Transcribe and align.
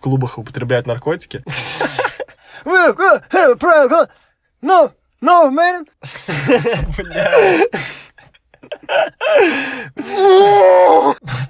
в 0.00 0.02
клубах 0.02 0.38
употребляют 0.38 0.86
наркотики. 0.86 1.44
No, 4.62 4.92
no, 5.20 5.50
man. 5.50 5.86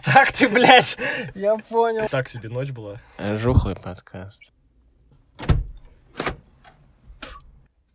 Так 0.05 0.33
ты, 0.33 0.49
блядь. 0.49 0.99
Я 1.37 1.57
понял. 1.59 2.09
Так 2.09 2.29
себе 2.29 2.49
ночь 2.49 2.71
была. 2.71 2.99
Жухлый 3.19 3.77
подкаст. 3.77 4.53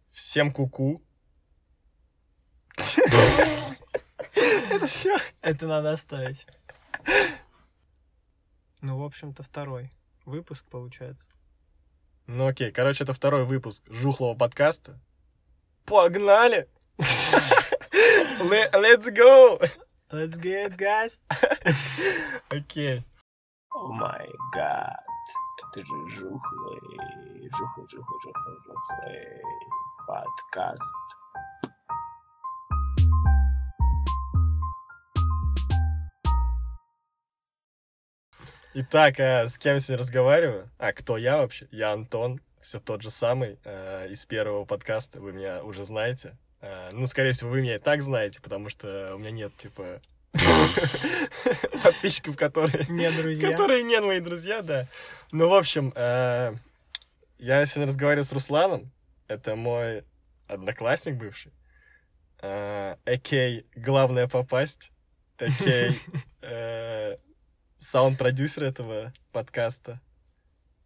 Всем 0.10 0.54
куку. 0.54 1.02
Это 2.78 2.96
все. 4.88 5.18
Это 5.42 5.68
надо 5.68 5.92
оставить. 5.92 6.48
Ну, 8.82 9.00
в 9.00 9.04
общем-то, 9.04 9.44
второй 9.44 9.92
выпуск 10.26 10.66
получается. 10.70 11.30
Ну 12.28 12.48
окей, 12.48 12.72
короче, 12.72 13.04
это 13.04 13.14
второй 13.14 13.46
выпуск 13.46 13.84
жухлого 13.90 14.36
подкаста. 14.36 15.00
Погнали! 15.86 16.68
Le- 16.98 18.70
Let's 18.74 19.08
go! 19.14 19.60
Let's 20.12 20.38
get 20.40 20.72
it, 20.72 20.78
guys. 20.78 21.20
Окей. 22.50 23.04
О 23.72 23.88
май 23.94 24.30
гад. 24.54 24.98
Это 25.72 25.82
же 25.86 26.08
жухлый, 26.08 26.80
жухлый, 27.52 27.88
жухлый, 27.88 28.20
жухлый, 28.22 28.58
жухлый 28.66 29.42
подкаст. 30.08 30.94
Итак, 38.78 39.22
а 39.22 39.48
с 39.48 39.58
кем 39.58 39.76
я 39.76 39.80
сегодня 39.80 40.02
разговариваю? 40.02 40.70
А 40.78 40.92
кто 40.92 41.16
я 41.16 41.38
вообще? 41.38 41.66
Я 41.72 41.94
Антон, 41.94 42.42
все 42.60 42.78
тот 42.78 43.04
же 43.04 43.10
самый, 43.10 43.58
э, 43.64 44.10
из 44.10 44.26
первого 44.26 44.66
подкаста, 44.66 45.22
вы 45.22 45.32
меня 45.32 45.64
уже 45.64 45.86
знаете. 45.86 46.36
Э, 46.60 46.90
ну, 46.92 47.08
скорее 47.08 47.32
всего, 47.32 47.52
вы 47.52 47.62
меня 47.62 47.78
и 47.78 47.80
так 47.80 48.02
знаете, 48.02 48.42
потому 48.42 48.68
что 48.68 49.14
у 49.16 49.18
меня 49.18 49.32
нет, 49.32 49.56
типа, 49.56 50.02
подписчиков, 51.84 52.36
которые... 52.36 52.86
Не, 52.90 53.10
друзья. 53.12 53.52
Которые 53.52 53.82
не 53.84 54.02
мои 54.02 54.20
друзья, 54.20 54.62
да. 54.62 54.90
Ну, 55.32 55.48
в 55.48 55.54
общем, 55.54 55.94
э, 55.96 56.56
я 57.40 57.66
сегодня 57.66 57.88
разговариваю 57.88 58.26
с 58.26 58.34
Русланом. 58.34 58.92
Это 59.30 59.56
мой 59.56 60.04
одноклассник 60.50 61.16
бывший. 61.16 61.54
Э, 62.42 62.98
Окей, 63.06 63.68
главное 63.74 64.28
попасть. 64.28 64.92
Окей, 65.38 65.92
э, 66.42 67.16
саунд-продюсер 67.78 68.64
этого 68.64 69.14
подкаста. 69.32 70.02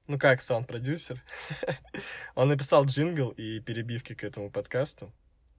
Ну 0.08 0.18
как 0.18 0.42
саунд-продюсер? 0.42 1.24
Он 2.36 2.50
написал 2.50 2.86
джингл 2.86 3.30
и 3.30 3.60
перебивки 3.60 4.16
к 4.16 4.24
этому 4.24 4.50
подкасту. 4.50 5.14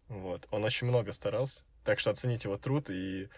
Вот. 0.09 0.49
Он 0.51 0.65
очень 0.65 0.89
много 0.89 1.13
старался. 1.13 1.65
Так 1.85 2.01
что 2.01 2.11
оцените 2.11 2.49
его 2.49 2.59
труд 2.59 2.91
и 2.91 3.29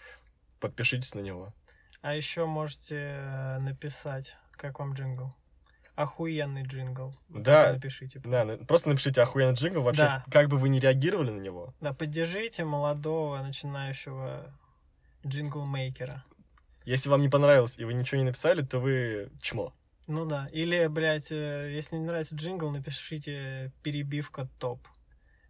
подпишитесь 0.58 1.14
на 1.14 1.20
него. 1.20 1.52
А 2.00 2.14
еще 2.14 2.46
можете 2.46 2.96
э, 2.96 3.58
написать, 3.58 4.36
как 4.52 4.78
вам 4.78 4.94
джингл. 4.94 5.34
Охуенный 5.94 6.62
джингл. 6.62 7.14
Вот 7.28 7.42
Да. 7.42 7.74
Напишите. 7.74 8.20
Да, 8.24 8.44
просто 8.66 8.88
напишите 8.88 9.20
охуенный 9.20 9.54
джингл. 9.54 9.82
Вообще, 9.82 10.02
Да. 10.02 10.24
как 10.30 10.48
бы 10.48 10.56
вы 10.56 10.70
ни 10.70 10.80
реагировали 10.80 11.30
на 11.30 11.40
него. 11.40 11.74
Да, 11.80 11.92
поддержите 11.92 12.64
молодого 12.64 13.40
начинающего 13.42 14.50
джингл-мейкера. 15.26 16.22
Если 16.84 17.08
вам 17.08 17.22
не 17.22 17.28
понравилось 17.28 17.76
и 17.78 17.84
вы 17.84 17.94
ничего 17.94 18.18
не 18.18 18.26
написали, 18.26 18.62
то 18.62 18.78
вы 18.78 19.30
чмо. 19.40 19.74
Ну 20.06 20.24
да. 20.26 20.48
Или, 20.52 20.86
блядь, 20.88 21.30
э, 21.30 21.70
если 21.72 21.96
не 21.96 22.04
нравится 22.04 22.34
джингл, 22.34 22.70
напишите 22.70 23.72
перебивка 23.82 24.48
топ. 24.58 24.86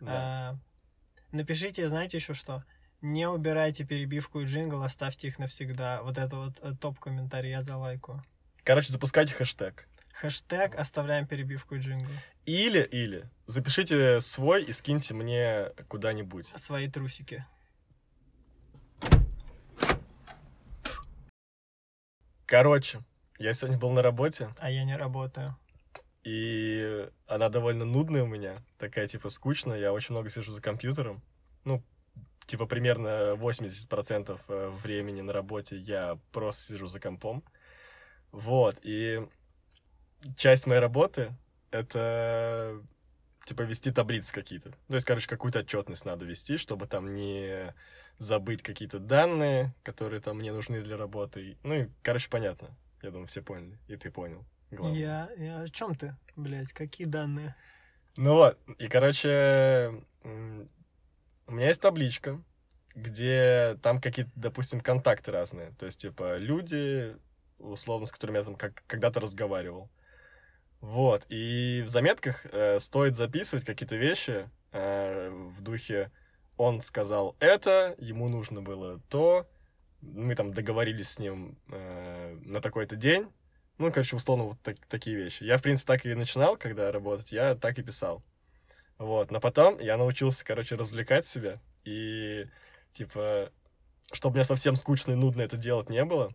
Да. 0.00 0.10
А, 0.12 0.56
напишите, 1.32 1.88
знаете 1.88 2.18
еще 2.18 2.34
что? 2.34 2.64
Не 3.00 3.28
убирайте 3.28 3.84
перебивку 3.84 4.40
и 4.40 4.44
джингл, 4.44 4.82
оставьте 4.82 5.26
их 5.26 5.38
навсегда. 5.38 6.02
Вот 6.02 6.18
это 6.18 6.36
вот 6.36 6.58
э, 6.62 6.72
топ-комментарий 6.80 7.50
я 7.50 7.62
залайкаю. 7.62 8.22
Короче, 8.62 8.92
запускайте 8.92 9.34
хэштег. 9.34 9.88
Хэштег 10.12 10.76
оставляем 10.76 11.26
перебивку 11.26 11.74
и 11.74 11.78
джингл. 11.78 12.12
Или, 12.44 12.82
или, 12.82 13.28
запишите 13.46 14.20
свой 14.20 14.64
и 14.64 14.72
скиньте 14.72 15.14
мне 15.14 15.70
куда-нибудь. 15.88 16.52
Свои 16.56 16.88
трусики. 16.88 17.44
Короче, 22.52 23.00
я 23.38 23.54
сегодня 23.54 23.78
был 23.78 23.92
на 23.92 24.02
работе, 24.02 24.50
А 24.58 24.70
я 24.70 24.84
не 24.84 24.94
работаю. 24.94 25.56
и 26.22 27.08
она 27.26 27.48
довольно 27.48 27.86
нудная 27.86 28.24
у 28.24 28.26
меня, 28.26 28.58
такая, 28.76 29.08
типа, 29.08 29.30
скучная, 29.30 29.78
я 29.78 29.90
очень 29.90 30.12
много 30.12 30.28
сижу 30.28 30.52
за 30.52 30.60
компьютером. 30.60 31.22
Ну, 31.64 31.82
типа, 32.44 32.66
примерно 32.66 33.36
80% 33.36 34.38
э, 34.48 34.68
времени 34.82 35.22
на 35.22 35.32
работе 35.32 35.78
я 35.78 36.18
просто 36.30 36.64
сижу 36.64 36.88
за 36.88 37.00
компом. 37.00 37.42
Вот, 38.32 38.76
и 38.82 39.26
часть 40.36 40.66
моей 40.66 40.82
работы— 40.82 41.34
это, 41.70 42.82
типа, 43.44 43.62
вести 43.62 43.90
таблицы 43.90 44.32
какие-то. 44.32 44.70
То 44.70 44.94
есть, 44.94 45.06
короче, 45.06 45.28
какую-то 45.28 45.60
отчетность 45.60 46.04
надо 46.04 46.24
вести, 46.24 46.56
чтобы 46.56 46.86
там 46.86 47.14
не 47.14 47.74
забыть 48.18 48.62
какие-то 48.62 48.98
данные, 48.98 49.74
которые 49.82 50.20
там 50.20 50.38
мне 50.38 50.52
нужны 50.52 50.82
для 50.82 50.96
работы. 50.96 51.56
Ну 51.62 51.74
и, 51.74 51.88
короче, 52.02 52.28
понятно. 52.30 52.76
Я 53.02 53.10
думаю, 53.10 53.26
все 53.26 53.42
поняли. 53.42 53.78
И 53.88 53.96
ты 53.96 54.10
понял. 54.10 54.44
Главное. 54.70 54.98
Я, 54.98 55.30
я... 55.36 55.60
О 55.62 55.68
чем 55.68 55.94
ты, 55.94 56.16
блядь? 56.36 56.72
Какие 56.72 57.06
данные? 57.06 57.54
Ну 58.16 58.34
вот, 58.34 58.58
и, 58.78 58.88
короче, 58.88 60.04
у 60.22 61.52
меня 61.52 61.68
есть 61.68 61.80
табличка, 61.80 62.42
где 62.94 63.78
там 63.82 64.00
какие-то, 64.00 64.30
допустим, 64.34 64.80
контакты 64.80 65.30
разные. 65.30 65.72
То 65.78 65.86
есть, 65.86 66.00
типа, 66.00 66.36
люди, 66.36 67.16
условно, 67.58 68.06
с 68.06 68.12
которыми 68.12 68.36
я 68.38 68.44
там 68.44 68.54
как- 68.54 68.84
когда-то 68.86 69.20
разговаривал. 69.20 69.90
Вот, 70.82 71.24
и 71.28 71.82
в 71.86 71.88
заметках 71.88 72.44
э, 72.44 72.80
стоит 72.80 73.14
записывать 73.14 73.64
какие-то 73.64 73.94
вещи 73.94 74.50
э, 74.72 75.30
в 75.30 75.62
духе 75.62 76.10
«он 76.56 76.80
сказал 76.80 77.36
это, 77.38 77.94
ему 77.98 78.28
нужно 78.28 78.62
было 78.62 78.98
то, 79.08 79.48
мы 80.00 80.34
там 80.34 80.52
договорились 80.52 81.10
с 81.10 81.18
ним 81.20 81.56
э, 81.70 82.36
на 82.44 82.60
такой-то 82.60 82.96
день». 82.96 83.28
Ну, 83.78 83.92
короче, 83.92 84.16
условно, 84.16 84.44
вот 84.44 84.60
так- 84.60 84.84
такие 84.88 85.16
вещи. 85.16 85.44
Я, 85.44 85.56
в 85.56 85.62
принципе, 85.62 85.86
так 85.86 86.04
и 86.04 86.14
начинал, 86.14 86.56
когда 86.56 86.90
работать, 86.90 87.30
я 87.30 87.54
так 87.54 87.78
и 87.78 87.82
писал. 87.82 88.24
Вот, 88.98 89.30
но 89.30 89.38
потом 89.38 89.78
я 89.78 89.96
научился, 89.96 90.44
короче, 90.44 90.74
развлекать 90.74 91.26
себя, 91.26 91.60
и, 91.84 92.48
типа, 92.92 93.52
чтобы 94.12 94.34
мне 94.34 94.44
совсем 94.44 94.74
скучно 94.74 95.12
и 95.12 95.14
нудно 95.14 95.42
это 95.42 95.56
делать 95.56 95.90
не 95.90 96.04
было, 96.04 96.34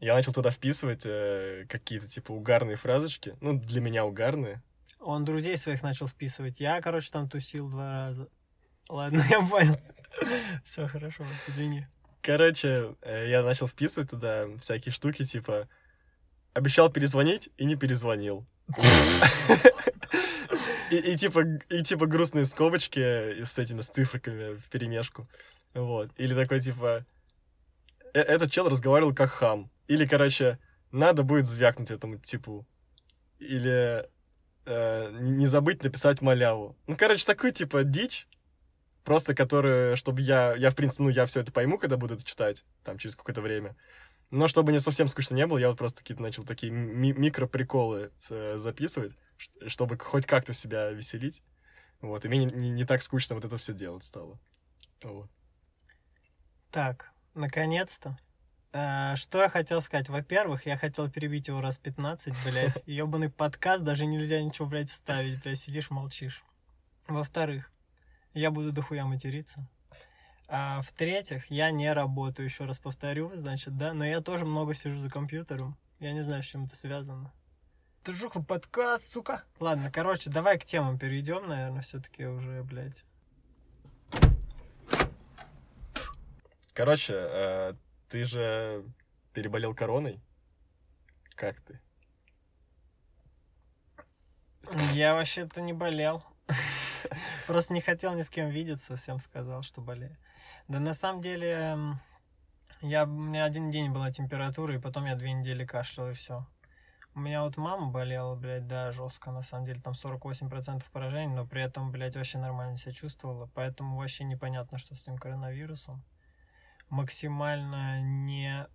я 0.00 0.14
начал 0.14 0.32
туда 0.32 0.50
вписывать 0.50 1.02
э, 1.04 1.66
какие-то, 1.68 2.08
типа, 2.08 2.32
угарные 2.32 2.76
фразочки, 2.76 3.36
ну, 3.40 3.58
для 3.58 3.80
меня 3.80 4.04
угарные. 4.04 4.62
Он 5.00 5.24
друзей 5.24 5.56
своих 5.56 5.82
начал 5.82 6.06
вписывать. 6.06 6.60
Я, 6.60 6.80
короче, 6.80 7.10
там 7.10 7.28
тусил 7.28 7.70
два 7.70 8.06
раза. 8.06 8.28
Ладно, 8.88 9.24
я 9.30 9.40
понял. 9.40 9.78
Все 10.64 10.86
хорошо, 10.86 11.24
извини. 11.48 11.86
Короче, 12.22 12.94
э, 13.02 13.28
я 13.28 13.42
начал 13.42 13.66
вписывать 13.66 14.10
туда 14.10 14.46
всякие 14.58 14.92
штуки, 14.92 15.24
типа, 15.24 15.68
обещал 16.54 16.90
перезвонить 16.90 17.50
и 17.56 17.64
не 17.64 17.76
перезвонил. 17.76 18.46
И, 20.90 20.96
и 20.96 21.16
типа, 21.16 21.44
и 21.68 21.82
типа 21.82 22.06
грустные 22.06 22.44
скобочки 22.44 23.42
с 23.42 23.58
этими, 23.58 23.80
с 23.80 23.88
цифриками 23.88 24.54
в 24.56 24.68
перемешку. 24.68 25.28
Вот. 25.74 26.10
Или 26.16 26.34
такой, 26.34 26.60
типа, 26.60 27.04
«Э- 28.14 28.20
этот 28.20 28.52
чел 28.52 28.68
разговаривал 28.68 29.14
как 29.14 29.30
хам. 29.30 29.70
Или, 29.88 30.06
короче, 30.06 30.58
надо 30.92 31.22
будет 31.22 31.46
звякнуть 31.46 31.90
этому 31.90 32.18
типу. 32.18 32.66
Или 33.38 34.08
э, 34.64 35.10
не 35.20 35.46
забыть 35.46 35.82
написать 35.82 36.22
маляву. 36.22 36.76
Ну, 36.86 36.96
короче, 36.96 37.24
такой, 37.24 37.52
типа, 37.52 37.84
дичь. 37.84 38.26
Просто 39.04 39.36
которую, 39.36 39.96
чтобы 39.96 40.20
я, 40.20 40.54
я, 40.56 40.70
в 40.70 40.74
принципе, 40.74 41.04
ну, 41.04 41.10
я 41.10 41.26
все 41.26 41.40
это 41.40 41.52
пойму, 41.52 41.78
когда 41.78 41.96
буду 41.96 42.14
это 42.14 42.24
читать, 42.24 42.64
там, 42.82 42.98
через 42.98 43.14
какое-то 43.14 43.40
время. 43.40 43.76
Но 44.32 44.48
чтобы 44.48 44.72
не 44.72 44.80
совсем 44.80 45.06
скучно 45.06 45.36
не 45.36 45.46
было, 45.46 45.58
я 45.58 45.68
вот 45.68 45.78
просто 45.78 46.00
какие-то 46.00 46.22
начал 46.22 46.44
такие 46.44 46.72
ми- 46.72 47.12
микроприколы 47.12 48.10
э, 48.30 48.58
записывать, 48.58 49.12
чтобы 49.68 49.96
хоть 49.96 50.26
как-то 50.26 50.52
себя 50.52 50.90
веселить. 50.90 51.44
Вот, 52.00 52.24
и 52.24 52.28
мне 52.28 52.46
не, 52.46 52.46
не- 52.46 52.70
не 52.70 52.84
так 52.84 53.02
скучно 53.02 53.36
вот 53.36 53.44
это 53.44 53.56
все 53.58 53.72
делать 53.72 54.02
стало. 54.02 54.40
Вот. 55.04 55.30
Так, 56.72 57.12
наконец-то. 57.34 58.18
А, 58.72 59.16
что 59.16 59.40
я 59.42 59.48
хотел 59.48 59.80
сказать? 59.80 60.08
Во-первых, 60.08 60.66
я 60.66 60.76
хотел 60.76 61.10
перебить 61.10 61.48
его 61.48 61.60
раз 61.60 61.78
15, 61.78 62.34
блядь. 62.44 62.82
Ебаный 62.86 63.30
подкаст, 63.30 63.82
даже 63.82 64.06
нельзя 64.06 64.42
ничего, 64.42 64.66
блядь, 64.66 64.90
вставить, 64.90 65.42
блядь, 65.42 65.58
сидишь, 65.58 65.90
молчишь. 65.90 66.44
Во-вторых, 67.08 67.70
я 68.34 68.50
буду 68.50 68.72
дохуя 68.72 69.04
материться. 69.04 69.66
А, 70.48 70.82
в-третьих, 70.82 71.50
я 71.50 71.70
не 71.70 71.92
работаю, 71.92 72.46
еще 72.46 72.66
раз 72.66 72.78
повторю, 72.78 73.32
значит, 73.34 73.76
да, 73.76 73.94
но 73.94 74.04
я 74.04 74.20
тоже 74.20 74.44
много 74.44 74.74
сижу 74.74 74.98
за 74.98 75.10
компьютером. 75.10 75.76
Я 75.98 76.12
не 76.12 76.22
знаю, 76.22 76.42
с 76.42 76.46
чем 76.46 76.64
это 76.66 76.76
связано. 76.76 77.32
Ты 78.04 78.14
жухлый 78.14 78.44
подкаст, 78.44 79.12
сука. 79.12 79.42
Ладно, 79.58 79.90
короче, 79.90 80.30
давай 80.30 80.58
к 80.58 80.64
темам 80.64 80.98
перейдем, 80.98 81.48
наверное, 81.48 81.82
все-таки 81.82 82.26
уже, 82.26 82.62
блядь. 82.62 83.04
Короче, 86.72 87.14
э, 87.16 87.74
ты 88.08 88.24
же 88.24 88.84
переболел 89.32 89.74
короной. 89.74 90.20
Как 91.34 91.60
ты? 91.60 91.80
Я 94.92 95.14
вообще-то 95.14 95.60
не 95.60 95.72
болел. 95.72 96.24
Просто 97.46 97.72
не 97.72 97.80
хотел 97.80 98.14
ни 98.14 98.22
с 98.22 98.30
кем 98.30 98.48
видеться, 98.48 98.96
всем 98.96 99.18
сказал, 99.18 99.62
что 99.62 99.80
болею. 99.80 100.16
Да 100.68 100.80
на 100.80 100.94
самом 100.94 101.22
деле, 101.22 101.76
я, 102.80 103.04
у 103.04 103.06
меня 103.06 103.44
один 103.44 103.70
день 103.70 103.92
была 103.92 104.10
температура, 104.10 104.74
и 104.74 104.80
потом 104.80 105.04
я 105.04 105.14
две 105.14 105.32
недели 105.32 105.64
кашлял, 105.64 106.10
и 106.10 106.14
все. 106.14 106.46
У 107.14 107.20
меня 107.20 107.44
вот 107.44 107.56
мама 107.56 107.90
болела, 107.90 108.34
блядь, 108.34 108.66
да, 108.66 108.92
жестко, 108.92 109.30
на 109.30 109.42
самом 109.42 109.64
деле, 109.64 109.80
там 109.80 109.94
48% 109.94 110.84
поражений, 110.92 111.34
но 111.34 111.46
при 111.46 111.62
этом, 111.62 111.90
блядь, 111.90 112.16
вообще 112.16 112.38
нормально 112.38 112.76
себя 112.76 112.92
чувствовала, 112.92 113.48
поэтому 113.54 113.96
вообще 113.96 114.24
непонятно, 114.24 114.78
что 114.78 114.94
с 114.94 115.02
этим 115.02 115.16
коронавирусом. 115.16 116.02
Максимально 116.88 118.00
не... 118.00 118.66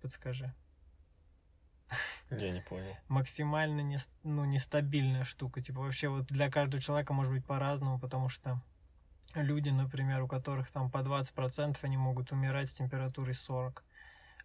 Подскажи 0.00 0.52
Я 2.30 2.50
не 2.50 2.60
понял. 2.60 2.96
максимально 3.08 3.80
не, 3.80 3.98
ну, 4.24 4.44
нестабильная 4.44 5.24
штука. 5.24 5.60
Типа 5.60 5.80
вообще 5.80 6.08
вот 6.08 6.26
для 6.26 6.50
каждого 6.50 6.82
человека 6.82 7.12
может 7.12 7.32
быть 7.32 7.44
по-разному, 7.44 7.98
потому 8.00 8.28
что 8.28 8.60
люди, 9.34 9.70
например, 9.70 10.22
у 10.22 10.28
которых 10.28 10.70
там 10.70 10.90
по 10.90 10.98
20% 10.98 11.76
они 11.82 11.96
могут 11.96 12.32
умирать 12.32 12.68
с 12.68 12.72
температурой 12.72 13.34
40. 13.34 13.84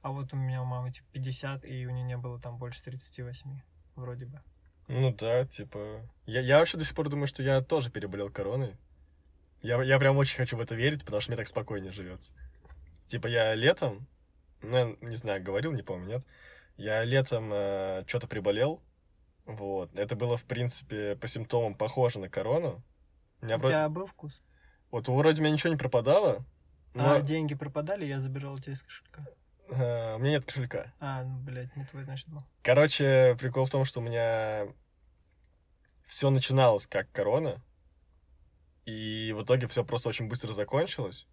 А 0.01 0.11
вот 0.11 0.33
у 0.33 0.37
меня 0.37 0.61
у 0.61 0.65
мамы 0.65 0.91
типа 0.91 1.07
50, 1.13 1.65
и 1.65 1.87
у 1.87 1.89
нее 1.89 2.03
не 2.03 2.17
было 2.17 2.39
там 2.39 2.57
больше 2.57 2.83
38, 2.83 3.59
вроде 3.95 4.25
бы. 4.25 4.41
Ну 4.87 5.13
да, 5.13 5.45
типа... 5.45 6.07
Я, 6.25 6.41
я 6.41 6.59
вообще 6.59 6.77
до 6.77 6.85
сих 6.85 6.95
пор 6.95 7.09
думаю, 7.09 7.27
что 7.27 7.43
я 7.43 7.61
тоже 7.61 7.89
переболел 7.89 8.29
короной. 8.29 8.77
Я, 9.61 9.81
я 9.83 9.99
прям 9.99 10.17
очень 10.17 10.37
хочу 10.37 10.57
в 10.57 10.61
это 10.61 10.75
верить, 10.75 11.03
потому 11.03 11.21
что 11.21 11.31
мне 11.31 11.37
так 11.37 11.47
спокойнее 11.47 11.91
живется. 11.91 12.31
Типа 13.07 13.27
я 13.27 13.53
летом, 13.55 14.07
ну, 14.61 14.77
я 14.77 14.95
не 15.01 15.15
знаю, 15.15 15.41
говорил, 15.43 15.71
не 15.71 15.81
помню, 15.83 16.07
нет? 16.07 16.25
Я 16.77 17.03
летом 17.03 17.47
что-то 18.07 18.27
приболел, 18.27 18.81
вот. 19.45 19.93
Это 19.95 20.15
было, 20.15 20.37
в 20.37 20.43
принципе, 20.43 21.15
по 21.15 21.27
симптомам 21.27 21.73
похоже 21.73 22.19
на 22.19 22.29
корону. 22.29 22.83
У 23.41 23.45
меня 23.45 23.55
У 23.55 23.59
вроде... 23.59 23.73
тебя 23.73 23.89
был 23.89 24.05
вкус? 24.05 24.43
Вот 24.91 25.07
вроде 25.07 25.41
у 25.41 25.45
меня 25.45 25.53
ничего 25.53 25.71
не 25.71 25.77
пропадало, 25.77 26.45
но 26.93 27.13
А 27.15 27.21
деньги 27.21 27.55
пропадали, 27.55 28.05
я 28.05 28.19
забирал 28.19 28.53
у 28.53 28.57
тебя 28.57 28.73
из 28.73 28.83
кошелька. 28.83 29.25
э, 29.69 30.15
у 30.15 30.19
меня 30.19 30.31
нет 30.31 30.45
кошелька. 30.45 30.93
А, 30.99 31.23
ну, 31.23 31.39
блядь, 31.39 31.75
не 31.75 31.83
твой, 31.85 32.03
значит, 32.03 32.27
был. 32.29 32.43
Короче, 32.63 33.35
прикол 33.39 33.65
в 33.65 33.69
том, 33.69 33.85
что 33.85 33.99
у 33.99 34.03
меня 34.03 34.67
все 36.07 36.29
начиналось 36.29 36.87
как 36.87 37.11
корона, 37.11 37.61
и 38.87 39.33
в 39.33 39.43
итоге 39.43 39.67
все 39.67 39.83
просто 39.83 40.07
очень 40.07 40.29
быстро 40.29 40.53
закончилось. 40.53 41.27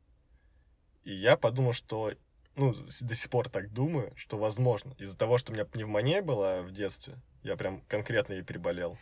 И 1.05 1.15
я 1.15 1.37
подумал, 1.37 1.73
что, 1.73 2.13
ну, 2.57 2.75
до 2.75 3.15
сих 3.15 3.31
пор 3.31 3.49
так 3.49 3.73
думаю, 3.73 4.13
что 4.17 4.37
возможно, 4.37 4.93
из-за 4.99 5.17
того, 5.17 5.39
что 5.39 5.53
у 5.53 5.55
меня 5.55 5.65
пневмония 5.65 6.21
была 6.21 6.63
в 6.63 6.73
детстве, 6.73 7.17
я 7.45 7.57
прям 7.57 7.81
конкретно 7.83 8.33
ей 8.33 8.43
переболел, 8.43 8.99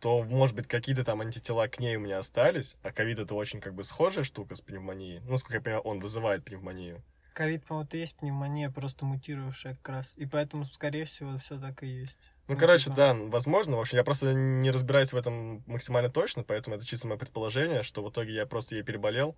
то, 0.00 0.24
может 0.24 0.56
быть, 0.56 0.66
какие-то 0.66 1.04
там 1.04 1.20
антитела 1.20 1.68
к 1.68 1.78
ней 1.78 1.94
у 1.94 2.00
меня 2.00 2.18
остались, 2.18 2.76
а 2.82 2.90
ковид 2.90 3.20
это 3.20 3.36
очень 3.36 3.60
как 3.60 3.74
бы 3.74 3.84
схожая 3.84 4.24
штука 4.24 4.56
с 4.56 4.60
пневмонией. 4.60 5.20
Ну, 5.20 5.30
насколько 5.30 5.58
я 5.58 5.62
понимаю, 5.62 5.82
он 5.82 6.00
вызывает 6.00 6.44
пневмонию. 6.44 7.04
Ковид, 7.34 7.64
по-моему, 7.66 7.86
это 7.86 7.98
есть 7.98 8.16
пневмония, 8.16 8.68
просто 8.68 9.04
мутировавшая 9.04 9.76
как 9.76 9.88
раз. 9.90 10.12
И 10.16 10.26
поэтому, 10.26 10.64
скорее 10.64 11.04
всего, 11.04 11.38
все 11.38 11.60
так 11.60 11.84
и 11.84 11.86
есть. 11.86 12.32
Ну, 12.48 12.54
Ну, 12.54 12.60
короче, 12.60 12.84
типа- 12.84 12.96
да, 12.96 13.14
возможно. 13.14 13.76
В 13.76 13.80
общем, 13.80 13.98
я 13.98 14.04
просто 14.04 14.32
не 14.32 14.70
разбираюсь 14.70 15.12
в 15.12 15.16
этом 15.16 15.64
максимально 15.66 16.10
точно, 16.10 16.44
поэтому 16.44 16.76
это 16.76 16.86
чисто 16.86 17.08
мое 17.08 17.18
предположение, 17.18 17.82
что 17.82 18.04
в 18.04 18.10
итоге 18.10 18.34
я 18.34 18.46
просто 18.46 18.76
ей 18.76 18.82
переболел 18.82 19.36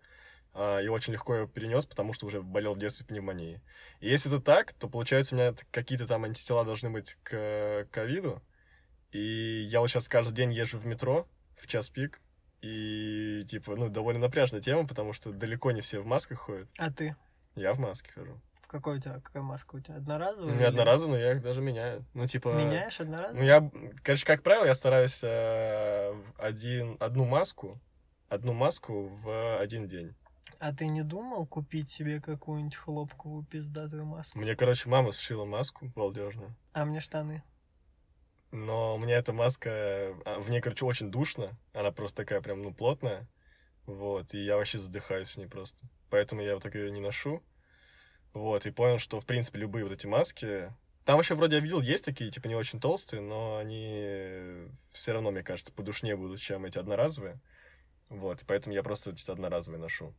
а, 0.54 0.80
и 0.80 0.88
очень 0.88 1.12
легко 1.12 1.34
ее 1.34 1.48
перенес, 1.48 1.86
потому 1.86 2.12
что 2.12 2.26
уже 2.26 2.42
болел 2.42 2.74
в 2.74 2.78
детстве 2.78 3.06
пневмонией. 3.06 3.60
И 4.00 4.08
если 4.08 4.30
это 4.32 4.44
так, 4.44 4.72
то, 4.74 4.88
получается, 4.88 5.34
у 5.34 5.38
меня 5.38 5.54
какие-то 5.70 6.06
там 6.06 6.24
антитела 6.24 6.64
должны 6.64 6.90
быть 6.90 7.16
к 7.22 7.30
э, 7.32 7.84
ковиду. 7.90 8.42
И 9.12 9.66
я 9.70 9.80
вот 9.80 9.88
сейчас 9.88 10.08
каждый 10.08 10.34
день 10.34 10.52
езжу 10.52 10.78
в 10.78 10.84
метро 10.86 11.26
в 11.56 11.66
час 11.66 11.88
пик. 11.88 12.20
И, 12.60 13.44
типа, 13.48 13.76
ну, 13.76 13.88
довольно 13.88 14.20
напряжная 14.20 14.60
тема, 14.60 14.86
потому 14.86 15.12
что 15.12 15.32
далеко 15.32 15.70
не 15.70 15.80
все 15.80 16.00
в 16.00 16.06
масках 16.06 16.40
ходят. 16.40 16.68
А 16.76 16.90
ты? 16.90 17.14
Я 17.54 17.72
в 17.72 17.78
маске 17.78 18.10
хожу. 18.10 18.40
Какой 18.68 18.98
у 18.98 19.00
тебя, 19.00 19.14
какая 19.20 19.42
маска 19.42 19.76
у 19.76 19.80
тебя? 19.80 19.96
Одноразовая? 19.96 20.52
У 20.52 20.54
меня 20.54 20.64
или- 20.66 20.68
одноразовые, 20.68 21.10
но 21.18 21.18
я 21.18 21.32
их 21.32 21.42
даже 21.42 21.62
меняю. 21.62 22.04
Ну, 22.12 22.26
типа... 22.26 22.48
Меняешь 22.50 22.98
Ну, 22.98 23.04
одноразовую? 23.06 23.44
я, 23.46 23.70
короче, 24.04 24.26
как 24.26 24.42
правило, 24.42 24.66
я 24.66 24.74
стараюсь 24.74 25.20
э, 25.22 26.14
один, 26.36 26.98
одну 27.00 27.24
маску, 27.24 27.80
одну 28.28 28.52
маску 28.52 29.08
в 29.08 29.58
один 29.58 29.88
день. 29.88 30.14
А 30.60 30.74
ты 30.74 30.86
не 30.86 31.02
думал 31.02 31.46
купить 31.46 31.88
себе 31.88 32.20
какую-нибудь 32.20 32.76
хлопковую 32.76 33.44
пиздатую 33.44 34.04
маску? 34.04 34.38
Мне, 34.38 34.54
короче, 34.54 34.88
мама 34.90 35.12
сшила 35.12 35.46
маску 35.46 35.90
балдежную. 35.96 36.54
А 36.74 36.84
мне 36.84 37.00
штаны. 37.00 37.42
Но 38.50 38.96
у 38.96 38.98
меня 38.98 39.16
эта 39.16 39.32
маска, 39.32 39.70
а, 40.26 40.40
в 40.40 40.50
ней, 40.50 40.60
короче, 40.60 40.84
очень 40.84 41.10
душно. 41.10 41.56
Она 41.72 41.90
просто 41.90 42.18
такая 42.24 42.40
прям, 42.42 42.62
ну, 42.62 42.74
плотная. 42.74 43.28
Вот, 43.86 44.34
и 44.34 44.44
я 44.44 44.56
вообще 44.56 44.76
задыхаюсь 44.76 45.28
в 45.30 45.36
ней 45.38 45.46
просто. 45.46 45.78
Поэтому 46.10 46.42
я 46.42 46.52
вот 46.54 46.62
так 46.62 46.74
ее 46.74 46.90
не 46.90 47.00
ношу. 47.00 47.42
Вот, 48.32 48.66
и 48.66 48.70
понял, 48.70 48.98
что, 48.98 49.20
в 49.20 49.26
принципе, 49.26 49.58
любые 49.58 49.84
вот 49.84 49.92
эти 49.92 50.06
маски... 50.06 50.72
Там 51.04 51.16
вообще, 51.16 51.34
вроде, 51.34 51.56
я 51.56 51.62
видел, 51.62 51.80
есть 51.80 52.04
такие, 52.04 52.30
типа, 52.30 52.48
не 52.48 52.54
очень 52.54 52.80
толстые, 52.80 53.22
но 53.22 53.56
они 53.56 54.68
все 54.92 55.12
равно, 55.12 55.30
мне 55.30 55.42
кажется, 55.42 55.72
подушнее 55.72 56.16
будут, 56.16 56.38
чем 56.38 56.66
эти 56.66 56.76
одноразовые. 56.78 57.40
Вот, 58.10 58.42
и 58.42 58.44
поэтому 58.44 58.74
я 58.74 58.82
просто 58.82 59.10
эти 59.10 59.30
одноразовые 59.30 59.80
ношу. 59.80 60.14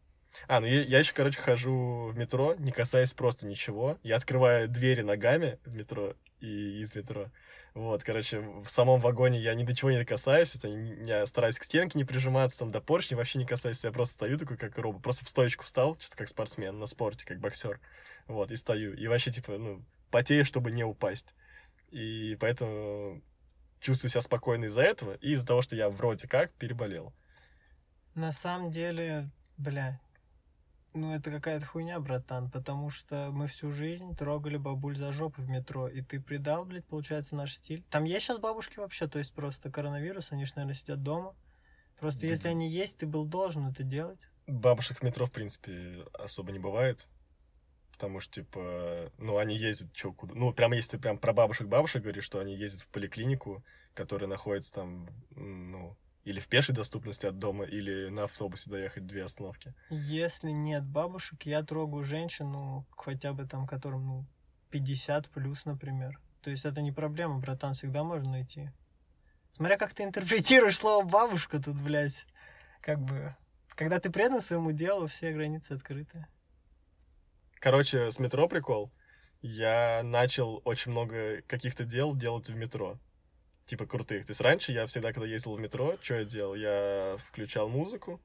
А, 0.48 0.60
ну 0.60 0.68
я, 0.68 0.82
я 0.82 1.00
еще, 1.00 1.14
короче, 1.14 1.40
хожу 1.40 2.10
в 2.12 2.18
метро, 2.18 2.56
не 2.58 2.72
касаясь 2.72 3.14
просто 3.14 3.46
ничего. 3.48 3.98
Я 4.04 4.16
открываю 4.16 4.68
двери 4.68 5.02
ногами 5.02 5.60
в 5.66 5.76
метро 5.76 6.16
и 6.40 6.82
из 6.82 6.96
метро. 6.96 7.30
Вот, 7.80 8.04
короче, 8.04 8.42
в 8.42 8.68
самом 8.68 9.00
вагоне 9.00 9.40
я 9.40 9.56
ни 9.56 9.64
до 9.64 9.74
чего 9.74 9.90
не 9.90 10.04
касаюсь, 10.04 10.54
это 10.54 10.68
я 10.68 11.26
стараюсь 11.26 11.58
к 11.58 11.64
стенке 11.64 11.98
не 11.98 12.04
прижиматься, 12.04 12.60
там 12.60 12.72
до 12.72 12.82
поршня 12.82 13.16
вообще 13.16 13.40
не 13.40 13.46
касаюсь, 13.46 13.82
я 13.86 13.92
просто 13.94 14.16
стою 14.16 14.38
такой, 14.38 14.58
как 14.58 14.78
робот, 14.78 15.02
просто 15.02 15.24
в 15.24 15.30
стоечку 15.30 15.64
встал, 15.64 15.96
чисто 15.96 16.18
как 16.18 16.28
спортсмен 16.28 16.78
на 16.78 16.88
спорте, 16.88 17.26
как 17.26 17.40
боксер, 17.40 17.80
вот, 18.28 18.52
и 18.52 18.58
стою, 18.58 18.94
и 18.96 19.08
вообще, 19.08 19.32
типа, 19.32 19.58
ну, 19.58 19.82
потею, 20.12 20.44
чтобы 20.44 20.72
не 20.72 20.84
упасть, 20.84 21.34
и 21.90 22.36
поэтому 22.42 23.22
чувствую 23.80 24.12
себя 24.12 24.22
спокойно 24.24 24.66
из-за 24.66 24.82
этого, 24.82 25.14
и 25.14 25.32
из-за 25.32 25.48
того, 25.48 25.62
что 25.62 25.78
я 25.78 25.90
вроде 25.90 26.28
как 26.28 26.52
переболел. 26.56 27.14
На 28.14 28.34
самом 28.34 28.72
деле, 28.72 29.30
бля, 29.56 30.02
ну 31.00 31.14
это 31.14 31.32
какая-то 31.32 31.66
хуйня, 31.66 32.00
братан, 32.00 32.50
потому 32.50 32.90
что 32.90 33.30
мы 33.32 33.48
всю 33.48 33.72
жизнь 33.72 34.16
трогали 34.16 34.58
бабуль 34.58 34.96
за 34.96 35.12
жопу 35.12 35.42
в 35.42 35.50
метро, 35.50 35.88
и 35.88 36.02
ты 36.02 36.20
предал, 36.20 36.66
блядь, 36.66 36.86
получается, 36.86 37.36
наш 37.36 37.56
стиль. 37.56 37.84
Там 37.90 38.04
есть 38.04 38.26
сейчас 38.26 38.40
бабушки 38.40 38.80
вообще, 38.80 39.08
то 39.08 39.20
есть 39.20 39.34
просто 39.34 39.72
коронавирус, 39.72 40.32
они 40.32 40.46
же, 40.46 40.54
наверное, 40.56 40.76
сидят 40.76 41.02
дома. 41.02 41.36
Просто 42.00 42.22
Да 42.22 42.28
если 42.28 42.44
да. 42.44 42.50
они 42.50 42.70
есть, 42.70 42.98
ты 42.98 43.08
был 43.08 43.26
должен 43.26 43.68
это 43.68 43.84
делать. 43.84 44.30
Бабушек 44.48 45.00
в 45.00 45.04
метро, 45.04 45.26
в 45.26 45.32
принципе, 45.32 46.06
особо 46.14 46.52
не 46.52 46.60
бывает. 46.60 47.08
Потому 47.92 48.22
что, 48.22 48.36
типа, 48.36 49.12
ну, 49.18 49.38
они 49.38 49.58
ездят 49.58 49.92
чё, 49.92 50.14
куда... 50.14 50.34
Ну, 50.34 50.54
прям 50.54 50.72
если 50.72 50.92
ты 50.92 51.00
прям 51.00 51.18
про 51.18 51.34
бабушек-бабушек 51.34 52.02
говоришь, 52.02 52.24
что 52.24 52.40
они 52.40 52.56
ездят 52.56 52.82
в 52.82 52.88
поликлинику, 52.88 53.62
которая 53.94 54.30
находится 54.30 54.74
там, 54.74 55.10
ну, 55.32 55.98
или 56.30 56.40
в 56.40 56.48
пешей 56.48 56.76
доступности 56.76 57.26
от 57.26 57.40
дома, 57.40 57.66
или 57.66 58.10
на 58.10 58.26
автобусе 58.26 58.70
доехать 58.70 59.08
две 59.08 59.24
остановки. 59.24 59.74
Если 59.90 60.52
нет 60.52 60.86
бабушек, 60.86 61.42
я 61.44 61.64
трогаю 61.64 62.04
женщин, 62.04 62.52
ну, 62.52 62.86
хотя 62.96 63.34
бы 63.34 63.48
там, 63.48 63.66
которым, 63.66 64.06
ну, 64.06 64.26
50 64.70 65.30
плюс, 65.30 65.66
например. 65.66 66.20
То 66.42 66.52
есть 66.52 66.66
это 66.66 66.82
не 66.82 66.92
проблема, 66.92 67.40
братан, 67.40 67.74
всегда 67.74 68.04
можно 68.04 68.30
найти. 68.30 68.70
Смотря 69.50 69.78
как 69.78 69.96
ты 69.96 70.04
интерпретируешь 70.04 70.78
слово 70.78 71.04
бабушка 71.04 71.60
тут, 71.60 71.82
блядь. 71.82 72.28
Как 72.82 73.00
бы, 73.00 73.36
когда 73.70 74.00
ты 74.00 74.12
предан 74.12 74.42
своему 74.42 74.72
делу, 74.72 75.08
все 75.08 75.34
границы 75.34 75.72
открыты. 75.72 76.28
Короче, 77.56 78.12
с 78.12 78.20
метро 78.20 78.48
прикол. 78.48 78.92
Я 79.42 80.02
начал 80.04 80.62
очень 80.64 80.92
много 80.92 81.42
каких-то 81.48 81.86
дел 81.86 82.16
делать 82.16 82.50
в 82.50 82.56
метро. 82.56 83.00
Типа 83.70 83.86
крутых. 83.86 84.26
То 84.26 84.32
есть 84.32 84.42
раньше 84.42 84.72
я 84.72 84.86
всегда, 84.88 85.14
когда 85.14 85.28
ездил 85.28 85.56
в 85.56 85.60
метро, 85.60 85.96
что 86.02 86.16
я 86.16 86.26
делал? 86.26 86.56
Я 86.56 87.18
включал 87.28 87.70
музыку 87.70 88.20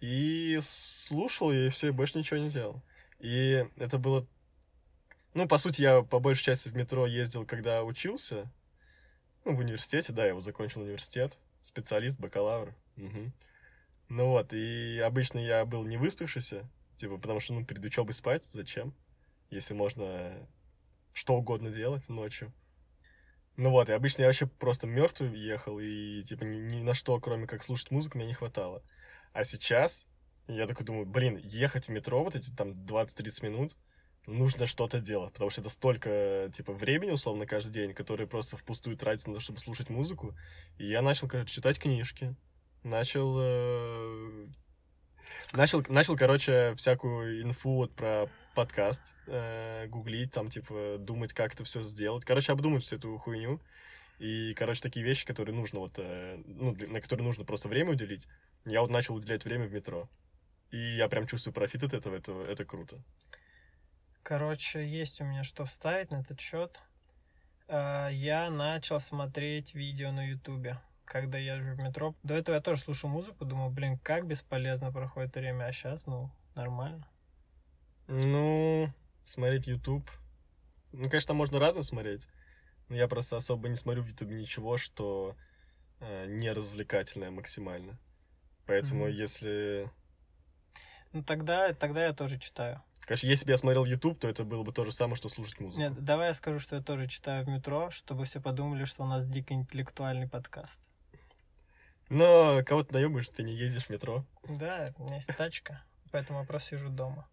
и 0.00 0.58
слушал, 0.60 1.52
и 1.52 1.68
все, 1.68 1.92
больше 1.92 2.18
ничего 2.18 2.40
не 2.40 2.50
делал. 2.50 2.82
И 3.20 3.64
это 3.76 3.98
было... 3.98 4.26
Ну, 5.34 5.46
по 5.46 5.58
сути, 5.58 5.82
я 5.82 6.02
по 6.02 6.18
большей 6.18 6.42
части 6.42 6.68
в 6.68 6.74
метро 6.74 7.06
ездил, 7.06 7.46
когда 7.46 7.84
учился. 7.84 8.50
Ну, 9.44 9.54
в 9.54 9.60
университете, 9.60 10.12
да, 10.12 10.22
я 10.22 10.30
его 10.30 10.40
закончил 10.40 10.82
университет. 10.82 11.38
Специалист, 11.62 12.18
бакалавр. 12.18 12.74
Мгм. 12.96 13.32
Ну 14.08 14.26
вот, 14.30 14.52
и 14.52 14.98
обычно 14.98 15.38
я 15.38 15.64
был 15.64 15.84
не 15.84 15.98
выспавшийся, 15.98 16.68
типа, 16.96 17.18
потому 17.18 17.38
что, 17.38 17.52
ну, 17.52 17.64
перед 17.64 17.84
учебой 17.84 18.14
спать, 18.14 18.44
зачем? 18.44 18.92
если 19.50 19.74
можно 19.74 20.46
что 21.12 21.34
угодно 21.34 21.70
делать 21.70 22.08
ночью. 22.08 22.52
Ну 23.58 23.70
вот, 23.70 23.88
и 23.88 23.92
обычно 23.92 24.22
я 24.22 24.28
вообще 24.28 24.46
просто 24.46 24.86
мертвый 24.86 25.36
ехал, 25.36 25.80
и 25.80 26.22
типа 26.22 26.44
ни, 26.44 26.58
ни 26.58 26.80
на 26.80 26.94
что, 26.94 27.18
кроме 27.18 27.48
как 27.48 27.64
слушать 27.64 27.90
музыку, 27.90 28.16
мне 28.16 28.28
не 28.28 28.32
хватало. 28.32 28.84
А 29.32 29.42
сейчас 29.42 30.06
я 30.46 30.68
такой 30.68 30.86
думаю, 30.86 31.06
блин, 31.06 31.36
ехать 31.42 31.88
в 31.88 31.90
метро 31.90 32.22
вот 32.22 32.36
эти 32.36 32.50
там 32.50 32.70
20-30 32.70 33.44
минут, 33.44 33.76
нужно 34.28 34.66
что-то 34.66 35.00
делать, 35.00 35.32
потому 35.32 35.50
что 35.50 35.60
это 35.60 35.70
столько, 35.70 36.52
типа, 36.54 36.72
времени, 36.72 37.10
условно, 37.10 37.46
каждый 37.46 37.72
день, 37.72 37.94
которое 37.94 38.28
просто 38.28 38.56
впустую 38.56 38.96
тратится 38.96 39.28
на 39.28 39.34
то, 39.34 39.40
чтобы 39.40 39.58
слушать 39.58 39.90
музыку. 39.90 40.36
И 40.78 40.88
я 40.88 41.02
начал, 41.02 41.26
короче, 41.26 41.52
читать 41.52 41.80
книжки, 41.80 42.36
начал... 42.84 43.38
Э... 43.40 44.46
Начал, 45.52 45.82
начал, 45.88 46.16
короче, 46.16 46.74
всякую 46.76 47.42
инфу 47.42 47.74
вот 47.74 47.94
про 47.94 48.28
подкаст 48.54 49.14
э, 49.26 49.86
гуглить, 49.88 50.32
там, 50.32 50.50
типа, 50.50 50.96
думать, 50.98 51.32
как 51.32 51.54
это 51.54 51.64
все 51.64 51.80
сделать. 51.80 52.24
Короче, 52.24 52.52
обдумать 52.52 52.82
всю 52.82 52.96
эту 52.96 53.16
хуйню. 53.18 53.60
И, 54.18 54.52
короче, 54.54 54.80
такие 54.80 55.04
вещи, 55.06 55.24
которые 55.24 55.54
нужно 55.54 55.78
вот, 55.80 55.94
э, 55.96 56.42
ну, 56.44 56.72
для, 56.72 56.88
на 56.88 57.00
которые 57.00 57.24
нужно 57.24 57.44
просто 57.44 57.68
время 57.68 57.92
уделить, 57.92 58.26
я 58.64 58.80
вот 58.80 58.90
начал 58.90 59.14
уделять 59.14 59.44
время 59.44 59.66
в 59.66 59.72
метро. 59.72 60.08
И 60.70 60.96
я 60.96 61.08
прям 61.08 61.26
чувствую 61.26 61.54
профит 61.54 61.82
от 61.84 61.94
этого, 61.94 62.16
это, 62.16 62.32
это 62.42 62.64
круто. 62.64 62.98
Короче, 64.22 64.86
есть 64.86 65.20
у 65.20 65.24
меня 65.24 65.44
что 65.44 65.64
вставить 65.64 66.10
на 66.10 66.16
этот 66.16 66.40
счет. 66.40 66.80
А, 67.68 68.08
я 68.08 68.50
начал 68.50 69.00
смотреть 69.00 69.74
видео 69.74 70.10
на 70.10 70.26
Ютубе, 70.26 70.78
когда 71.08 71.38
я 71.38 71.56
езжу 71.56 71.74
в 71.74 71.78
метро. 71.78 72.14
До 72.22 72.34
этого 72.34 72.56
я 72.56 72.60
тоже 72.60 72.80
слушал 72.80 73.08
музыку, 73.08 73.44
думал, 73.44 73.70
блин, 73.70 73.98
как 73.98 74.26
бесполезно 74.26 74.92
проходит 74.92 75.34
время, 75.34 75.64
а 75.64 75.72
сейчас, 75.72 76.06
ну, 76.06 76.30
нормально. 76.54 77.06
Ну, 78.06 78.92
смотреть 79.24 79.66
YouTube. 79.66 80.08
Ну, 80.92 81.08
конечно, 81.08 81.34
можно 81.34 81.58
разно 81.58 81.82
смотреть. 81.82 82.28
Но 82.88 82.96
я 82.96 83.08
просто 83.08 83.36
особо 83.36 83.68
не 83.68 83.76
смотрю 83.76 84.02
в 84.02 84.06
Ютубе 84.06 84.40
ничего, 84.40 84.78
что 84.78 85.36
э, 86.00 86.26
не 86.26 86.50
развлекательное 86.52 87.30
максимально. 87.30 87.98
Поэтому, 88.66 89.08
mm-hmm. 89.08 89.12
если 89.12 89.90
ну 91.12 91.22
тогда, 91.22 91.72
тогда 91.72 92.04
я 92.04 92.12
тоже 92.12 92.38
читаю. 92.38 92.82
Конечно, 93.00 93.26
если 93.26 93.46
бы 93.46 93.52
я 93.52 93.56
смотрел 93.56 93.86
YouTube, 93.86 94.18
то 94.18 94.28
это 94.28 94.44
было 94.44 94.62
бы 94.62 94.72
то 94.72 94.84
же 94.84 94.92
самое, 94.92 95.16
что 95.16 95.30
слушать 95.30 95.58
музыку. 95.60 95.80
Нет, 95.80 96.04
давай 96.04 96.28
я 96.28 96.34
скажу, 96.34 96.58
что 96.58 96.76
я 96.76 96.82
тоже 96.82 97.08
читаю 97.08 97.44
в 97.44 97.48
метро, 97.48 97.90
чтобы 97.90 98.26
все 98.26 98.40
подумали, 98.40 98.84
что 98.84 99.02
у 99.02 99.06
нас 99.06 99.26
дико 99.26 99.54
интеллектуальный 99.54 100.28
подкаст. 100.28 100.78
Но 102.08 102.62
кого 102.64 102.82
ты 102.84 102.94
наебаешь, 102.94 103.28
ты 103.28 103.42
не 103.42 103.52
ездишь 103.52 103.86
в 103.86 103.90
метро. 103.90 104.24
Да, 104.44 104.92
у 104.96 105.04
меня 105.04 105.16
есть 105.16 105.28
тачка, 105.36 105.82
поэтому 106.10 106.40
я 106.40 106.46
просто 106.46 106.70
сижу 106.70 106.88
дома. 106.88 107.28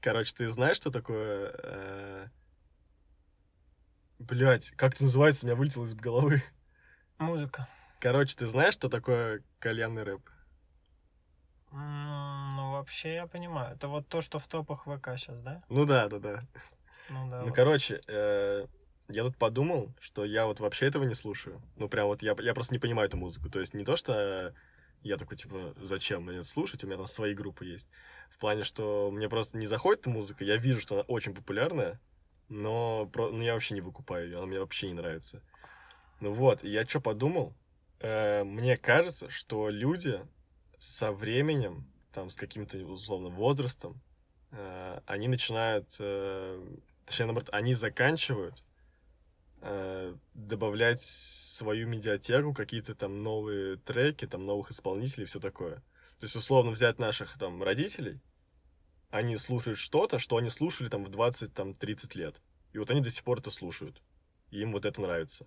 Короче, 0.00 0.34
ты 0.34 0.48
знаешь, 0.50 0.76
что 0.76 0.90
такое... 0.90 1.50
Э... 1.62 2.28
Блять, 4.18 4.70
как 4.72 4.94
это 4.94 5.04
называется, 5.04 5.44
у 5.44 5.48
меня 5.48 5.56
вылетело 5.56 5.84
из 5.84 5.94
головы. 5.94 6.42
Музыка. 7.18 7.68
Короче, 8.00 8.36
ты 8.36 8.46
знаешь, 8.46 8.74
что 8.74 8.88
такое 8.88 9.42
кальянный 9.58 10.02
рэп? 10.02 10.28
ну, 11.72 12.72
вообще 12.72 13.14
я 13.14 13.26
понимаю. 13.26 13.74
Это 13.74 13.88
вот 13.88 14.06
то, 14.08 14.20
что 14.20 14.38
в 14.38 14.46
топах 14.46 14.84
ВК 14.84 15.16
сейчас, 15.16 15.40
да? 15.40 15.62
Ну 15.68 15.84
да, 15.86 16.08
да, 16.08 16.18
да. 16.18 16.44
Ну 17.08 17.28
да. 17.28 17.40
Ну, 17.40 17.46
вот. 17.46 17.54
короче, 17.54 18.00
э, 18.06 18.66
я 19.08 19.22
тут 19.24 19.36
подумал, 19.36 19.92
что 20.00 20.24
я 20.24 20.46
вот 20.46 20.60
вообще 20.60 20.86
этого 20.86 21.04
не 21.04 21.14
слушаю. 21.14 21.60
Ну, 21.76 21.88
прям 21.88 22.06
вот 22.06 22.22
я, 22.22 22.34
я 22.40 22.54
просто 22.54 22.74
не 22.74 22.78
понимаю 22.78 23.08
эту 23.08 23.16
музыку. 23.16 23.50
То 23.50 23.60
есть 23.60 23.74
не 23.74 23.84
то, 23.84 23.96
что 23.96 24.54
я 25.02 25.16
такой, 25.16 25.36
типа, 25.36 25.74
зачем 25.80 26.24
мне 26.24 26.38
это 26.38 26.48
слушать, 26.48 26.82
у 26.84 26.86
меня 26.86 26.96
там 26.96 27.06
свои 27.06 27.34
группы 27.34 27.66
есть. 27.66 27.88
В 28.30 28.38
плане, 28.38 28.64
что 28.64 29.10
мне 29.12 29.28
просто 29.28 29.58
не 29.58 29.66
заходит 29.66 30.00
эта 30.00 30.10
музыка, 30.10 30.44
я 30.44 30.56
вижу, 30.56 30.80
что 30.80 30.94
она 30.94 31.04
очень 31.04 31.34
популярная, 31.34 32.00
но, 32.48 33.06
про, 33.12 33.30
ну, 33.30 33.42
я 33.42 33.54
вообще 33.54 33.74
не 33.74 33.80
выкупаю 33.80 34.26
ее, 34.26 34.38
она 34.38 34.46
мне 34.46 34.60
вообще 34.60 34.88
не 34.88 34.94
нравится. 34.94 35.42
Ну 36.20 36.32
вот, 36.32 36.64
я 36.64 36.86
что 36.86 37.00
подумал, 37.00 37.54
Э, 38.04 38.44
мне 38.44 38.76
кажется, 38.76 39.30
что 39.30 39.70
люди 39.70 40.20
со 40.78 41.10
временем, 41.10 41.90
там, 42.12 42.28
с 42.28 42.36
каким-то, 42.36 42.76
условно, 42.78 43.30
возрастом, 43.30 43.98
э, 44.50 45.00
они 45.06 45.26
начинают, 45.26 45.96
э, 45.98 46.62
точнее, 47.06 47.26
наоборот, 47.26 47.48
они 47.50 47.72
заканчивают 47.72 48.62
добавлять 50.34 51.00
в 51.00 51.06
свою 51.54 51.88
медиатеку 51.88 52.52
какие-то 52.52 52.94
там 52.94 53.16
новые 53.16 53.76
треки, 53.76 54.26
там, 54.26 54.44
новых 54.44 54.70
исполнителей 54.70 55.26
все 55.26 55.40
такое. 55.40 55.76
То 56.18 56.24
есть, 56.26 56.36
условно, 56.36 56.70
взять 56.70 56.98
наших 56.98 57.38
там 57.38 57.62
родителей, 57.62 58.20
они 59.10 59.36
слушают 59.36 59.78
что-то, 59.78 60.18
что 60.18 60.36
они 60.36 60.50
слушали 60.50 60.88
там 60.88 61.04
в 61.04 61.08
20-30 61.08 62.18
лет. 62.18 62.40
И 62.72 62.78
вот 62.78 62.90
они 62.90 63.00
до 63.00 63.10
сих 63.10 63.24
пор 63.24 63.38
это 63.38 63.50
слушают. 63.50 64.02
И 64.50 64.60
им 64.60 64.72
вот 64.72 64.84
это 64.84 65.00
нравится. 65.00 65.46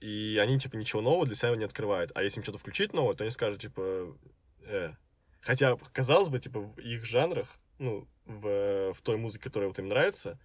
И 0.00 0.38
они, 0.40 0.58
типа, 0.58 0.76
ничего 0.76 1.02
нового 1.02 1.26
для 1.26 1.34
себя 1.34 1.54
не 1.56 1.64
открывают. 1.64 2.12
А 2.14 2.22
если 2.22 2.38
им 2.38 2.44
что-то 2.44 2.58
включить 2.58 2.92
новое, 2.92 3.14
то 3.14 3.24
они 3.24 3.30
скажут, 3.30 3.60
типа, 3.60 4.16
э. 4.62 4.94
Хотя, 5.40 5.76
казалось 5.92 6.28
бы, 6.28 6.38
типа, 6.38 6.60
в 6.60 6.78
их 6.78 7.04
жанрах, 7.04 7.48
ну, 7.78 8.08
в, 8.24 8.94
в 8.94 9.02
той 9.02 9.16
музыке, 9.16 9.44
которая 9.44 9.68
вот 9.68 9.78
им 9.78 9.88
нравится, 9.88 10.38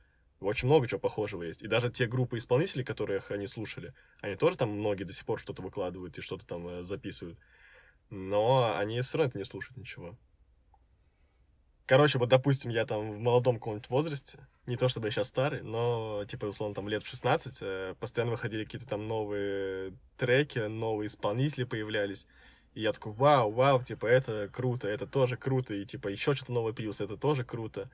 очень 0.43 0.67
много 0.67 0.87
чего 0.87 0.99
похожего 0.99 1.43
есть. 1.43 1.61
И 1.61 1.67
даже 1.67 1.89
те 1.89 2.05
группы 2.05 2.37
исполнителей, 2.37 2.83
которых 2.83 3.31
они 3.31 3.47
слушали, 3.47 3.93
они 4.21 4.35
тоже 4.35 4.57
там 4.57 4.69
многие 4.69 5.03
до 5.03 5.13
сих 5.13 5.25
пор 5.25 5.39
что-то 5.39 5.61
выкладывают 5.61 6.17
и 6.17 6.21
что-то 6.21 6.45
там 6.45 6.67
э, 6.67 6.83
записывают. 6.83 7.37
Но 8.09 8.75
они 8.77 9.01
все 9.01 9.17
равно 9.17 9.29
это 9.29 9.37
не 9.37 9.45
слушают 9.45 9.77
ничего. 9.77 10.17
Короче, 11.85 12.17
вот, 12.17 12.29
допустим, 12.29 12.71
я 12.71 12.85
там 12.85 13.11
в 13.11 13.19
молодом 13.19 13.55
каком-нибудь 13.55 13.89
возрасте, 13.89 14.39
не 14.67 14.77
то 14.77 14.87
чтобы 14.87 15.07
я 15.07 15.11
сейчас 15.11 15.27
старый, 15.27 15.61
но, 15.63 16.23
типа, 16.25 16.45
условно, 16.45 16.73
там 16.73 16.87
лет 16.87 17.03
в 17.03 17.07
16, 17.09 17.57
э, 17.59 17.95
постоянно 17.99 18.31
выходили 18.31 18.63
какие-то 18.63 18.87
там 18.87 19.01
новые 19.05 19.93
треки, 20.17 20.59
новые 20.59 21.07
исполнители 21.07 21.65
появлялись. 21.65 22.25
И 22.73 22.81
я 22.81 22.93
такой, 22.93 23.11
вау, 23.11 23.51
вау, 23.51 23.81
типа, 23.83 24.05
это 24.05 24.49
круто, 24.51 24.87
это 24.87 25.05
тоже 25.05 25.35
круто, 25.35 25.73
и, 25.73 25.85
типа, 25.85 26.07
еще 26.07 26.33
что-то 26.33 26.53
новое 26.53 26.71
появилось, 26.71 27.01
это 27.01 27.17
тоже 27.17 27.43
круто. 27.43 27.89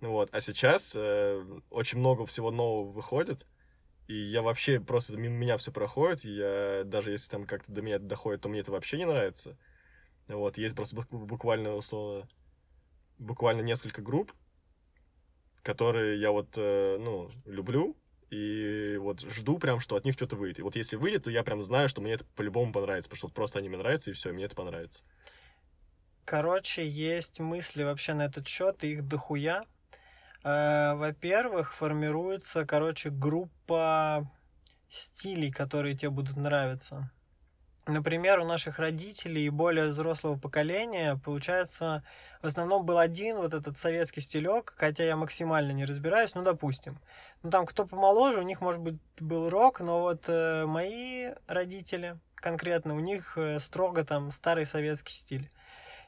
Вот. 0.00 0.30
А 0.32 0.40
сейчас 0.40 0.92
э, 0.96 1.44
очень 1.70 1.98
много 1.98 2.26
всего 2.26 2.50
нового 2.50 2.90
выходит, 2.90 3.46
и 4.08 4.14
я 4.14 4.42
вообще 4.42 4.80
просто 4.80 5.16
мимо 5.16 5.36
меня 5.36 5.56
все 5.56 5.72
проходит, 5.72 6.24
я 6.24 6.82
даже 6.84 7.10
если 7.10 7.30
там 7.30 7.44
как-то 7.44 7.70
до 7.70 7.82
меня 7.82 7.98
доходит, 7.98 8.40
то 8.40 8.48
мне 8.48 8.60
это 8.60 8.72
вообще 8.72 8.96
не 8.96 9.06
нравится. 9.06 9.58
Вот, 10.26 10.58
есть 10.58 10.74
просто 10.74 10.96
буквально, 11.10 11.74
условно, 11.74 12.28
буквально 13.18 13.60
несколько 13.60 14.00
групп, 14.00 14.32
которые 15.62 16.20
я 16.20 16.30
вот, 16.30 16.54
э, 16.56 16.96
ну, 16.98 17.30
люблю, 17.44 17.96
и 18.30 18.96
вот 19.00 19.20
жду 19.20 19.58
прям, 19.58 19.80
что 19.80 19.96
от 19.96 20.04
них 20.04 20.14
что-то 20.14 20.36
выйдет. 20.36 20.60
И 20.60 20.62
вот 20.62 20.76
если 20.76 20.96
выйдет, 20.96 21.24
то 21.24 21.30
я 21.30 21.42
прям 21.42 21.62
знаю, 21.62 21.88
что 21.88 22.00
мне 22.00 22.12
это 22.14 22.24
по-любому 22.36 22.72
понравится, 22.72 23.10
потому 23.10 23.18
что 23.18 23.26
вот 23.26 23.34
просто 23.34 23.58
они 23.58 23.68
мне 23.68 23.78
нравятся, 23.78 24.10
и 24.10 24.14
все, 24.14 24.30
и 24.30 24.32
мне 24.32 24.44
это 24.44 24.54
понравится. 24.54 25.04
Короче, 26.24 26.88
есть 26.88 27.40
мысли 27.40 27.82
вообще 27.82 28.14
на 28.14 28.26
этот 28.26 28.46
счет, 28.46 28.84
и 28.84 28.92
их 28.92 29.06
дохуя. 29.06 29.64
Э, 30.42 30.94
во-первых, 30.94 31.74
формируется, 31.74 32.64
короче, 32.64 33.10
группа 33.10 34.30
стилей, 34.88 35.52
которые 35.52 35.96
тебе 35.96 36.10
будут 36.10 36.36
нравиться. 36.36 37.10
Например, 37.86 38.40
у 38.40 38.44
наших 38.44 38.78
родителей 38.78 39.46
и 39.46 39.50
более 39.50 39.88
взрослого 39.88 40.38
поколения, 40.38 41.18
получается, 41.24 42.04
в 42.42 42.46
основном 42.46 42.84
был 42.84 42.98
один 42.98 43.38
вот 43.38 43.54
этот 43.54 43.78
советский 43.78 44.20
стилек, 44.20 44.74
хотя 44.76 45.04
я 45.04 45.16
максимально 45.16 45.72
не 45.72 45.84
разбираюсь, 45.84 46.34
ну, 46.34 46.42
допустим. 46.42 47.00
Ну, 47.42 47.50
там, 47.50 47.66
кто 47.66 47.86
помоложе, 47.86 48.38
у 48.38 48.42
них, 48.42 48.60
может 48.60 48.80
быть, 48.80 48.98
был 49.18 49.48
рок, 49.48 49.80
но 49.80 50.00
вот 50.00 50.24
э, 50.28 50.66
мои 50.66 51.30
родители 51.46 52.18
конкретно, 52.34 52.94
у 52.94 53.00
них 53.00 53.36
э, 53.36 53.58
строго 53.60 54.04
там 54.04 54.30
старый 54.30 54.66
советский 54.66 55.12
стиль. 55.12 55.50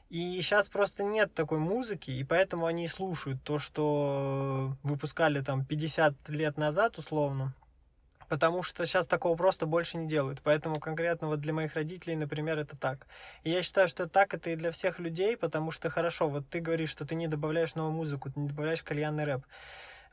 И 0.09 0.41
сейчас 0.41 0.69
просто 0.69 1.03
нет 1.03 1.33
такой 1.33 1.59
музыки, 1.59 2.11
и 2.11 2.23
поэтому 2.23 2.65
они 2.65 2.87
слушают 2.87 3.41
то, 3.43 3.57
что 3.57 4.75
выпускали 4.83 5.41
там 5.41 5.65
50 5.65 6.29
лет 6.29 6.57
назад, 6.57 6.97
условно, 6.99 7.55
потому 8.29 8.61
что 8.63 8.85
сейчас 8.85 9.07
такого 9.07 9.35
просто 9.35 9.65
больше 9.65 9.97
не 9.97 10.07
делают. 10.07 10.41
Поэтому 10.43 10.79
конкретно 10.79 11.27
вот 11.27 11.39
для 11.39 11.53
моих 11.53 11.73
родителей, 11.73 12.15
например, 12.15 12.59
это 12.59 12.77
так. 12.77 13.07
И 13.43 13.49
я 13.49 13.63
считаю, 13.63 13.87
что 13.87 14.07
так 14.07 14.33
это 14.33 14.51
и 14.51 14.55
для 14.55 14.71
всех 14.71 14.99
людей, 14.99 15.35
потому 15.35 15.71
что 15.71 15.89
хорошо, 15.89 16.29
вот 16.29 16.47
ты 16.47 16.59
говоришь, 16.59 16.91
что 16.91 17.05
ты 17.05 17.15
не 17.15 17.27
добавляешь 17.27 17.75
новую 17.75 17.93
музыку, 17.93 18.31
ты 18.31 18.39
не 18.39 18.47
добавляешь 18.47 18.83
кальянный 18.83 19.25
рэп. 19.25 19.43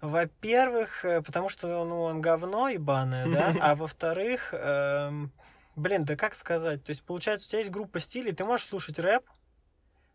Во-первых, 0.00 1.04
э, 1.04 1.20
потому 1.20 1.50
что 1.50 1.84
ну, 1.84 2.02
он 2.02 2.22
говно 2.22 2.68
ебаное, 2.68 3.26
да, 3.26 3.54
а 3.60 3.74
во-вторых, 3.74 4.54
эм, 4.54 5.30
блин, 5.76 6.04
да 6.04 6.16
как 6.16 6.34
сказать, 6.34 6.82
то 6.84 6.90
есть 6.90 7.02
получается 7.02 7.46
у 7.46 7.50
тебя 7.50 7.58
есть 7.58 7.70
группа 7.70 8.00
стилей, 8.00 8.32
ты 8.32 8.44
можешь 8.44 8.68
слушать 8.68 8.98
рэп, 8.98 9.24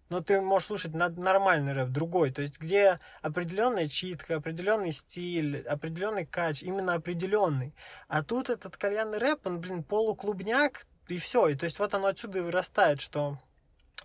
но 0.09 0.21
ты 0.21 0.39
можешь 0.41 0.67
слушать 0.67 0.93
нормальный 0.93 1.73
рэп, 1.73 1.89
другой, 1.89 2.31
то 2.31 2.41
есть 2.41 2.59
где 2.59 2.99
определенная 3.21 3.87
читка, 3.87 4.35
определенный 4.35 4.91
стиль, 4.91 5.61
определенный 5.61 6.25
кач, 6.25 6.61
именно 6.61 6.93
определенный. 6.93 7.73
А 8.07 8.23
тут 8.23 8.49
этот 8.49 8.77
кальянный 8.77 9.17
рэп, 9.17 9.47
он, 9.47 9.59
блин, 9.59 9.83
полуклубняк, 9.83 10.85
и 11.07 11.17
все. 11.17 11.47
И 11.49 11.55
то 11.55 11.65
есть 11.65 11.79
вот 11.79 11.93
оно 11.93 12.07
отсюда 12.07 12.39
и 12.39 12.41
вырастает, 12.41 13.01
что 13.01 13.37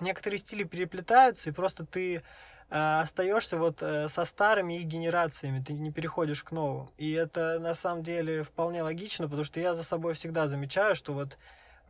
некоторые 0.00 0.38
стили 0.38 0.64
переплетаются, 0.64 1.50
и 1.50 1.52
просто 1.52 1.86
ты 1.86 2.22
а, 2.70 3.00
остаешься 3.00 3.56
вот 3.58 3.82
э, 3.82 4.08
со 4.08 4.24
старыми 4.24 4.78
их 4.78 4.86
генерациями, 4.86 5.62
ты 5.62 5.72
не 5.72 5.90
переходишь 5.90 6.44
к 6.44 6.52
новым. 6.52 6.90
И 6.98 7.12
это 7.12 7.58
на 7.58 7.74
самом 7.74 8.02
деле 8.02 8.42
вполне 8.42 8.82
логично, 8.82 9.26
потому 9.26 9.44
что 9.44 9.60
я 9.60 9.74
за 9.74 9.82
собой 9.82 10.14
всегда 10.14 10.46
замечаю, 10.46 10.94
что 10.94 11.12
вот 11.12 11.36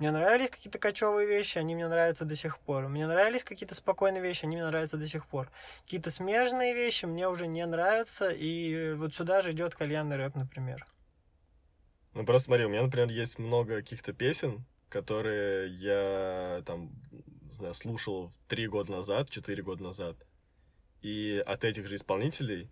мне 0.00 0.12
нравились 0.12 0.48
какие-то 0.48 0.78
кочевые 0.78 1.28
вещи, 1.28 1.58
они 1.58 1.74
мне 1.74 1.86
нравятся 1.86 2.24
до 2.24 2.34
сих 2.34 2.58
пор. 2.58 2.88
Мне 2.88 3.06
нравились 3.06 3.44
какие-то 3.44 3.74
спокойные 3.74 4.22
вещи, 4.22 4.46
они 4.46 4.56
мне 4.56 4.66
нравятся 4.66 4.96
до 4.96 5.06
сих 5.06 5.26
пор. 5.26 5.50
Какие-то 5.84 6.10
смежные 6.10 6.74
вещи 6.74 7.04
мне 7.04 7.28
уже 7.28 7.46
не 7.46 7.66
нравятся, 7.66 8.30
и 8.30 8.94
вот 8.94 9.14
сюда 9.14 9.42
же 9.42 9.52
идет 9.52 9.74
кальянный 9.74 10.16
рэп, 10.16 10.36
например. 10.36 10.86
Ну, 12.14 12.24
просто 12.24 12.46
смотри, 12.46 12.64
у 12.64 12.70
меня, 12.70 12.82
например, 12.82 13.10
есть 13.10 13.38
много 13.38 13.76
каких-то 13.76 14.14
песен, 14.14 14.64
которые 14.88 15.68
я 15.78 16.62
там, 16.64 16.90
не 17.12 17.52
знаю, 17.52 17.74
слушал 17.74 18.32
три 18.48 18.68
года 18.68 18.90
назад, 18.92 19.28
четыре 19.28 19.62
года 19.62 19.82
назад. 19.82 20.16
И 21.02 21.44
от 21.46 21.62
этих 21.62 21.86
же 21.88 21.96
исполнителей 21.96 22.70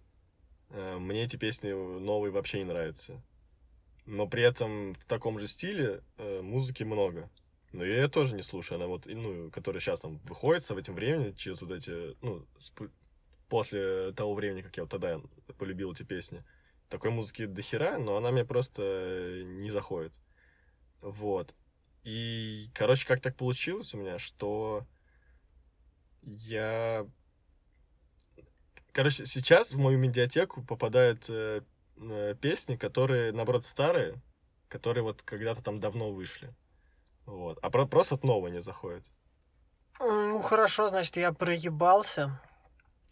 э, 0.71 0.97
мне 0.99 1.25
эти 1.25 1.37
песни 1.37 1.73
новые 1.73 2.33
вообще 2.33 2.61
не 2.61 2.65
нравятся. 2.65 3.23
Но 4.09 4.27
при 4.27 4.43
этом 4.43 4.95
в 4.95 5.05
таком 5.05 5.39
же 5.39 5.47
стиле 5.47 6.03
э, 6.17 6.41
музыки 6.41 6.83
много. 6.83 7.29
Но 7.73 7.85
я 7.85 7.97
ее 7.97 8.09
тоже 8.09 8.35
не 8.35 8.41
слушаю. 8.41 8.77
Она 8.77 8.87
вот, 8.87 9.05
ну, 9.05 9.51
которая 9.51 9.83
сейчас 9.83 10.01
там 10.01 10.17
выходит 10.25 10.67
в 10.67 10.77
этим 10.79 10.95
времени, 10.95 11.33
через 11.33 11.61
вот 11.61 11.73
эти, 11.73 12.17
ну, 12.23 12.47
спу- 12.59 12.91
после 13.51 14.13
того 14.13 14.33
времени, 14.35 14.63
как 14.63 14.75
я 14.79 14.85
вот 14.85 14.91
тогда 14.91 15.21
полюбил 15.59 15.93
эти 15.93 16.05
песни. 16.05 16.43
Такой 16.89 17.11
музыки 17.11 17.45
до 17.45 17.61
хера, 17.61 17.99
но 17.99 18.17
она 18.17 18.31
мне 18.31 18.47
просто 18.47 19.43
не 19.45 19.71
заходит. 19.71 20.15
Вот. 21.03 21.55
И, 22.03 22.71
короче, 22.73 23.07
как 23.07 23.21
так 23.21 23.37
получилось 23.37 23.93
у 23.93 23.99
меня, 23.99 24.19
что 24.19 24.87
я... 26.23 27.07
Короче, 28.93 29.27
сейчас 29.27 29.73
в 29.73 29.79
мою 29.79 29.99
медиатеку 29.99 30.63
попадают 30.63 31.27
э, 31.29 31.61
э, 32.01 32.35
песни, 32.41 32.77
которые, 32.77 33.33
наоборот, 33.33 33.65
старые, 33.65 34.21
которые 34.69 35.05
вот 35.05 35.23
когда-то 35.23 35.63
там 35.63 35.81
давно 35.81 36.13
вышли. 36.13 36.55
Вот. 37.27 37.59
А 37.63 37.71
про- 37.71 37.87
просто 37.87 38.15
вот 38.15 38.25
новые 38.25 38.53
не 38.53 38.63
заходят. 38.63 39.05
Ну, 40.01 40.41
хорошо, 40.43 40.89
значит, 40.89 41.17
я 41.17 41.33
проебался. 41.33 42.41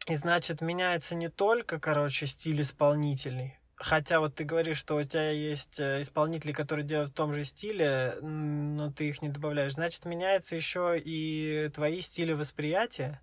И, 0.07 0.15
значит, 0.15 0.61
меняется 0.61 1.15
не 1.15 1.29
только, 1.29 1.81
короче, 1.81 2.27
стиль 2.27 2.63
исполнителей. 2.63 3.59
Хотя 3.75 4.21
вот 4.21 4.35
ты 4.35 4.45
говоришь, 4.45 4.79
что 4.79 4.97
у 4.97 5.05
тебя 5.05 5.31
есть 5.31 5.79
э, 5.79 6.01
исполнители, 6.01 6.53
которые 6.53 6.87
делают 6.87 7.11
в 7.11 7.15
том 7.15 7.35
же 7.35 7.45
стиле, 7.45 8.17
но 8.23 8.91
ты 8.91 9.09
их 9.09 9.21
не 9.21 9.29
добавляешь. 9.29 9.75
Значит, 9.75 10.07
меняется 10.07 10.57
еще 10.57 10.99
и 10.99 11.71
твои 11.75 12.01
стили 12.01 12.33
восприятия. 12.33 13.21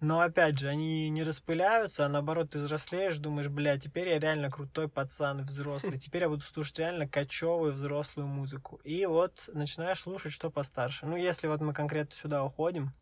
Но 0.00 0.20
опять 0.20 0.58
же, 0.58 0.68
они 0.68 1.10
не 1.10 1.22
распыляются, 1.22 2.06
а 2.06 2.08
наоборот, 2.08 2.50
ты 2.50 2.58
взрослеешь, 2.58 3.18
думаешь, 3.18 3.48
бля, 3.48 3.78
теперь 3.78 4.08
я 4.08 4.18
реально 4.18 4.50
крутой 4.50 4.88
пацан 4.88 5.42
взрослый. 5.44 5.98
Теперь 6.00 6.22
я 6.22 6.30
буду 6.30 6.42
слушать 6.42 6.78
реально 6.78 7.06
кочевую 7.06 7.74
взрослую 7.74 8.26
музыку. 8.26 8.80
И 8.82 9.04
вот 9.04 9.50
начинаешь 9.52 10.00
слушать 10.00 10.32
что 10.32 10.50
постарше. 10.50 11.04
Ну, 11.04 11.16
если 11.16 11.48
вот 11.48 11.60
мы 11.60 11.74
конкретно 11.74 12.16
сюда 12.16 12.42
уходим, 12.42 12.94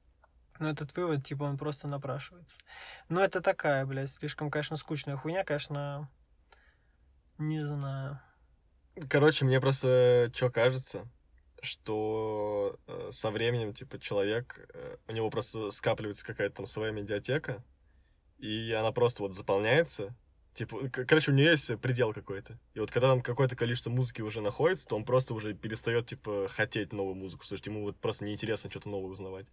ну, 0.58 0.68
этот 0.68 0.96
вывод, 0.96 1.24
типа, 1.24 1.44
он 1.44 1.56
просто 1.56 1.86
напрашивается. 1.86 2.56
Ну, 3.08 3.20
это 3.20 3.40
такая, 3.40 3.86
блядь, 3.86 4.10
слишком, 4.10 4.50
конечно, 4.50 4.76
скучная 4.76 5.16
хуйня, 5.16 5.44
конечно, 5.44 6.10
не 7.38 7.64
знаю. 7.64 8.20
Короче, 9.08 9.44
мне 9.44 9.60
просто 9.60 10.32
что 10.34 10.50
кажется, 10.50 11.06
что 11.62 12.78
э, 12.86 13.08
со 13.10 13.30
временем, 13.30 13.72
типа, 13.72 13.98
человек, 13.98 14.68
э, 14.72 14.96
у 15.08 15.12
него 15.12 15.30
просто 15.30 15.70
скапливается 15.70 16.24
какая-то 16.24 16.56
там 16.56 16.66
своя 16.66 16.92
медиатека, 16.92 17.64
и 18.38 18.72
она 18.72 18.92
просто 18.92 19.22
вот 19.22 19.34
заполняется. 19.34 20.16
Типа, 20.54 20.88
короче, 20.90 21.30
у 21.30 21.34
нее 21.34 21.52
есть 21.52 21.70
предел 21.80 22.12
какой-то. 22.12 22.58
И 22.74 22.80
вот 22.80 22.90
когда 22.90 23.08
там 23.08 23.22
какое-то 23.22 23.54
количество 23.54 23.90
музыки 23.90 24.22
уже 24.22 24.40
находится, 24.40 24.88
то 24.88 24.96
он 24.96 25.04
просто 25.04 25.34
уже 25.34 25.54
перестает, 25.54 26.06
типа, 26.06 26.46
хотеть 26.48 26.92
новую 26.92 27.14
музыку 27.14 27.44
слушать. 27.44 27.66
Ему 27.66 27.82
вот 27.82 27.96
просто 27.98 28.24
неинтересно 28.24 28.70
что-то 28.70 28.88
новое 28.88 29.10
узнавать. 29.10 29.46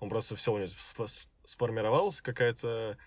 Он 0.00 0.08
просто 0.08 0.36
все 0.36 0.52
у 0.52 0.58
него 0.58 0.66
сф- 0.66 1.28
сформировалась 1.44 2.20
какая-то 2.20 2.98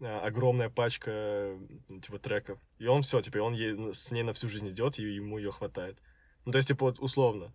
э, 0.00 0.18
огромная 0.18 0.68
пачка 0.68 1.58
типа 2.02 2.18
треков. 2.18 2.58
И 2.78 2.86
он 2.86 3.02
все, 3.02 3.20
типа, 3.22 3.38
он 3.38 3.54
ей- 3.54 3.94
с 3.94 4.10
ней 4.10 4.22
на 4.22 4.32
всю 4.34 4.48
жизнь 4.48 4.68
идет, 4.68 4.98
и 4.98 5.02
ему 5.02 5.38
ее 5.38 5.50
хватает. 5.50 5.98
Ну, 6.44 6.52
то 6.52 6.58
есть, 6.58 6.68
типа, 6.68 6.86
вот 6.86 7.00
условно, 7.00 7.52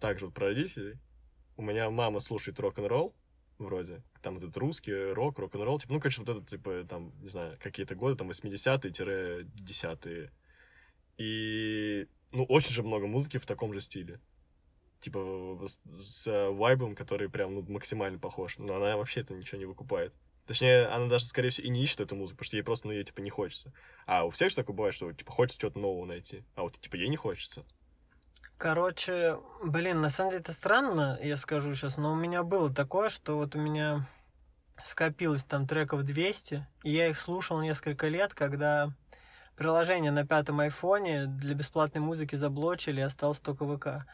так 0.00 0.18
же 0.18 0.26
вот 0.26 0.34
про 0.34 0.46
родителей. 0.46 0.98
У 1.56 1.62
меня 1.62 1.90
мама 1.90 2.20
слушает 2.20 2.60
рок-н-ролл, 2.60 3.14
вроде. 3.58 4.02
Там 4.22 4.38
этот 4.38 4.56
русский 4.56 5.12
рок, 5.12 5.38
рок-н-ролл. 5.38 5.78
Типа, 5.78 5.92
ну, 5.94 6.00
короче, 6.00 6.20
вот 6.20 6.28
это, 6.28 6.46
типа, 6.46 6.84
там, 6.88 7.12
не 7.20 7.28
знаю, 7.28 7.56
какие-то 7.60 7.94
годы, 7.94 8.16
там, 8.16 8.30
80-е-10-е. 8.30 10.30
И, 11.18 12.08
ну, 12.32 12.44
очень 12.44 12.72
же 12.72 12.82
много 12.82 13.06
музыки 13.06 13.38
в 13.38 13.46
таком 13.46 13.72
же 13.72 13.80
стиле. 13.80 14.20
Типа, 15.00 15.58
с, 15.66 15.78
с 15.94 16.50
вайбом, 16.50 16.94
который 16.94 17.30
прям, 17.30 17.54
ну, 17.54 17.64
максимально 17.68 18.18
похож. 18.18 18.58
Но 18.58 18.76
она 18.76 18.96
вообще 18.96 19.20
это 19.20 19.34
ничего 19.34 19.58
не 19.58 19.66
выкупает. 19.66 20.14
Точнее, 20.46 20.86
она 20.86 21.06
даже, 21.06 21.26
скорее 21.26 21.50
всего, 21.50 21.66
и 21.66 21.70
не 21.70 21.82
ищет 21.82 22.00
эту 22.00 22.14
музыку, 22.14 22.38
потому 22.38 22.46
что 22.46 22.56
ей 22.56 22.62
просто, 22.62 22.86
ну, 22.86 22.92
ей, 22.92 23.04
типа, 23.04 23.20
не 23.20 23.30
хочется. 23.30 23.72
А 24.06 24.24
у 24.24 24.30
всех 24.30 24.50
же 24.50 24.56
такое 24.56 24.76
бывает, 24.76 24.94
что, 24.94 25.12
типа, 25.12 25.32
хочется 25.32 25.58
что-то 25.58 25.78
нового 25.78 26.04
найти. 26.04 26.44
А 26.54 26.62
вот, 26.62 26.78
типа, 26.78 26.96
ей 26.96 27.08
не 27.08 27.16
хочется. 27.16 27.64
Короче, 28.58 29.38
блин, 29.62 30.00
на 30.00 30.08
самом 30.08 30.30
деле 30.30 30.40
это 30.40 30.52
странно, 30.52 31.18
я 31.22 31.36
скажу 31.36 31.74
сейчас, 31.74 31.98
но 31.98 32.12
у 32.12 32.14
меня 32.16 32.42
было 32.42 32.72
такое, 32.72 33.10
что 33.10 33.36
вот 33.36 33.54
у 33.54 33.58
меня 33.58 34.08
скопилось 34.82 35.44
там 35.44 35.66
треков 35.66 36.04
200, 36.04 36.66
и 36.82 36.90
я 36.90 37.08
их 37.08 37.20
слушал 37.20 37.60
несколько 37.60 38.08
лет, 38.08 38.32
когда 38.32 38.90
приложение 39.56 40.10
на 40.10 40.26
пятом 40.26 40.60
айфоне 40.60 41.26
для 41.26 41.54
бесплатной 41.54 42.00
музыки 42.00 42.36
заблочили, 42.36 43.00
и 43.00 43.04
осталось 43.04 43.40
только 43.40 43.66
ВК. 43.66 44.06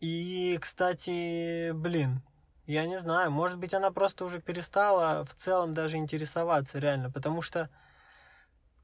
И, 0.00 0.58
кстати, 0.62 1.72
блин, 1.72 2.22
я 2.66 2.86
не 2.86 2.98
знаю, 2.98 3.30
может 3.30 3.58
быть, 3.58 3.74
она 3.74 3.90
просто 3.90 4.24
уже 4.24 4.40
перестала 4.40 5.26
в 5.26 5.34
целом 5.34 5.74
даже 5.74 5.98
интересоваться, 5.98 6.78
реально, 6.78 7.10
потому 7.10 7.42
что 7.42 7.68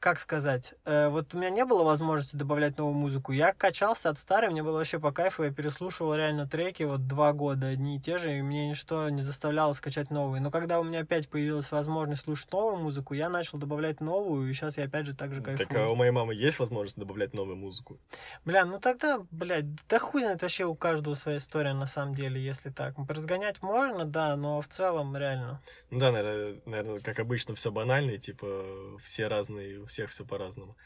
как 0.00 0.18
сказать, 0.18 0.72
э, 0.86 1.08
вот 1.10 1.34
у 1.34 1.38
меня 1.38 1.50
не 1.50 1.66
было 1.66 1.84
возможности 1.84 2.34
добавлять 2.34 2.78
новую 2.78 2.94
музыку. 2.94 3.32
Я 3.32 3.52
качался 3.52 4.08
от 4.08 4.18
старой, 4.18 4.48
мне 4.48 4.62
было 4.62 4.78
вообще 4.78 4.98
по 4.98 5.12
кайфу, 5.12 5.42
я 5.42 5.52
переслушивал 5.52 6.14
реально 6.14 6.48
треки 6.48 6.84
вот 6.84 7.06
два 7.06 7.34
года 7.34 7.66
одни 7.66 7.98
и 7.98 8.00
те 8.00 8.16
же, 8.16 8.38
и 8.38 8.40
мне 8.40 8.70
ничто 8.70 9.10
не 9.10 9.20
заставляло 9.20 9.74
скачать 9.74 10.10
новые. 10.10 10.40
Но 10.40 10.50
когда 10.50 10.80
у 10.80 10.84
меня 10.84 11.00
опять 11.00 11.28
появилась 11.28 11.70
возможность 11.70 12.22
слушать 12.22 12.50
новую 12.50 12.78
музыку, 12.78 13.12
я 13.12 13.28
начал 13.28 13.58
добавлять 13.58 14.00
новую, 14.00 14.48
и 14.48 14.54
сейчас 14.54 14.78
я 14.78 14.84
опять 14.84 15.04
же 15.04 15.14
так 15.14 15.34
же 15.34 15.42
кайфую. 15.42 15.68
Так 15.68 15.76
а 15.76 15.90
у 15.90 15.94
моей 15.94 16.12
мамы 16.12 16.34
есть 16.34 16.58
возможность 16.58 16.96
добавлять 16.96 17.34
новую 17.34 17.56
музыку? 17.56 17.98
Бля, 18.46 18.64
ну 18.64 18.80
тогда, 18.80 19.20
блядь, 19.30 19.66
да 19.86 19.98
хуй 19.98 20.22
знает 20.22 20.40
вообще 20.40 20.64
у 20.64 20.74
каждого 20.74 21.14
своя 21.14 21.36
история 21.36 21.74
на 21.74 21.86
самом 21.86 22.14
деле, 22.14 22.42
если 22.42 22.70
так. 22.70 22.94
Разгонять 23.06 23.60
можно, 23.60 24.06
да, 24.06 24.34
но 24.36 24.62
в 24.62 24.68
целом 24.68 25.14
реально. 25.14 25.60
Ну 25.90 25.98
да, 25.98 26.10
наверное, 26.10 26.58
наверное, 26.64 27.00
как 27.00 27.18
обычно, 27.18 27.54
все 27.54 27.70
банально, 27.70 28.12
и, 28.12 28.18
типа, 28.18 28.96
все 29.02 29.28
разные, 29.28 29.89
всех 29.90 30.10
все 30.10 30.24
по-разному. 30.24 30.76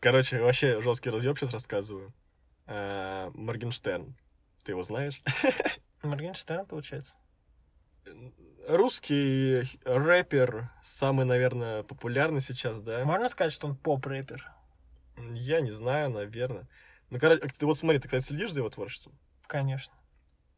Короче, 0.00 0.40
вообще 0.40 0.80
жесткий 0.80 1.10
разъеб 1.10 1.36
сейчас 1.38 1.52
рассказываю. 1.52 2.14
А, 2.66 3.30
Моргенштерн. 3.34 4.16
Ты 4.64 4.72
его 4.72 4.82
знаешь? 4.82 5.18
Моргенштерн, 6.02 6.66
получается. 6.66 7.14
Русский 8.68 9.62
рэпер, 9.84 10.70
самый, 10.82 11.26
наверное, 11.26 11.82
популярный 11.82 12.40
сейчас, 12.40 12.80
да? 12.82 13.04
Можно 13.04 13.28
сказать, 13.28 13.52
что 13.52 13.66
он 13.66 13.76
поп-рэпер? 13.76 14.48
Я 15.34 15.60
не 15.60 15.70
знаю, 15.70 16.10
наверное. 16.10 16.68
Ну, 17.10 17.18
короче, 17.18 17.46
ты 17.46 17.66
вот 17.66 17.78
смотри, 17.78 17.98
ты, 17.98 18.08
кстати, 18.08 18.24
следишь 18.24 18.52
за 18.52 18.60
его 18.60 18.70
творчеством? 18.70 19.12
Конечно. 19.46 19.94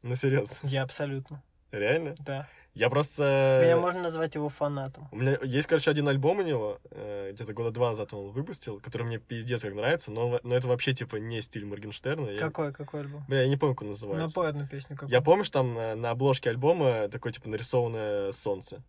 Ну, 0.02 0.14
серьезно. 0.14 0.56
Я 0.62 0.82
абсолютно. 0.82 1.42
Реально? 1.70 2.14
Да. 2.18 2.48
Я 2.78 2.90
просто... 2.90 3.60
Меня 3.64 3.76
можно 3.76 4.02
назвать 4.02 4.36
его 4.36 4.48
фанатом. 4.48 5.08
У 5.10 5.16
меня 5.16 5.36
есть, 5.42 5.66
короче, 5.66 5.90
один 5.90 6.06
альбом 6.08 6.38
у 6.38 6.42
него, 6.42 6.78
э, 6.92 7.32
где-то 7.32 7.52
года 7.52 7.72
два 7.72 7.88
назад 7.90 8.14
он 8.14 8.30
выпустил, 8.30 8.78
который 8.80 9.02
мне 9.02 9.18
пиздец 9.18 9.62
как 9.62 9.74
нравится, 9.74 10.12
но, 10.12 10.38
но 10.44 10.54
это 10.54 10.68
вообще, 10.68 10.92
типа, 10.92 11.16
не 11.16 11.40
стиль 11.42 11.64
Моргенштерна. 11.64 12.30
Я- 12.30 12.38
Какой, 12.38 12.72
какой 12.72 13.00
альбом? 13.00 13.24
Бля, 13.26 13.42
я 13.42 13.48
не 13.48 13.56
помню, 13.56 13.74
как 13.74 13.82
он 13.82 13.88
называется. 13.88 14.26
Напой 14.38 14.48
одну 14.50 14.66
песню 14.68 14.94
какую. 14.94 15.10
Я 15.10 15.20
помню, 15.20 15.42
что 15.42 15.54
там 15.58 15.74
на, 15.74 15.96
на 15.96 16.10
обложке 16.10 16.50
альбома 16.50 17.08
такое, 17.08 17.32
типа, 17.32 17.48
нарисованное 17.48 18.30
солнце. 18.30 18.82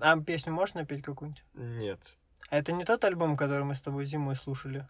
А 0.00 0.18
песню 0.20 0.52
можешь 0.54 0.74
напеть 0.74 1.02
какую-нибудь? 1.02 1.44
Нет. 1.52 2.16
А 2.48 2.56
это 2.56 2.72
не 2.72 2.84
тот 2.86 3.04
альбом, 3.04 3.36
который 3.36 3.64
мы 3.64 3.74
с 3.74 3.82
тобой 3.82 4.06
зимой 4.06 4.36
слушали? 4.36 4.88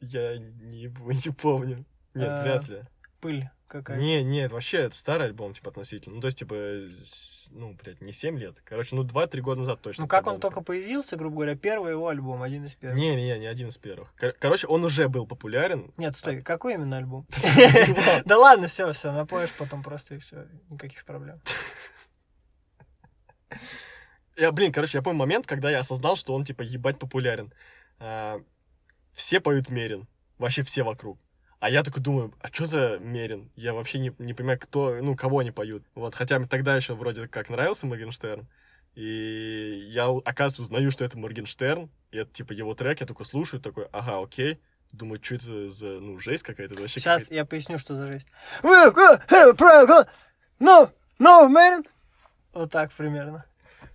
Я 0.00 0.38
не, 0.38 0.84
не 1.24 1.32
помню. 1.32 1.84
Нет, 2.14 2.28
А, 2.28 2.42
вряд 2.44 2.68
ли. 2.68 2.82
Пыль 3.20 3.48
какая-то. 3.66 4.02
Не, 4.02 4.22
нет, 4.22 4.52
вообще, 4.52 4.78
это 4.78 4.96
старый 4.96 5.26
альбом, 5.26 5.54
типа, 5.54 5.70
относительно. 5.70 6.16
Ну, 6.16 6.20
то 6.20 6.26
есть, 6.26 6.38
типа, 6.38 6.54
ну, 7.50 7.74
блядь, 7.74 8.00
не 8.00 8.12
7 8.12 8.38
лет. 8.38 8.60
Короче, 8.64 8.96
ну, 8.96 9.04
2-3 9.04 9.40
года 9.40 9.60
назад 9.60 9.80
точно. 9.80 10.04
Ну 10.04 10.08
как 10.08 10.26
он 10.26 10.40
только 10.40 10.60
появился, 10.60 11.16
грубо 11.16 11.36
говоря, 11.36 11.56
первый 11.56 11.92
его 11.92 12.08
альбом, 12.08 12.42
один 12.42 12.64
из 12.66 12.74
первых. 12.74 12.98
Не, 12.98 13.14
не, 13.16 13.38
не, 13.38 13.46
один 13.46 13.68
из 13.68 13.78
первых. 13.78 14.14
Кор- 14.16 14.34
Короче, 14.38 14.66
он 14.66 14.84
уже 14.84 15.08
был 15.08 15.26
популярен. 15.26 15.92
Нет, 15.96 16.16
стой, 16.16 16.42
какой 16.42 16.74
именно 16.74 16.96
альбом? 16.96 17.26
Да. 18.04 18.22
Да 18.24 18.38
ладно, 18.38 18.68
все, 18.68 18.92
все, 18.92 19.12
напоешь 19.12 19.52
потом 19.52 19.82
просто 19.82 20.14
и 20.14 20.18
все, 20.18 20.46
никаких 20.68 21.04
проблем. 21.04 21.40
Я, 24.36 24.50
блин, 24.50 24.72
короче, 24.72 24.98
я 24.98 25.02
помню 25.02 25.20
момент, 25.20 25.46
когда 25.46 25.70
я 25.70 25.78
осознал, 25.80 26.16
что 26.16 26.34
он, 26.34 26.44
типа, 26.44 26.62
ебать 26.62 26.98
популярен. 26.98 27.52
А, 28.00 28.40
все 29.12 29.40
поют 29.40 29.70
Мерин. 29.70 30.08
Вообще 30.38 30.64
все 30.64 30.82
вокруг. 30.82 31.20
А 31.64 31.70
я 31.70 31.82
такой 31.82 32.02
думаю, 32.02 32.34
а 32.42 32.48
что 32.48 32.66
за 32.66 32.98
Мерин? 32.98 33.50
Я 33.56 33.72
вообще 33.72 33.98
не, 33.98 34.12
не 34.18 34.34
понимаю, 34.34 34.60
кто, 34.60 34.96
ну, 35.00 35.16
кого 35.16 35.38
они 35.38 35.50
поют. 35.50 35.82
Вот, 35.94 36.14
хотя 36.14 36.38
мне 36.38 36.46
тогда 36.46 36.76
еще 36.76 36.92
вроде 36.92 37.26
как 37.26 37.48
нравился 37.48 37.86
Моргенштерн. 37.86 38.46
И 38.96 39.86
я, 39.88 40.10
оказывается, 40.10 40.60
узнаю, 40.60 40.90
что 40.90 41.06
это 41.06 41.16
Моргенштерн. 41.16 41.88
И 42.10 42.18
это, 42.18 42.30
типа, 42.34 42.52
его 42.52 42.74
трек. 42.74 43.00
Я 43.00 43.06
такой 43.06 43.24
слушаю, 43.24 43.62
такой, 43.62 43.86
ага, 43.92 44.22
окей. 44.22 44.60
Думаю, 44.92 45.24
что 45.24 45.36
это 45.36 45.70
за, 45.70 45.86
ну, 45.86 46.18
жесть 46.18 46.42
какая-то. 46.42 46.78
Вообще 46.78 47.00
Сейчас 47.00 47.22
какая-то- 47.22 47.34
я 47.34 47.46
поясню, 47.46 47.78
что 47.78 47.94
за 47.96 48.12
жесть. 48.12 48.28
No, 50.60 50.90
no, 51.18 51.48
man. 51.48 51.86
Вот 52.52 52.70
так 52.72 52.92
примерно. 52.92 53.46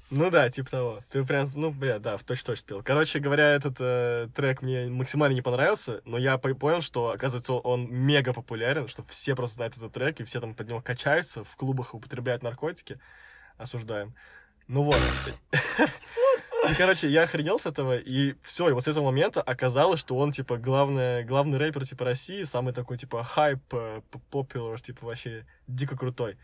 Ну 0.10 0.32
да, 0.32 0.50
типа 0.50 0.72
того. 0.72 1.04
Ты 1.10 1.24
прям, 1.24 1.48
ну, 1.54 1.72
бля, 1.72 2.00
да, 2.00 2.18
в 2.18 2.24
точь-точь 2.24 2.62
спел. 2.62 2.82
Короче 2.84 3.20
говоря, 3.20 3.54
этот 3.54 3.78
э, 3.80 4.28
трек 4.36 4.64
мне 4.64 4.88
максимально 4.88 5.36
не 5.36 5.42
понравился, 5.42 6.02
но 6.04 6.18
я 6.18 6.38
по- 6.40 6.54
понял, 6.56 6.82
что, 6.82 7.12
оказывается, 7.12 7.54
он 7.54 7.88
мега 7.92 8.34
популярен, 8.34 8.88
что 8.88 9.04
все 9.04 9.36
просто 9.36 9.56
знают 9.56 9.78
этот 9.78 9.94
трек, 9.94 10.20
и 10.20 10.24
все 10.24 10.42
там 10.42 10.56
под 10.56 10.68
него 10.68 10.82
качаются, 10.82 11.44
в 11.44 11.56
клубах 11.56 11.94
употребляют 11.94 12.42
наркотики. 12.42 13.00
Осуждаем. 13.58 14.16
Ну 14.68 14.84
вот. 14.84 15.00
И, 16.70 16.74
короче, 16.76 17.10
я 17.10 17.24
охренел 17.24 17.58
с 17.58 17.66
этого, 17.66 17.98
и 17.98 18.36
все, 18.44 18.70
и 18.70 18.74
вот 18.74 18.84
с 18.84 18.88
этого 18.88 19.06
момента 19.06 19.42
оказалось, 19.42 20.00
что 20.00 20.18
он, 20.18 20.32
типа, 20.32 20.58
главный, 20.58 21.24
главный 21.24 21.58
рэпер, 21.58 21.86
типа, 21.86 22.06
России, 22.06 22.44
самый 22.44 22.74
такой, 22.74 22.98
типа, 22.98 23.24
хайп, 23.24 23.62
э, 23.72 24.02
популяр, 24.30 24.82
типа, 24.82 25.06
вообще 25.06 25.46
дико 25.68 25.96
крутой. 25.98 26.38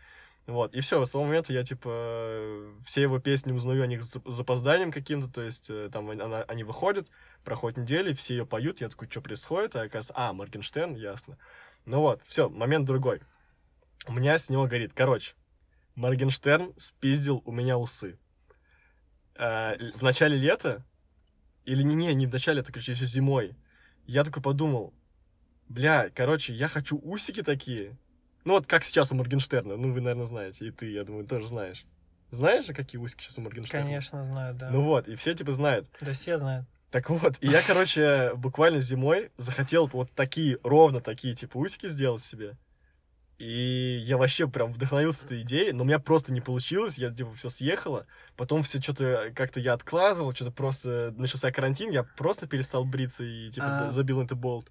Вот, 0.46 0.74
и 0.74 0.80
все, 0.80 1.04
с 1.04 1.10
того 1.10 1.24
момента 1.24 1.52
я, 1.52 1.64
типа, 1.64 2.72
все 2.84 3.02
его 3.02 3.18
песни 3.18 3.50
узнаю 3.50 3.82
о 3.82 3.86
них 3.88 4.04
с 4.04 4.16
зап- 4.16 4.30
запозданием 4.30 4.92
каким-то, 4.92 5.28
то 5.28 5.42
есть 5.42 5.70
э, 5.70 5.90
там 5.92 6.08
она- 6.08 6.44
они 6.44 6.62
выходят, 6.62 7.08
проходит 7.42 7.78
недели, 7.78 8.12
все 8.12 8.36
ее 8.36 8.46
поют, 8.46 8.80
я 8.80 8.88
такой, 8.88 9.10
что 9.10 9.20
происходит, 9.20 9.74
а 9.74 9.80
оказывается, 9.80 10.12
а, 10.14 10.32
Моргенштерн, 10.32 10.94
ясно. 10.94 11.36
Ну 11.84 12.00
вот, 12.00 12.22
все, 12.26 12.48
момент 12.48 12.86
другой. 12.86 13.22
У 14.06 14.12
меня 14.12 14.38
с 14.38 14.48
него 14.48 14.66
горит. 14.66 14.92
Короче, 14.94 15.34
Моргенштерн 15.96 16.74
спиздил 16.76 17.42
у 17.44 17.50
меня 17.50 17.76
усы. 17.76 18.16
Э, 19.34 19.76
в 19.94 20.02
начале 20.02 20.36
лета, 20.36 20.84
или 21.64 21.82
не, 21.82 21.96
не, 21.96 22.14
не 22.14 22.26
в 22.28 22.32
начале 22.32 22.58
лета, 22.58 22.70
короче, 22.70 22.92
еще 22.92 23.04
зимой, 23.04 23.56
я 24.06 24.22
такой 24.22 24.44
подумал, 24.44 24.94
бля, 25.68 26.08
короче, 26.14 26.52
я 26.52 26.68
хочу 26.68 27.00
усики 27.02 27.42
такие, 27.42 27.98
ну 28.46 28.54
вот 28.54 28.66
как 28.66 28.84
сейчас 28.84 29.12
у 29.12 29.14
Моргенштерна, 29.14 29.76
ну 29.76 29.92
вы, 29.92 30.00
наверное, 30.00 30.24
знаете, 30.26 30.66
и 30.66 30.70
ты, 30.70 30.90
я 30.90 31.04
думаю, 31.04 31.26
тоже 31.26 31.48
знаешь. 31.48 31.84
Знаешь 32.30 32.64
же, 32.66 32.72
какие 32.74 33.00
усики 33.00 33.22
сейчас 33.22 33.38
у 33.38 33.42
Моргенштерна? 33.42 33.84
Конечно, 33.84 34.24
знаю, 34.24 34.54
да. 34.54 34.70
Ну 34.70 34.82
вот, 34.82 35.08
и 35.08 35.14
все 35.16 35.34
типа 35.34 35.52
знают. 35.52 35.86
Да 36.00 36.12
все 36.12 36.38
знают. 36.38 36.66
Так 36.90 37.10
вот, 37.10 37.34
и 37.40 37.48
я, 37.48 37.60
короче, 37.62 38.32
буквально 38.36 38.80
зимой 38.80 39.30
захотел 39.36 39.86
вот 39.92 40.10
такие, 40.12 40.58
ровно 40.62 41.00
такие, 41.00 41.34
типа, 41.34 41.58
усики 41.58 41.88
сделать 41.88 42.22
себе. 42.22 42.56
И 43.38 44.02
я 44.06 44.16
вообще 44.16 44.48
прям 44.48 44.72
вдохновился 44.72 45.26
этой 45.26 45.42
идеей, 45.42 45.72
но 45.72 45.82
у 45.82 45.86
меня 45.86 45.98
просто 45.98 46.32
не 46.32 46.40
получилось, 46.40 46.96
я, 46.96 47.10
типа, 47.10 47.34
все 47.34 47.50
съехало. 47.50 48.06
Потом 48.36 48.62
все 48.62 48.80
что-то 48.80 49.30
как-то 49.34 49.60
я 49.60 49.74
откладывал, 49.74 50.32
что-то 50.32 50.52
просто 50.52 51.12
начался 51.18 51.52
карантин, 51.52 51.90
я 51.90 52.02
просто 52.02 52.46
перестал 52.46 52.84
бриться 52.84 53.24
и, 53.24 53.50
типа, 53.50 53.66
А. 53.68 53.90
забил 53.90 54.20
на 54.20 54.24
это 54.24 54.36
болт. 54.36 54.70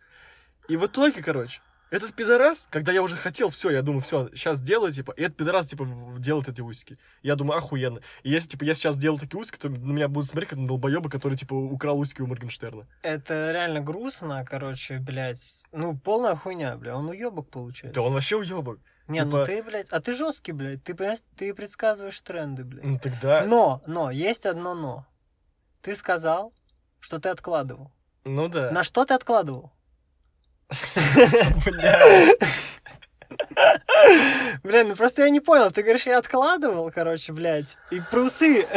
И 0.68 0.78
в 0.78 0.86
итоге, 0.86 1.22
короче, 1.22 1.62
этот 1.92 2.14
пидорас, 2.14 2.68
когда 2.70 2.92
я 2.92 3.02
уже 3.02 3.16
хотел, 3.16 3.50
все, 3.50 3.70
я 3.70 3.82
думаю, 3.82 4.02
все, 4.02 4.30
сейчас 4.34 4.60
делаю, 4.60 4.92
типа, 4.92 5.12
и 5.12 5.24
этот 5.24 5.38
пидорас, 5.38 5.68
типа, 5.68 5.88
делает 6.18 6.50
эти 6.50 6.62
усики. 6.62 6.98
Я 7.22 7.36
думаю, 7.36 7.58
охуенно. 7.58 8.02
И 8.24 8.32
если, 8.32 8.50
типа, 8.50 8.64
я 8.64 8.74
сейчас 8.74 8.98
делаю 8.98 9.20
такие 9.20 9.40
усики, 9.40 9.58
то 9.58 9.70
на 9.70 9.92
меня 9.92 10.08
будут 10.08 10.30
смотреть 10.30 10.50
как 10.50 10.60
на 10.60 10.68
долбоеба, 10.68 11.10
который, 11.10 11.38
типа, 11.38 11.54
украл 11.54 12.00
усики 12.00 12.22
у 12.22 12.28
Моргенштерна. 12.28 12.88
Это 13.02 13.52
реально 13.52 13.82
грустно, 13.82 14.46
короче, 14.48 15.00
блядь. 15.00 15.64
Ну, 15.72 15.98
полная 15.98 16.36
хуйня, 16.36 16.76
бля. 16.78 16.98
Он 16.98 17.10
уебок 17.10 17.50
получается. 17.50 18.02
Да 18.02 18.08
он 18.08 18.14
вообще 18.14 18.38
уебок. 18.38 18.80
Не, 19.08 19.24
ну 19.24 19.32
типа- 19.32 19.46
ты, 19.46 19.64
блядь, 19.64 19.90
а 19.90 20.00
ты 20.00 20.16
жесткий, 20.16 20.52
блядь. 20.52 20.84
Ты, 20.84 20.96
понимаешь, 20.96 21.20
ты 21.36 21.54
предсказываешь 21.54 22.20
тренды, 22.22 22.64
блядь. 22.64 22.86
Ну 22.86 23.00
тогда... 23.00 23.46
Но, 23.46 23.84
но, 23.86 24.10
есть 24.10 24.46
одно 24.46 24.74
но. 24.74 25.06
Ты 25.82 25.96
сказал, 25.96 26.54
что 27.00 27.20
ты 27.20 27.30
откладывал. 27.30 27.92
Ну 28.24 28.48
да. 28.48 28.72
На 28.72 28.84
что 28.84 29.06
ты 29.06 29.14
откладывал? 29.14 29.72
Бля. 34.64 34.84
Ну 34.84 34.96
просто 34.96 35.24
я 35.24 35.30
не 35.30 35.40
понял. 35.40 35.72
Ты 35.72 35.82
говоришь, 35.84 36.06
я 36.06 36.18
откладывал, 36.18 36.92
короче, 36.92 37.34
блядь. 37.34 37.78
И 37.92 38.02
про 38.12 38.22
усы. 38.22 38.68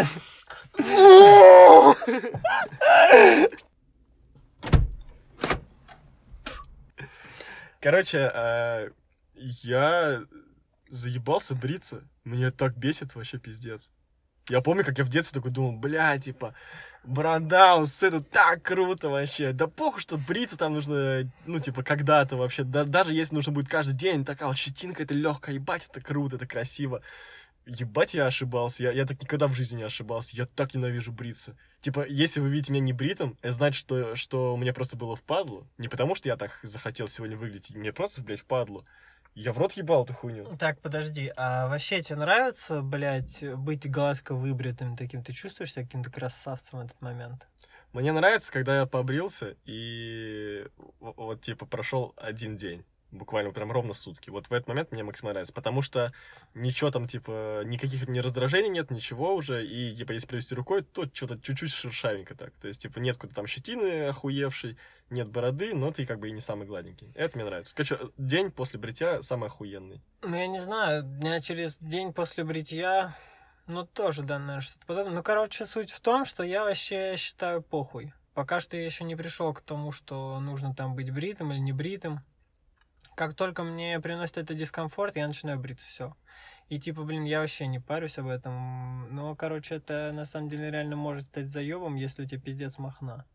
Короче, 7.81 8.31
а, 8.35 8.89
я 9.35 10.23
заебался 10.91 11.55
бриться. 11.55 12.03
Меня 12.25 12.51
так 12.51 12.77
бесит 12.77 13.15
вообще 13.15 13.39
пиздец. 13.39 13.89
Я 14.49 14.61
помню, 14.63 14.85
как 14.85 14.99
я 14.99 15.05
в 15.05 15.09
детстве 15.09 15.41
такой 15.41 15.53
думал, 15.53 15.73
бля, 15.73 16.19
типа, 16.19 16.55
борода, 17.05 17.77
усы, 17.77 18.09
это 18.09 18.23
так 18.23 18.63
круто 18.63 19.09
вообще. 19.09 19.53
Да 19.53 19.67
похуй, 19.67 20.01
что 20.01 20.19
бриться 20.19 20.57
там 20.57 20.75
нужно, 20.75 21.31
ну, 21.47 21.59
типа, 21.59 21.83
когда-то 21.83 22.37
вообще. 22.37 22.65
Да, 22.65 22.85
даже 22.85 23.15
если 23.15 23.35
нужно 23.35 23.53
будет 23.53 23.69
каждый 23.69 23.95
день, 23.95 24.25
такая 24.25 24.49
вот 24.49 24.59
щетинка, 24.59 25.03
это 25.03 25.15
легкая, 25.15 25.55
ебать, 25.55 25.89
это 25.91 26.01
круто, 26.01 26.37
это 26.37 26.47
красиво. 26.47 27.03
Ебать, 27.67 28.15
я 28.15 28.27
ошибался. 28.27 28.83
Я, 28.83 28.93
я 28.93 29.05
так 29.05 29.21
никогда 29.21 29.47
в 29.47 29.55
жизни 29.55 29.79
не 29.79 29.83
ошибался. 29.83 30.35
Я 30.35 30.47
так 30.47 30.75
ненавижу 30.75 31.13
бриться. 31.13 31.55
Типа, 31.83 32.07
если 32.09 32.41
вы 32.41 32.49
видите 32.49 32.73
меня 32.73 32.83
не 32.83 32.95
бритым, 32.95 33.37
это 33.43 33.53
значит, 33.53 33.79
что, 33.79 34.17
что 34.17 34.57
мне 34.57 34.73
просто 34.73 34.97
было 34.97 35.17
впадло. 35.17 35.67
Не 35.77 35.89
потому, 35.89 36.15
что 36.15 36.31
я 36.31 36.37
так 36.37 36.59
захотел 36.63 37.09
сегодня 37.09 37.37
выглядеть. 37.37 37.75
Мне 37.75 37.93
просто, 37.93 38.23
блядь, 38.23 38.41
впадло. 38.41 38.87
Я 39.41 39.53
в 39.53 39.59
рот 39.59 39.75
ебал 39.75 40.03
эту 40.03 40.15
хуйню. 40.15 40.45
Так, 40.59 40.81
подожди, 40.81 41.31
а 41.37 41.69
вообще 41.69 42.03
тебе 42.03 42.17
нравится, 42.17 42.83
блядь, 42.83 43.41
быть 43.57 43.89
гладко 43.89 44.35
выбритым 44.35 44.97
таким? 44.97 45.23
Ты 45.23 45.33
чувствуешь 45.33 45.73
себя 45.73 45.85
каким-то 45.85 46.11
красавцем 46.11 46.81
в 46.81 46.85
этот 46.85 47.01
момент? 47.01 47.47
Мне 47.93 48.11
нравится, 48.11 48.51
когда 48.51 48.81
я 48.81 48.87
побрился, 48.87 49.55
и 49.65 50.67
вот, 50.99 51.41
типа, 51.41 51.67
прошел 51.67 52.15
один 52.17 52.57
день. 52.57 52.85
Буквально 53.11 53.53
прям 53.53 53.73
ровно 53.73 53.95
сутки. 53.95 54.29
Вот 54.29 54.51
в 54.51 54.53
этот 54.53 54.69
момент 54.69 54.93
мне 54.93 55.03
максимально 55.03 55.35
нравится. 55.35 55.55
Потому 55.55 55.81
что 55.81 56.13
ничего 56.55 56.91
там, 56.91 57.09
типа, 57.09 57.63
никаких 57.65 58.07
ни 58.07 58.19
раздражений 58.19 58.69
нет, 58.69 58.91
ничего 58.91 59.35
уже. 59.35 59.67
И, 59.67 59.97
типа, 59.97 60.13
если 60.13 60.27
провести 60.27 60.55
рукой, 60.55 60.83
то 60.83 61.07
что-то 61.13 61.39
чуть-чуть 61.41 61.73
шершавенько 61.73 62.35
так. 62.35 62.53
То 62.61 62.69
есть, 62.69 62.83
типа, 62.83 62.99
нет 62.99 63.17
какой-то 63.17 63.35
там 63.35 63.47
щетины 63.47 64.09
охуевшей, 64.09 64.77
нет 65.09 65.29
бороды, 65.29 65.75
но 65.75 65.91
ты 65.91 66.05
как 66.05 66.19
бы 66.19 66.29
и 66.29 66.33
не 66.33 66.41
самый 66.41 66.67
гладенький. 66.67 67.11
Это 67.15 67.39
мне 67.39 67.47
нравится. 67.47 67.75
Короче, 67.75 67.99
день 68.19 68.51
после 68.51 68.79
бритья 68.79 69.23
самый 69.23 69.47
охуенный. 69.47 70.03
Ну, 70.23 70.37
я 70.37 70.47
не 70.47 70.61
знаю, 70.61 71.03
дня 71.03 71.41
через 71.41 71.79
день 71.79 72.13
после 72.13 72.45
бритья, 72.45 73.17
ну, 73.67 73.87
тоже, 73.87 74.23
да, 74.23 74.39
наверное, 74.39 74.61
что-то 74.61 74.85
подобное. 74.87 75.15
Ну, 75.15 75.23
короче, 75.23 75.65
суть 75.65 75.93
в 75.93 76.01
том, 76.01 76.27
что 76.27 76.43
я 76.43 76.65
вообще 76.65 77.17
считаю 77.17 77.63
похуй. 77.63 78.13
Пока 78.35 78.61
что 78.61 78.77
я 78.77 78.85
еще 78.85 79.05
не 79.05 79.17
пришел 79.17 79.53
к 79.55 79.63
тому, 79.63 79.93
что 79.93 80.39
нужно 80.41 80.75
там 80.75 80.95
быть 80.95 81.11
бритым 81.11 81.53
или 81.53 81.59
не 81.59 81.73
бритым. 81.73 82.21
Как 83.19 83.35
только 83.35 83.65
мне 83.65 83.99
приносит 83.99 84.39
это 84.39 84.55
дискомфорт, 84.55 85.17
я 85.17 85.27
начинаю 85.27 85.59
бриться, 85.59 85.89
все. 85.89 86.15
И 86.69 86.79
типа, 86.79 87.03
блин, 87.03 87.25
я 87.25 87.41
вообще 87.41 87.67
не 87.67 87.81
парюсь 87.81 88.17
об 88.17 88.29
этом. 88.29 89.13
Но, 89.13 89.35
короче, 89.35 89.75
это 89.75 90.13
на 90.15 90.25
самом 90.25 90.49
деле 90.49 90.71
реально 90.71 90.95
может 90.95 91.25
стать 91.25 91.51
заебом, 91.51 91.97
если 91.97 92.23
у 92.23 92.27
тебя 92.27 92.41
пиздец 92.41 92.79
махна. 92.79 93.27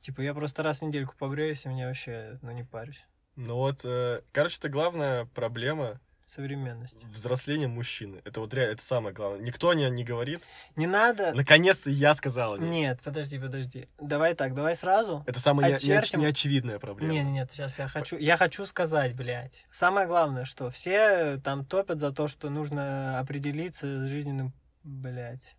Типа, 0.00 0.22
я 0.22 0.32
просто 0.32 0.62
раз 0.62 0.78
в 0.78 0.86
недельку 0.86 1.14
побреюсь, 1.18 1.66
и 1.66 1.68
мне 1.68 1.86
вообще, 1.86 2.38
ну, 2.40 2.52
не 2.52 2.64
парюсь. 2.64 3.04
Ну 3.36 3.56
вот, 3.56 3.84
э, 3.84 4.22
короче, 4.32 4.56
это 4.56 4.70
главная 4.70 5.26
проблема 5.26 6.00
Современность. 6.28 7.06
взросления 7.06 7.68
мужчины. 7.68 8.20
Это 8.26 8.40
вот 8.40 8.52
реально, 8.52 8.72
это 8.74 8.82
самое 8.82 9.14
главное. 9.14 9.40
Никто 9.40 9.72
не, 9.72 9.88
не 9.88 10.04
говорит. 10.04 10.42
Не 10.76 10.86
надо... 10.86 11.32
Наконец-то 11.32 11.88
я 11.88 12.12
сказал. 12.12 12.52
о 12.52 12.58
ней. 12.58 12.68
Нет, 12.68 13.00
подожди, 13.02 13.38
подожди. 13.38 13.88
Давай 13.98 14.34
так, 14.34 14.54
давай 14.54 14.76
сразу. 14.76 15.24
Это 15.26 15.40
самая 15.40 15.74
Очертим. 15.74 16.20
неочевидная 16.20 16.78
проблема. 16.78 17.14
Не, 17.14 17.22
не, 17.22 17.32
нет, 17.32 17.50
сейчас 17.50 17.78
я 17.78 17.88
хочу, 17.88 18.18
я 18.18 18.36
хочу 18.36 18.66
сказать, 18.66 19.16
блядь. 19.16 19.66
Самое 19.72 20.06
главное, 20.06 20.44
что 20.44 20.70
все 20.70 21.40
там 21.42 21.64
топят 21.64 21.98
за 21.98 22.12
то, 22.12 22.28
что 22.28 22.50
нужно 22.50 23.18
определиться 23.18 23.86
с 23.86 24.08
жизненным, 24.10 24.52
блядь. 24.82 25.56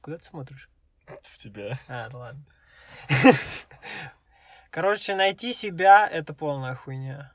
Куда 0.00 0.18
ты 0.18 0.24
смотришь? 0.24 0.70
В 1.24 1.38
тебя. 1.38 1.80
А, 1.88 2.08
ладно. 2.12 2.44
Короче, 4.70 5.16
найти 5.16 5.52
себя 5.52 6.06
это 6.06 6.34
полная 6.34 6.76
хуйня. 6.76 7.33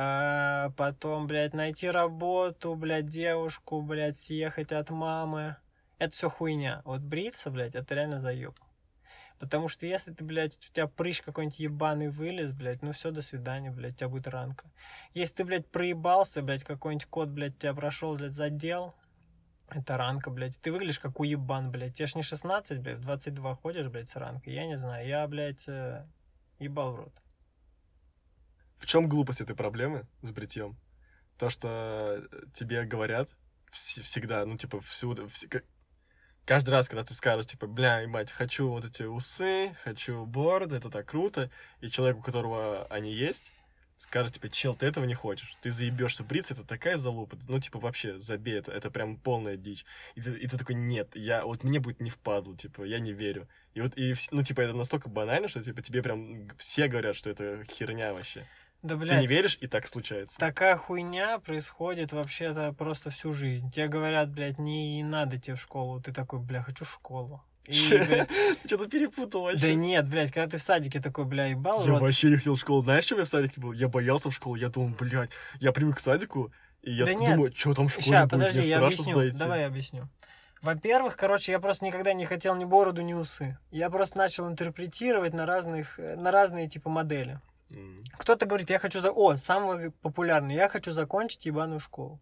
А 0.00 0.70
потом, 0.76 1.26
блядь, 1.26 1.54
найти 1.54 1.90
работу, 1.90 2.76
блядь, 2.76 3.06
девушку, 3.06 3.82
блядь, 3.82 4.16
съехать 4.16 4.70
от 4.70 4.90
мамы. 4.90 5.56
Это 5.98 6.12
все 6.12 6.30
хуйня. 6.30 6.82
Вот 6.84 7.00
бриться, 7.00 7.50
блядь, 7.50 7.74
это 7.74 7.96
реально 7.96 8.20
заеб. 8.20 8.54
Потому 9.40 9.68
что 9.68 9.86
если 9.86 10.12
ты, 10.12 10.22
блядь, 10.22 10.56
у 10.56 10.72
тебя 10.72 10.86
прыщ 10.86 11.20
какой-нибудь 11.22 11.58
ебаный 11.58 12.10
вылез, 12.10 12.52
блядь, 12.52 12.80
ну 12.82 12.92
все, 12.92 13.10
до 13.10 13.22
свидания, 13.22 13.72
блядь, 13.72 13.94
у 13.94 13.96
тебя 13.96 14.08
будет 14.08 14.28
ранка. 14.28 14.70
Если 15.14 15.34
ты, 15.34 15.44
блядь, 15.44 15.66
проебался, 15.66 16.42
блядь, 16.42 16.62
какой-нибудь 16.62 17.06
кот, 17.06 17.30
блядь, 17.30 17.58
тебя 17.58 17.74
прошел, 17.74 18.14
блядь, 18.14 18.34
задел, 18.34 18.94
Это 19.68 19.96
ранка, 19.96 20.30
блядь. 20.30 20.60
Ты 20.60 20.70
выглядишь 20.70 21.00
как 21.00 21.18
уебан, 21.18 21.72
блядь. 21.72 21.94
Тебе 21.96 22.06
ж 22.06 22.14
не 22.14 22.22
16, 22.22 22.78
блядь, 22.78 22.98
в 22.98 23.02
22 23.02 23.56
ходишь, 23.56 23.88
блядь, 23.88 24.08
с 24.08 24.14
ранкой. 24.14 24.54
Я 24.54 24.64
не 24.64 24.78
знаю, 24.78 25.08
я, 25.08 25.26
блядь, 25.26 25.66
э, 25.66 26.06
ебал 26.60 26.92
в 26.92 26.96
рот. 27.00 27.22
В 28.78 28.86
чем 28.86 29.08
глупость 29.08 29.40
этой 29.40 29.56
проблемы 29.56 30.06
с 30.22 30.30
бритьем? 30.30 30.76
То, 31.36 31.50
что 31.50 32.24
тебе 32.54 32.84
говорят 32.84 33.28
вс- 33.72 34.00
всегда, 34.02 34.44
ну, 34.46 34.56
типа, 34.56 34.80
всюду, 34.80 35.26
вс- 35.26 35.62
каждый 36.44 36.70
раз, 36.70 36.88
когда 36.88 37.04
ты 37.04 37.12
скажешь, 37.14 37.46
типа, 37.46 37.66
бля, 37.66 38.00
ебать, 38.00 38.30
хочу 38.30 38.68
вот 38.68 38.84
эти 38.84 39.02
усы, 39.02 39.76
хочу 39.84 40.24
бороды, 40.26 40.76
это 40.76 40.90
так 40.90 41.06
круто, 41.06 41.50
и 41.80 41.90
человек, 41.90 42.18
у 42.18 42.22
которого 42.22 42.86
они 42.86 43.12
есть, 43.12 43.50
скажет, 43.98 44.34
типа, 44.34 44.48
чел, 44.48 44.74
ты 44.74 44.86
этого 44.86 45.04
не 45.04 45.14
хочешь, 45.14 45.56
ты 45.60 45.70
заебешься 45.70 46.22
бриться, 46.22 46.54
это 46.54 46.64
такая 46.64 46.98
залупа, 46.98 47.36
ну, 47.48 47.58
типа, 47.60 47.80
вообще, 47.80 48.18
забей, 48.20 48.58
это, 48.58 48.72
это 48.72 48.90
прям 48.90 49.16
полная 49.16 49.56
дичь. 49.56 49.84
И 50.14 50.20
ты, 50.22 50.32
и 50.32 50.46
ты 50.46 50.56
такой, 50.56 50.76
нет, 50.76 51.14
я, 51.16 51.44
вот 51.44 51.64
мне 51.64 51.80
будет 51.80 52.00
не 52.00 52.10
впадлу, 52.10 52.56
типа, 52.56 52.84
я 52.84 53.00
не 53.00 53.12
верю. 53.12 53.48
И 53.74 53.80
вот, 53.80 53.96
и, 53.96 54.14
ну, 54.30 54.42
типа, 54.42 54.60
это 54.60 54.72
настолько 54.72 55.08
банально, 55.08 55.48
что, 55.48 55.62
типа, 55.62 55.82
тебе 55.82 56.02
прям 56.02 56.48
все 56.56 56.86
говорят, 56.86 57.16
что 57.16 57.28
это 57.28 57.64
херня 57.64 58.12
вообще. 58.12 58.46
Да, 58.82 58.94
Ты 58.94 58.96
блядь. 59.00 59.20
не 59.20 59.26
веришь, 59.26 59.58
и 59.60 59.66
так 59.66 59.88
случается. 59.88 60.38
Такая 60.38 60.76
хуйня 60.76 61.38
происходит 61.40 62.12
вообще-то 62.12 62.72
просто 62.72 63.10
всю 63.10 63.34
жизнь. 63.34 63.70
Тебе 63.72 63.88
говорят, 63.88 64.30
блядь, 64.30 64.58
не 64.58 65.02
надо 65.02 65.38
тебе 65.38 65.56
в 65.56 65.60
школу. 65.60 66.00
Ты 66.00 66.12
такой, 66.12 66.38
бля, 66.38 66.62
хочу 66.62 66.84
в 66.84 66.90
школу. 66.90 67.42
Что-то 67.68 68.88
перепутал 68.88 69.42
вообще. 69.42 69.60
да 69.60 69.74
нет, 69.74 70.08
блядь, 70.08 70.30
когда 70.32 70.48
ты 70.50 70.58
в 70.58 70.62
садике 70.62 71.00
такой, 71.00 71.24
бля, 71.24 71.46
ебал, 71.46 71.84
Я 71.84 71.90
рот, 71.92 72.00
вообще 72.02 72.30
не 72.30 72.36
хотел 72.36 72.54
в 72.54 72.60
школу. 72.60 72.82
Знаешь, 72.82 73.04
что 73.04 73.16
я 73.18 73.24
в 73.24 73.28
садике 73.28 73.60
был? 73.60 73.72
Я 73.72 73.88
боялся 73.88 74.30
в 74.30 74.34
школу. 74.34 74.54
Я 74.56 74.68
думал, 74.68 74.94
блядь, 74.98 75.30
я 75.60 75.72
привык 75.72 75.96
к 75.96 76.00
садику, 76.00 76.52
и 76.82 76.92
я 76.92 77.04
Да 77.04 77.14
нет. 77.14 77.34
думаю, 77.34 77.52
что 77.54 77.74
там 77.74 77.88
в 77.88 77.92
школе 77.92 78.06
Ща, 78.06 78.22
будет? 78.22 78.30
подожди, 78.30 78.58
Мне 78.60 78.68
я 78.68 78.78
объясню. 78.78 79.12
туда 79.12 79.28
идти. 79.28 79.38
Давай 79.38 79.60
я 79.60 79.66
объясню. 79.66 80.08
Во-первых, 80.62 81.16
короче, 81.16 81.52
я 81.52 81.60
просто 81.60 81.84
никогда 81.84 82.12
не 82.14 82.24
хотел 82.26 82.56
ни 82.56 82.64
бороду, 82.64 83.02
ни 83.02 83.12
усы. 83.12 83.58
Я 83.70 83.90
просто 83.90 84.18
начал 84.18 84.48
интерпретировать 84.48 85.32
на 85.32 85.46
разных, 85.46 85.98
э, 86.00 86.16
на 86.16 86.30
разные 86.32 86.68
типа 86.68 86.90
модели. 86.90 87.40
Кто-то 88.18 88.46
говорит, 88.46 88.70
я 88.70 88.78
хочу... 88.78 89.00
За... 89.00 89.10
О, 89.10 89.36
самый 89.36 89.90
популярный. 89.90 90.54
Я 90.54 90.68
хочу 90.68 90.90
закончить 90.90 91.46
ебаную 91.46 91.80
школу. 91.80 92.20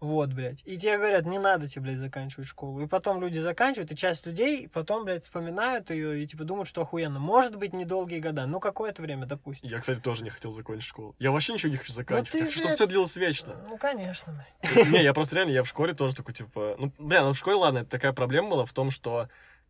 Вот, 0.00 0.32
блядь. 0.32 0.62
И 0.64 0.78
тебе 0.78 0.96
говорят, 0.96 1.26
не 1.26 1.38
надо 1.38 1.66
тебе, 1.68 1.82
блядь, 1.82 1.98
заканчивать 1.98 2.46
школу. 2.46 2.80
И 2.80 2.86
потом 2.86 3.20
люди 3.20 3.40
заканчивают, 3.40 3.90
и 3.90 3.96
часть 3.96 4.26
людей 4.26 4.68
потом, 4.68 5.04
блядь, 5.04 5.24
вспоминают 5.24 5.90
ее 5.90 6.22
и, 6.22 6.26
типа, 6.26 6.44
думают, 6.44 6.68
что 6.68 6.82
охуенно. 6.82 7.18
Может 7.18 7.56
быть, 7.56 7.72
недолгие 7.72 8.20
года, 8.20 8.46
но 8.46 8.60
какое-то 8.60 9.02
время, 9.02 9.26
допустим. 9.26 9.68
Я, 9.68 9.80
кстати, 9.80 9.98
тоже 9.98 10.22
не 10.22 10.30
хотел 10.30 10.52
закончить 10.52 10.88
школу. 10.88 11.16
Я 11.18 11.32
вообще 11.32 11.52
ничего 11.52 11.70
не 11.70 11.76
хочу 11.76 11.92
заканчивать. 11.92 12.30
ты, 12.30 12.38
Хочу, 12.38 12.52
чтобы 12.52 12.66
блядь, 12.66 12.76
все 12.76 12.86
длилось 12.86 13.16
вечно. 13.16 13.56
Ну, 13.68 13.76
конечно, 13.76 14.32
блядь. 14.62 14.88
Не, 14.88 15.02
я 15.02 15.12
просто 15.12 15.34
реально, 15.34 15.50
я 15.50 15.62
в 15.64 15.68
школе 15.68 15.94
тоже 15.94 16.14
такой, 16.14 16.32
типа... 16.32 16.76
Ну, 16.78 16.92
бля, 16.98 17.24
ну 17.24 17.32
в 17.32 17.38
школе, 17.38 17.56
ладно, 17.56 17.78
это 17.78 17.90
такая 17.90 18.12
проблема 18.12 18.50
была 18.50 18.66
в 18.66 18.72
том, 18.72 18.92
что, 18.92 19.28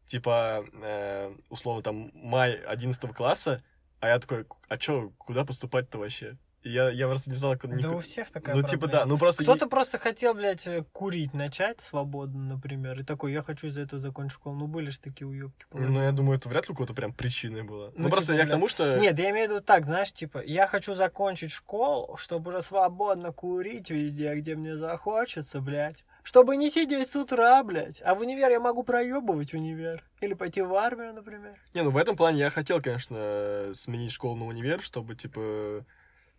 типа, 0.09 0.63
э, 0.83 1.35
условно, 1.49 1.83
там, 1.83 2.11
май 2.13 2.53
11 2.53 3.15
класса, 3.15 3.63
а 4.01 4.09
я 4.09 4.19
такой, 4.19 4.47
а 4.69 4.79
чё, 4.79 5.13
куда 5.19 5.45
поступать-то 5.45 5.99
вообще? 5.99 6.37
И 6.63 6.71
я, 6.71 6.91
я 6.91 7.07
просто 7.07 7.31
не 7.31 7.37
знал, 7.37 7.57
куда... 7.57 7.77
Да 7.77 7.91
у 7.91 8.01
всех 8.01 8.31
такая 8.31 8.55
Ну, 8.57 8.63
типа, 8.63 8.83
проблема. 8.83 9.05
да, 9.05 9.07
ну 9.07 9.17
просто... 9.17 9.45
Кто-то 9.45 9.69
просто 9.69 9.99
хотел, 9.99 10.35
блядь, 10.35 10.67
э, 10.67 10.85
курить 10.93 11.33
начать 11.33 11.81
свободно, 11.81 12.55
например, 12.55 12.99
и 12.99 13.05
такой, 13.05 13.33
я 13.33 13.43
хочу 13.43 13.69
из-за 13.69 13.83
этого 13.83 14.01
закончить 14.01 14.35
школу. 14.35 14.57
Ну, 14.57 14.67
были 14.67 14.91
же 14.91 14.99
такие 14.99 15.29
уебки. 15.29 15.67
Ну, 15.73 16.03
я 16.03 16.11
думаю, 16.11 16.37
это 16.37 16.49
вряд 16.49 16.69
ли 16.69 16.73
у 16.73 16.75
кого-то 16.75 16.95
прям 16.95 17.13
причиной 17.13 17.63
было. 17.63 17.93
Ну, 17.95 18.05
Ну, 18.05 18.11
просто 18.11 18.33
типа, 18.33 18.41
я 18.41 18.45
к 18.45 18.47
бля, 18.47 18.55
тому, 18.57 18.69
что... 18.69 18.99
Нет, 18.99 19.17
я 19.19 19.31
имею 19.31 19.49
в 19.49 19.51
виду 19.53 19.61
так, 19.61 19.85
знаешь, 19.85 20.13
типа, 20.13 20.43
я 20.45 20.67
хочу 20.67 20.95
закончить 20.95 21.53
школу, 21.53 22.17
чтобы 22.17 22.51
уже 22.51 22.63
свободно 22.63 23.33
курить 23.33 23.91
везде, 23.91 24.35
где 24.35 24.57
мне 24.57 24.77
захочется, 24.77 25.61
блядь. 25.61 26.05
Чтобы 26.29 26.57
не 26.59 26.69
сидеть 26.69 27.09
с 27.09 27.17
утра, 27.17 27.65
блядь. 27.65 28.03
А 28.05 28.15
в 28.15 28.21
универ 28.21 28.51
я 28.51 28.61
могу 28.61 28.83
проебывать 28.83 29.55
универ. 29.55 30.05
Или 30.21 30.35
пойти 30.35 30.61
в 30.61 30.75
армию, 30.75 31.15
например. 31.15 31.59
Не, 31.73 31.83
ну 31.83 31.91
в 31.91 31.97
этом 31.97 32.17
плане 32.17 32.41
я 32.41 32.51
хотел, 32.51 32.83
конечно, 32.83 33.71
сменить 33.73 34.13
школу 34.13 34.37
на 34.37 34.45
универ, 34.45 34.83
чтобы, 34.83 35.15
типа, 35.15 35.87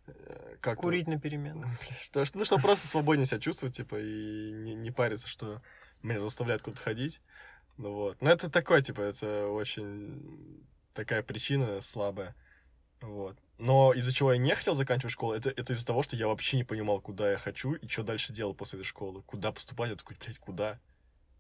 э, 0.06 0.56
как 0.62 0.78
Курить 0.78 1.08
на 1.08 1.20
переменах. 1.20 1.72
Что, 2.02 2.24
ну, 2.36 2.46
чтобы 2.46 2.62
просто 2.62 2.88
свободнее 2.88 3.26
себя 3.26 3.40
чувствовать, 3.40 3.78
типа, 3.78 4.00
и 4.00 4.52
не, 4.52 4.76
не 4.76 4.92
париться, 4.92 5.28
что 5.28 5.60
меня 6.04 6.22
заставляют 6.22 6.62
куда-то 6.62 6.84
ходить. 6.84 7.20
Ну 7.78 7.92
вот. 7.94 8.22
Но 8.22 8.30
это 8.30 8.48
такое, 8.48 8.84
типа, 8.84 9.02
это 9.02 9.48
очень 9.48 10.64
такая 10.94 11.24
причина 11.24 11.82
слабая. 11.82 12.36
Вот. 13.02 13.40
Но 13.60 13.92
из-за 13.92 14.14
чего 14.14 14.32
я 14.32 14.40
не 14.40 14.56
хотел 14.56 14.74
заканчивать 14.74 15.12
школу, 15.12 15.34
это, 15.34 15.50
это 15.50 15.74
из-за 15.74 15.86
того, 15.86 16.02
что 16.02 16.16
я 16.16 16.28
вообще 16.28 16.56
не 16.56 16.64
понимал, 16.64 17.02
куда 17.02 17.30
я 17.30 17.36
хочу 17.36 17.74
и 17.74 17.88
что 17.90 18.04
дальше 18.04 18.32
делать 18.32 18.56
после 18.56 18.80
этой 18.80 18.88
школы. 18.88 19.22
Куда 19.24 19.52
поступать? 19.52 19.90
Я 19.90 19.98
такой, 19.98 20.16
блядь, 20.18 20.40
куда? 20.40 20.80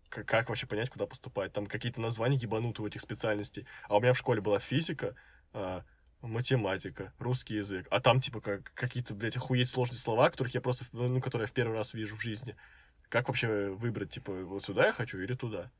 К- 0.10 0.25
как 0.25 0.49
вообще 0.49 0.67
понять, 0.67 0.89
куда 0.89 1.08
поступать? 1.08 1.53
Там 1.53 1.65
какие-то 1.65 2.01
названия 2.01 2.36
ебанутые 2.36 2.84
у 2.84 2.88
этих 2.88 2.99
специальностей. 2.99 3.65
А 3.88 3.95
у 3.95 4.01
меня 4.01 4.12
в 4.12 4.17
школе 4.17 4.41
была 4.41 4.60
физика, 4.60 5.15
а, 5.53 5.86
математика, 6.21 7.13
русский 7.19 7.55
язык. 7.55 7.88
А 7.89 8.01
там, 8.01 8.19
типа, 8.19 8.41
как, 8.41 8.73
какие-то, 8.73 9.15
блядь, 9.15 9.38
охуеть 9.38 9.69
сложные 9.69 9.99
слова, 9.99 10.29
которых 10.29 10.53
я 10.53 10.60
просто, 10.60 10.86
ну, 10.91 11.08
ну, 11.08 11.21
которые 11.21 11.45
я 11.45 11.47
в 11.47 11.53
первый 11.53 11.77
раз 11.77 11.93
вижу 11.93 12.17
в 12.17 12.21
жизни. 12.21 12.58
Как 13.08 13.29
вообще 13.29 13.69
выбрать, 13.69 14.12
типа, 14.12 14.34
вот 14.34 14.65
сюда 14.65 14.88
я 14.88 14.91
хочу 14.91 15.19
или 15.19 15.36
туда? 15.36 15.71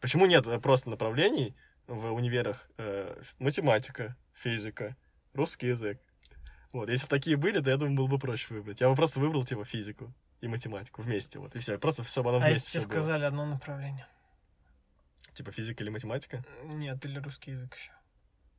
Почему 0.00 0.24
нет 0.24 0.46
э, 0.46 0.58
просто 0.60 0.88
направлений 0.88 1.54
в 1.86 2.10
универах 2.12 2.70
э, 2.78 3.20
математика, 3.38 4.16
физика, 4.32 4.96
русский 5.34 5.68
язык? 5.68 6.00
Вот, 6.72 6.88
если 6.88 7.04
бы 7.04 7.10
такие 7.10 7.36
были, 7.36 7.60
то 7.60 7.70
я 7.70 7.76
думаю, 7.76 7.96
было 7.96 8.06
бы 8.06 8.18
проще 8.18 8.54
выбрать. 8.54 8.80
Я 8.80 8.88
бы 8.88 8.94
просто 8.96 9.20
выбрал, 9.20 9.44
типа, 9.44 9.64
физику 9.64 10.12
и 10.40 10.48
математику 10.48 11.02
вместе, 11.02 11.38
вот, 11.38 11.54
и 11.54 11.58
все. 11.58 11.78
Просто 11.78 12.02
все 12.02 12.22
оно 12.22 12.36
А 12.36 12.38
вместе 12.38 12.54
если 12.54 12.70
тебе 12.70 12.80
было. 12.80 12.92
сказали 12.92 13.24
одно 13.24 13.44
направление? 13.46 14.06
Типа 15.34 15.52
физика 15.52 15.82
или 15.82 15.90
математика? 15.90 16.44
Нет, 16.64 17.04
или 17.04 17.18
русский 17.18 17.52
язык 17.52 17.74
еще. 17.74 17.92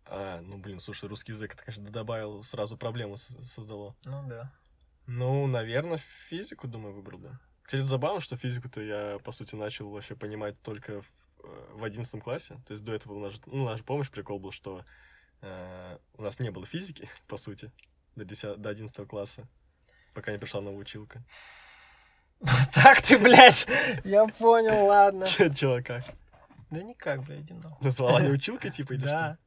А, 0.05 0.41
ну, 0.41 0.57
блин, 0.57 0.79
слушай, 0.79 1.07
русский 1.09 1.31
язык, 1.31 1.53
это, 1.53 1.63
конечно, 1.63 1.89
добавил, 1.89 2.43
сразу 2.43 2.77
проблему 2.77 3.17
создало. 3.17 3.95
Ну 4.05 4.27
да. 4.27 4.51
Ну, 5.07 5.47
наверное, 5.47 5.97
физику, 5.97 6.67
думаю, 6.67 6.93
выбрал 6.93 7.17
бы. 7.19 7.39
Кстати, 7.63 7.81
это 7.81 7.89
забавно, 7.89 8.19
что 8.21 8.37
физику-то 8.37 8.81
я, 8.81 9.17
по 9.23 9.31
сути, 9.31 9.55
начал 9.55 9.89
вообще 9.89 10.15
понимать 10.15 10.61
только 10.61 11.01
в, 11.01 11.11
э, 11.43 11.67
в 11.73 11.83
11 11.83 12.21
классе. 12.21 12.59
То 12.67 12.73
есть 12.73 12.83
до 12.83 12.93
этого 12.93 13.13
у 13.13 13.19
нас 13.19 13.33
же, 13.33 13.39
ну, 13.45 13.63
у 13.63 13.65
нас 13.65 13.77
же, 13.77 13.83
помнишь, 13.83 14.09
прикол 14.11 14.39
был, 14.39 14.51
что 14.51 14.83
у 16.17 16.21
нас 16.21 16.39
не 16.39 16.49
было 16.51 16.65
физики, 16.65 17.09
по 17.27 17.37
сути, 17.37 17.71
до, 18.15 18.25
10, 18.25 18.61
до 18.61 18.69
11 18.69 19.07
класса, 19.07 19.47
пока 20.13 20.31
не 20.31 20.37
пришла 20.37 20.61
новая 20.61 20.79
училка. 20.79 21.23
Так 22.73 23.01
ты, 23.01 23.17
блядь, 23.17 23.65
я 24.03 24.25
понял, 24.27 24.85
ладно. 24.85 25.25
Че, 25.55 25.81
как? 25.81 26.03
Да 26.71 26.81
никак, 26.83 27.23
блядь, 27.23 27.41
иди 27.41 27.53
нахуй. 27.53 27.77
Назвала 27.85 28.21
не 28.21 28.29
училкой, 28.29 28.71
типа, 28.71 28.93
или 28.93 29.03
Да. 29.03 29.33
что? 29.35 29.43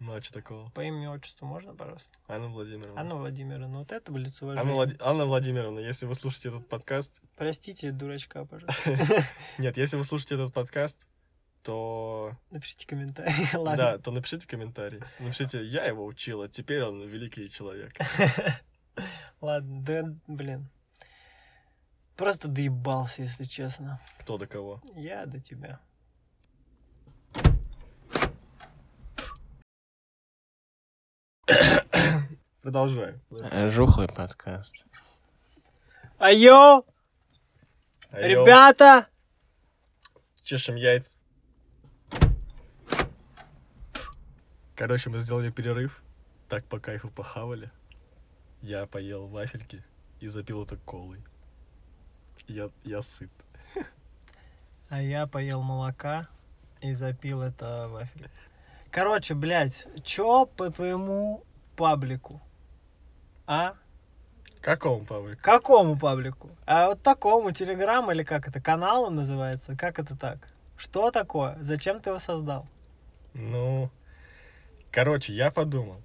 Ну, 0.00 0.14
а 0.14 0.22
что 0.22 0.32
такого? 0.32 0.68
По 0.70 0.82
имени 0.82 1.06
отчеству 1.06 1.46
можно, 1.46 1.74
пожалуйста? 1.74 2.10
Анна 2.26 2.48
Владимировна. 2.48 2.98
Анна 3.00 3.14
Владимировна, 3.16 3.78
вот 3.78 3.92
это 3.92 4.10
бы 4.10 4.18
лицо 4.18 4.48
Анна, 4.50 4.62
уважения. 4.74 4.96
Влад- 4.98 5.02
Анна 5.08 5.26
Владимировна, 5.26 5.78
если 5.80 6.06
вы 6.06 6.14
слушаете 6.14 6.48
этот 6.48 6.68
подкаст, 6.68 7.20
Простите 7.36 7.90
дурачка, 7.92 8.44
пожалуйста. 8.46 8.98
нет, 9.58 9.76
если 9.76 9.96
вы 9.96 10.04
слушаете 10.04 10.34
этот 10.36 10.52
подкаст, 10.54 11.06
то 11.62 12.36
Напишите 12.50 12.86
комментарий. 12.86 13.32
Ладно. 13.54 13.76
Да, 13.76 13.98
то 13.98 14.10
напишите 14.10 14.46
комментарий. 14.46 15.00
Напишите, 15.18 15.64
я 15.64 15.84
его 15.84 16.04
учила, 16.04 16.48
теперь 16.48 16.82
он 16.82 17.02
великий 17.06 17.50
человек. 17.50 17.92
Ладно, 19.40 19.82
да, 19.82 20.04
блин. 20.26 20.70
Просто 22.16 22.48
доебался, 22.48 23.22
если 23.22 23.44
честно. 23.44 24.00
Кто 24.18 24.36
до 24.36 24.46
кого. 24.46 24.82
Я 24.94 25.26
до 25.26 25.40
тебя. 25.40 25.80
Продолжаю. 32.62 33.20
Жухлый 33.70 34.08
подкаст. 34.08 34.84
Айо, 36.18 36.84
ребята! 38.12 39.06
Чешем 40.42 40.74
яйца. 40.76 41.19
Короче, 44.80 45.10
мы 45.10 45.20
сделали 45.20 45.50
перерыв. 45.50 46.02
Так 46.48 46.64
по 46.64 46.80
кайфу 46.80 47.10
похавали. 47.10 47.70
Я 48.62 48.86
поел 48.86 49.26
вафельки 49.26 49.84
и 50.20 50.26
запил 50.26 50.64
это 50.64 50.78
колой. 50.78 51.22
Я, 52.48 52.70
я 52.82 53.02
сыт. 53.02 53.28
А 54.88 55.02
я 55.02 55.26
поел 55.26 55.60
молока 55.60 56.28
и 56.80 56.94
запил 56.94 57.42
это 57.42 57.88
вафель. 57.90 58.30
Короче, 58.90 59.34
блядь, 59.34 59.86
чё 60.02 60.46
по 60.46 60.70
твоему 60.70 61.44
паблику? 61.76 62.40
А? 63.46 63.74
Какому, 64.62 65.04
Павлик? 65.04 65.42
Какому 65.42 65.98
паблику? 65.98 66.48
А 66.64 66.86
вот 66.86 67.02
такому, 67.02 67.50
Телеграм 67.50 68.10
или 68.10 68.22
как 68.22 68.48
это, 68.48 68.62
каналом 68.62 69.14
называется? 69.14 69.76
Как 69.76 69.98
это 69.98 70.16
так? 70.16 70.38
Что 70.78 71.10
такое? 71.10 71.58
Зачем 71.60 72.00
ты 72.00 72.08
его 72.08 72.18
создал? 72.18 72.66
Ну, 73.34 73.90
короче, 74.90 75.32
я 75.32 75.50
подумал. 75.50 76.00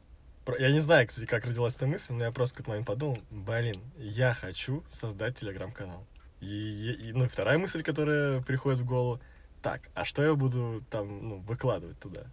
Я 0.60 0.72
не 0.72 0.80
знаю, 0.80 1.08
кстати, 1.08 1.26
как 1.26 1.46
родилась 1.46 1.76
эта 1.76 1.88
мысль, 1.88 2.14
но 2.14 2.26
я 2.26 2.32
просто 2.32 2.56
какой-то 2.58 2.70
момент 2.72 2.88
подумал, 2.88 3.18
блин, 3.32 3.76
я 3.98 4.34
хочу 4.34 4.84
создать 4.92 5.38
телеграм-канал. 5.40 6.06
И, 6.40 6.92
и- 6.92 7.14
ну, 7.14 7.28
вторая 7.28 7.58
мысль, 7.58 7.82
которая 7.82 8.42
приходит 8.42 8.80
в 8.80 8.86
голову, 8.86 9.20
так, 9.64 9.82
а 9.96 10.06
что 10.06 10.24
я 10.24 10.36
буду 10.36 10.84
там, 10.92 11.30
ну, 11.30 11.38
выкладывать 11.40 12.00
туда? 12.00 12.26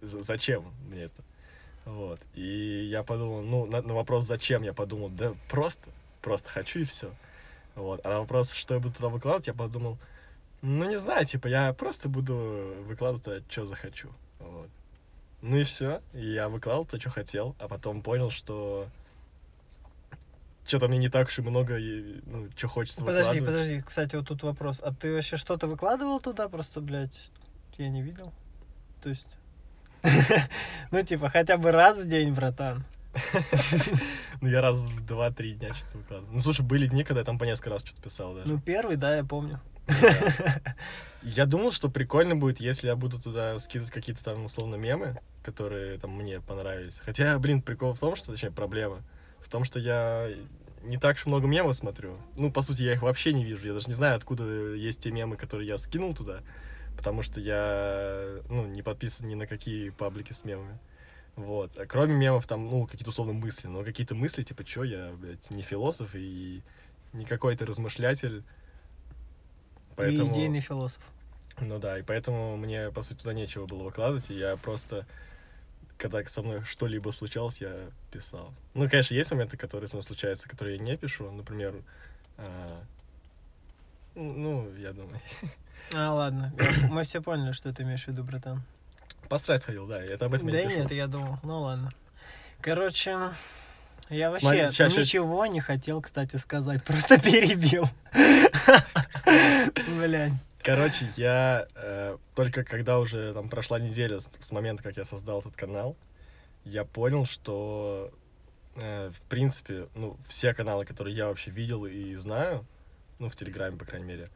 З- 0.00 0.22
зачем 0.22 0.72
мне 0.88 1.04
это? 1.04 1.22
Вот. 1.84 2.20
И 2.34 2.86
я 2.90 3.02
подумал, 3.02 3.42
ну, 3.42 3.66
на, 3.66 3.82
на 3.82 3.94
вопрос 3.94 4.24
«зачем?» 4.24 4.62
я 4.62 4.72
подумал, 4.74 5.08
да 5.08 5.34
просто, 5.48 5.88
просто 6.22 6.48
хочу 6.50 6.80
и 6.80 6.84
все. 6.84 7.10
Вот. 7.74 8.00
А 8.04 8.10
на 8.10 8.20
вопрос, 8.20 8.52
что 8.52 8.74
я 8.74 8.80
буду 8.80 8.94
туда 8.94 9.08
выкладывать, 9.08 9.46
я 9.48 9.54
подумал, 9.54 9.98
ну, 10.62 10.88
не 10.88 10.96
знаю, 10.96 11.24
типа, 11.26 11.48
я 11.48 11.72
просто 11.72 12.08
буду 12.08 12.74
выкладывать 12.86 13.44
что 13.50 13.64
захочу. 13.66 14.10
Вот. 14.38 14.68
Ну 15.42 15.56
и 15.56 15.64
все. 15.64 16.02
Я 16.12 16.48
выкладывал 16.48 16.86
то, 16.86 17.00
что 17.00 17.10
хотел, 17.10 17.54
а 17.58 17.68
потом 17.68 18.02
понял, 18.02 18.30
что 18.30 18.88
что-то 20.68 20.88
мне 20.88 20.98
не 20.98 21.08
так 21.08 21.28
уж 21.28 21.38
и 21.38 21.42
много, 21.42 21.78
и, 21.78 22.20
ну, 22.26 22.48
что 22.54 22.68
хочется 22.68 23.04
Подожди, 23.04 23.40
выкладывать. 23.40 23.66
подожди, 23.66 23.80
кстати, 23.80 24.16
вот 24.16 24.28
тут 24.28 24.42
вопрос. 24.42 24.80
А 24.82 24.92
ты 24.92 25.14
вообще 25.14 25.36
что-то 25.36 25.66
выкладывал 25.66 26.20
туда? 26.20 26.48
Просто, 26.48 26.80
блядь, 26.80 27.30
я 27.78 27.88
не 27.88 28.02
видел. 28.02 28.32
То 29.02 29.08
есть... 29.08 29.26
Ну, 30.90 31.02
типа, 31.02 31.30
хотя 31.30 31.56
бы 31.56 31.72
раз 31.72 31.98
в 31.98 32.08
день, 32.08 32.32
братан. 32.32 32.84
Ну, 34.40 34.48
я 34.48 34.60
раз 34.60 34.78
в 34.78 35.04
два-три 35.04 35.54
дня 35.54 35.74
что-то 35.74 35.98
выкладывал. 35.98 36.34
Ну, 36.34 36.40
слушай, 36.40 36.60
были 36.60 36.86
дни, 36.86 37.02
когда 37.02 37.20
я 37.20 37.24
там 37.24 37.38
по 37.38 37.44
несколько 37.44 37.70
раз 37.70 37.82
что-то 37.82 38.00
писал 38.00 38.34
даже. 38.34 38.46
Ну, 38.46 38.60
первый, 38.60 38.96
да, 38.96 39.16
я 39.16 39.24
помню. 39.24 39.60
Я 41.22 41.46
думал, 41.46 41.72
что 41.72 41.88
прикольно 41.88 42.36
будет, 42.36 42.60
если 42.60 42.86
я 42.86 42.96
буду 42.96 43.18
туда 43.18 43.58
скидывать 43.58 43.92
какие-то 43.92 44.22
там, 44.22 44.44
условно, 44.44 44.76
мемы, 44.76 45.18
которые 45.42 45.98
там 45.98 46.12
мне 46.12 46.40
понравились. 46.40 47.00
Хотя, 47.00 47.38
блин, 47.38 47.60
прикол 47.60 47.94
в 47.94 47.98
том, 47.98 48.14
что, 48.16 48.32
точнее, 48.32 48.50
проблема 48.50 49.02
в 49.40 49.50
том, 49.50 49.64
что 49.64 49.78
я 49.78 50.30
не 50.82 50.98
так 50.98 51.16
уж 51.16 51.26
много 51.26 51.46
мемов 51.46 51.74
смотрю. 51.74 52.18
Ну, 52.36 52.52
по 52.52 52.62
сути, 52.62 52.82
я 52.82 52.92
их 52.92 53.02
вообще 53.02 53.32
не 53.32 53.44
вижу. 53.44 53.66
Я 53.66 53.72
даже 53.72 53.88
не 53.88 53.94
знаю, 53.94 54.16
откуда 54.16 54.44
есть 54.74 55.02
те 55.02 55.10
мемы, 55.10 55.36
которые 55.36 55.66
я 55.66 55.78
скинул 55.78 56.14
туда, 56.14 56.40
потому 56.96 57.22
что 57.22 57.40
я, 57.40 58.42
ну, 58.48 58.66
не 58.66 58.82
подписан 58.82 59.26
ни 59.26 59.34
на 59.34 59.46
какие 59.46 59.90
паблики 59.90 60.32
с 60.32 60.44
мемами. 60.44 60.78
Вот. 61.36 61.76
А 61.78 61.86
кроме 61.86 62.14
мемов, 62.14 62.46
там, 62.46 62.68
ну, 62.68 62.86
какие-то 62.86 63.10
условно 63.10 63.32
мысли. 63.32 63.68
Но 63.68 63.84
какие-то 63.84 64.14
мысли, 64.14 64.42
типа, 64.42 64.64
чё, 64.64 64.84
я, 64.84 65.12
блядь, 65.12 65.50
не 65.50 65.62
философ 65.62 66.10
и 66.14 66.62
не 67.12 67.24
какой-то 67.24 67.64
размышлятель. 67.64 68.44
И 70.06 70.16
идейный 70.16 70.60
философ. 70.60 71.02
Ну 71.60 71.78
да, 71.78 71.98
и 71.98 72.02
поэтому 72.02 72.56
мне, 72.56 72.90
по 72.90 73.02
сути, 73.02 73.18
туда 73.18 73.32
нечего 73.34 73.66
было 73.66 73.82
выкладывать, 73.82 74.30
и 74.30 74.34
я 74.34 74.56
просто, 74.56 75.04
когда 75.96 76.22
со 76.24 76.40
мной 76.42 76.62
что-либо 76.64 77.10
случалось, 77.10 77.60
я 77.60 77.72
писал. 78.12 78.52
Ну, 78.74 78.88
конечно, 78.88 79.14
есть 79.14 79.30
моменты, 79.32 79.56
которые 79.56 79.88
со 79.88 79.96
мной 79.96 80.04
случаются, 80.04 80.48
которые 80.48 80.76
я 80.76 80.82
не 80.84 80.96
пишу, 80.96 81.28
например, 81.32 81.74
а, 82.36 82.80
ну, 84.14 84.70
я 84.76 84.92
думаю, 84.92 85.20
А, 85.94 86.12
ладно. 86.14 86.52
Мы 86.90 87.02
все 87.04 87.20
поняли, 87.20 87.52
что 87.52 87.72
ты 87.72 87.82
имеешь 87.82 88.04
в 88.04 88.08
виду, 88.08 88.22
братан. 88.22 88.62
посрать 89.28 89.64
ходил, 89.64 89.86
да, 89.86 90.00
это 90.02 90.26
об 90.26 90.34
этом 90.34 90.46
я 90.48 90.52
Да 90.54 90.62
не 90.62 90.68
пишу. 90.68 90.78
нет, 90.82 90.92
я 90.92 91.06
думал. 91.06 91.38
Ну, 91.42 91.60
ладно. 91.62 91.90
Короче, 92.60 93.30
я 94.10 94.30
вообще 94.30 94.46
Смотри, 94.46 94.68
щас- 94.70 94.96
ничего 94.96 95.46
не 95.46 95.60
хотел, 95.60 96.00
кстати, 96.02 96.36
сказать. 96.36 96.82
Просто 96.84 97.18
перебил. 97.22 97.84
Блядь. 99.98 100.32
Короче, 100.62 101.08
я 101.16 101.66
э, 101.74 102.16
только 102.34 102.64
когда 102.64 102.98
уже 102.98 103.32
там 103.32 103.48
прошла 103.48 103.78
неделя 103.78 104.20
с, 104.20 104.28
с 104.40 104.52
момента, 104.52 104.82
как 104.82 104.96
я 104.96 105.04
создал 105.04 105.40
этот 105.40 105.56
канал, 105.56 105.96
я 106.64 106.84
понял, 106.84 107.24
что 107.26 108.12
э, 108.76 109.10
в 109.10 109.20
принципе, 109.28 109.88
ну, 109.94 110.16
все 110.26 110.52
каналы, 110.52 110.84
которые 110.84 111.16
я 111.16 111.26
вообще 111.28 111.50
видел 111.50 111.86
и 111.86 112.14
знаю, 112.16 112.66
ну, 113.18 113.28
в 113.28 113.36
Телеграме, 113.36 113.78
по 113.78 113.84
крайней 113.84 114.06
мере, 114.06 114.30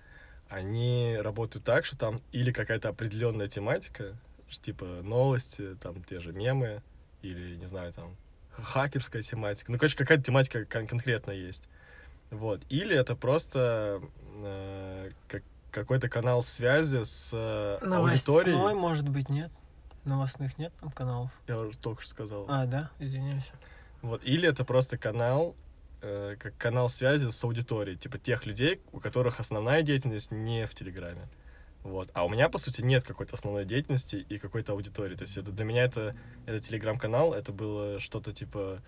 они 0.49 1.17
работают 1.21 1.65
так, 1.65 1.85
что 1.85 1.97
там 1.97 2.21
или 2.31 2.53
какая-то 2.53 2.89
определенная 2.89 3.49
тематика, 3.49 4.17
типа 4.61 4.85
новости, 5.03 5.77
там 5.83 6.03
те 6.05 6.21
же 6.21 6.33
мемы, 6.33 6.83
или, 7.23 7.57
не 7.57 7.67
знаю, 7.67 7.93
там 7.93 8.17
хакерская 8.53 9.23
тематика. 9.23 9.73
Ну, 9.73 9.79
короче, 9.79 9.97
какая-то 9.97 10.23
тематика 10.25 10.65
кон- 10.65 10.87
конкретная 10.87 11.37
есть. 11.37 11.69
Вот. 12.33 12.63
Или 12.71 12.97
это 12.97 13.15
просто 13.15 14.01
э, 14.43 15.11
как- 15.29 15.43
какой-то 15.71 16.09
канал 16.09 16.43
связи 16.43 17.05
с 17.05 17.31
э, 17.33 17.79
аудиторией. 17.83 18.57
Новостной, 18.57 18.75
может 18.75 19.09
быть, 19.09 19.29
нет? 19.29 19.53
Новостных 20.05 20.59
нет 20.59 20.73
там 20.81 20.91
каналов? 20.91 21.31
Я 21.47 21.59
уже 21.59 21.79
только 21.79 22.03
что 22.03 22.11
сказал. 22.11 22.47
А, 22.49 22.67
да? 22.67 22.91
Извиняюсь. 22.99 23.49
Вот. 24.01 24.25
Или 24.25 24.49
это 24.49 24.65
просто 24.65 24.97
канал, 24.97 25.55
э, 26.01 26.37
как 26.41 26.57
канал 26.57 26.89
связи 26.89 27.29
с 27.29 27.45
аудиторией, 27.45 27.97
типа 27.99 28.19
тех 28.19 28.47
людей, 28.47 28.81
у 28.93 28.99
которых 28.99 29.39
основная 29.39 29.83
деятельность 29.83 30.33
не 30.33 30.65
в 30.65 30.75
Телеграме. 30.75 31.29
Вот. 31.85 32.09
А 32.15 32.25
у 32.25 32.29
меня, 32.31 32.49
по 32.49 32.59
сути, 32.59 32.81
нет 32.81 33.05
какой-то 33.05 33.35
основной 33.35 33.65
деятельности 33.67 34.17
и 34.17 34.39
какой-то 34.39 34.73
аудитории. 34.73 35.17
То 35.17 35.23
есть 35.23 35.37
это 35.37 35.51
для 35.51 35.65
меня 35.65 35.85
это, 35.85 36.17
это 36.47 36.61
телеграм-канал, 36.61 37.35
это 37.35 37.53
было 37.53 38.01
что-то 38.01 38.33
типа 38.33 38.81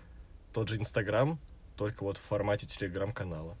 тот 0.53 0.69
же 0.69 0.77
Инстаграм, 0.77 1.37
только 1.75 2.03
вот 2.03 2.17
в 2.17 2.21
формате 2.21 2.67
телеграм-канала. 2.67 3.57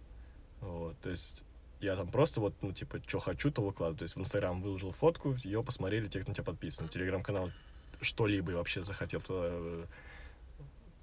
Вот. 0.61 0.97
То 0.99 1.09
есть 1.09 1.43
я 1.79 1.95
там 1.95 2.07
просто 2.07 2.41
вот, 2.41 2.53
ну, 2.61 2.71
типа, 2.71 2.99
что 3.05 3.19
хочу, 3.19 3.51
то 3.51 3.61
выкладываю. 3.61 3.97
То 3.97 4.03
есть 4.03 4.15
в 4.15 4.19
Инстаграм 4.19 4.61
выложил 4.61 4.91
фотку, 4.91 5.35
ее 5.43 5.63
посмотрели 5.63 6.07
те, 6.07 6.21
кто 6.21 6.31
на 6.31 6.35
тебя 6.35 6.45
подписан. 6.45 6.87
Телеграм-канал 6.87 7.51
что-либо 8.01 8.51
вообще 8.51 8.83
захотел 8.83 9.21
туда 9.21 9.47
э, 9.47 9.85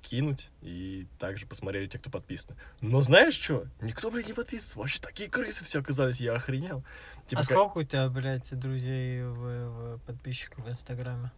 кинуть, 0.03 0.51
и 0.61 1.07
также 1.19 1.47
посмотрели 1.47 1.87
те, 1.87 1.99
кто 1.99 2.11
подписан. 2.11 2.57
Но 2.81 3.01
знаешь 3.01 3.35
что? 3.35 3.67
Никто, 3.81 4.11
блядь, 4.11 4.27
не 4.27 4.35
подписывается. 4.35 4.79
Вообще 4.79 5.01
такие 5.01 5.31
крысы 5.31 5.65
все 5.65 5.81
оказались, 5.81 6.21
я 6.21 6.35
охренел. 6.35 6.85
Типа, 7.27 7.43
а 7.43 7.45
сколько 7.45 7.79
у 7.79 7.83
тебя, 7.83 8.09
блядь, 8.09 8.59
друзей, 8.59 9.23
в, 9.23 9.97
в 9.97 9.99
подписчиков 10.07 10.65
в 10.65 10.69
Инстаграме? 10.69 11.31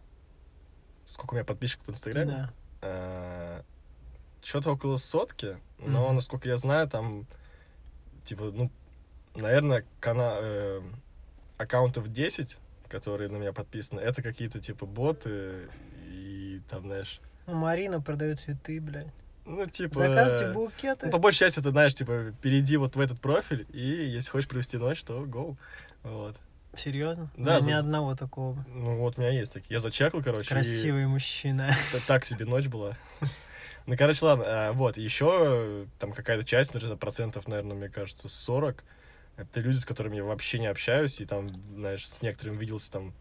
сколько 1.05 1.33
у 1.33 1.35
меня 1.35 1.45
подписчиков 1.45 1.87
в 1.87 1.89
Инстаграме? 1.91 2.31
Да. 2.31 2.53
Э, 2.81 3.61
Что-то 4.45 4.71
около 4.73 4.97
сотки, 4.97 5.57
но, 5.79 6.05
Мгм. 6.05 6.15
насколько 6.15 6.47
я 6.47 6.57
знаю, 6.57 6.87
там, 6.87 7.25
типа, 8.25 8.51
ну, 8.53 8.69
наверное, 9.35 9.83
кана... 9.99 10.35
э, 10.39 10.81
аккаунтов 11.57 12.11
10, 12.11 12.59
которые 12.87 13.29
на 13.29 13.37
меня 13.37 13.53
подписаны, 13.53 13.99
это 14.01 14.21
какие-то, 14.21 14.59
типа, 14.59 14.85
боты 14.85 15.67
и 16.07 16.61
там, 16.69 16.83
знаешь, 16.83 17.19
Ну, 17.47 17.55
Марина 17.55 17.99
продает 18.01 18.39
цветы, 18.41 18.79
блядь. 18.79 19.07
ну, 19.45 19.65
типа... 19.65 19.95
Заказывайте 19.97 20.51
букеты. 20.51 21.05
Ну, 21.07 21.11
по 21.11 21.17
большей 21.17 21.39
части, 21.39 21.59
ты 21.61 21.71
знаешь, 21.71 21.95
типа, 21.95 22.31
перейди 22.41 22.77
вот 22.77 22.95
в 22.95 22.99
этот 22.99 23.19
профиль, 23.19 23.65
и 23.73 23.79
если 23.79 24.29
хочешь 24.29 24.47
провести 24.47 24.77
ночь, 24.77 25.01
то 25.03 25.23
go. 25.25 25.57
Вот. 26.03 26.35
Серьезно? 26.77 27.31
Да, 27.37 27.57
У 27.57 27.61
меня 27.61 27.67
ни 27.67 27.71
за- 27.73 27.79
одного 27.79 28.15
такого. 28.15 28.63
Ну, 28.67 28.97
вот 28.99 29.17
у 29.17 29.21
меня 29.21 29.31
есть 29.31 29.53
такие. 29.53 29.73
Я 29.75 29.79
зачекал, 29.79 30.21
короче. 30.21 30.43
и 30.43 30.47
Красивый 30.49 31.07
мужчина. 31.07 31.71
т- 31.91 31.99
так 32.05 32.25
себе 32.25 32.45
ночь 32.45 32.67
была. 32.67 32.95
Ну, 33.85 33.95
короче, 33.97 34.25
ладно. 34.25 34.45
а, 34.47 34.73
Вот, 34.73 34.97
еще 34.97 35.85
там 35.99 36.11
какая-то 36.11 36.43
часть, 36.43 36.73
наверное, 36.73 36.97
процентов, 36.97 37.47
наверное, 37.47 37.75
мне 37.77 37.89
кажется, 37.89 38.27
40. 38.29 38.83
Это 39.37 39.59
люди, 39.59 39.77
с 39.77 39.85
которыми 39.85 40.15
я 40.15 40.23
вообще 40.23 40.59
не 40.59 40.67
общаюсь, 40.67 41.19
и 41.21 41.25
там, 41.25 41.49
знаешь, 41.75 42.07
с 42.07 42.21
некоторыми 42.21 42.57
виделся 42.57 42.91
там, 42.91 43.13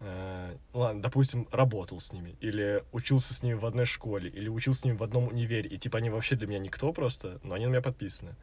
э, 0.00 0.54
ладно, 0.74 1.02
допустим, 1.02 1.48
работал 1.50 1.98
с 1.98 2.12
ними, 2.12 2.36
или 2.40 2.84
учился 2.92 3.32
с 3.34 3.42
ними 3.42 3.54
в 3.54 3.64
одной 3.64 3.86
школе, 3.86 4.28
или 4.28 4.48
учился 4.48 4.80
с 4.80 4.84
ними 4.84 4.96
в 4.96 5.02
одном 5.02 5.28
универе, 5.28 5.68
и 5.68 5.78
типа 5.78 5.98
они 5.98 6.10
вообще 6.10 6.36
для 6.36 6.46
меня 6.46 6.58
никто 6.58 6.92
просто, 6.92 7.40
но 7.42 7.54
они 7.54 7.66
на 7.66 7.70
меня 7.70 7.80
подписаны. 7.80 8.36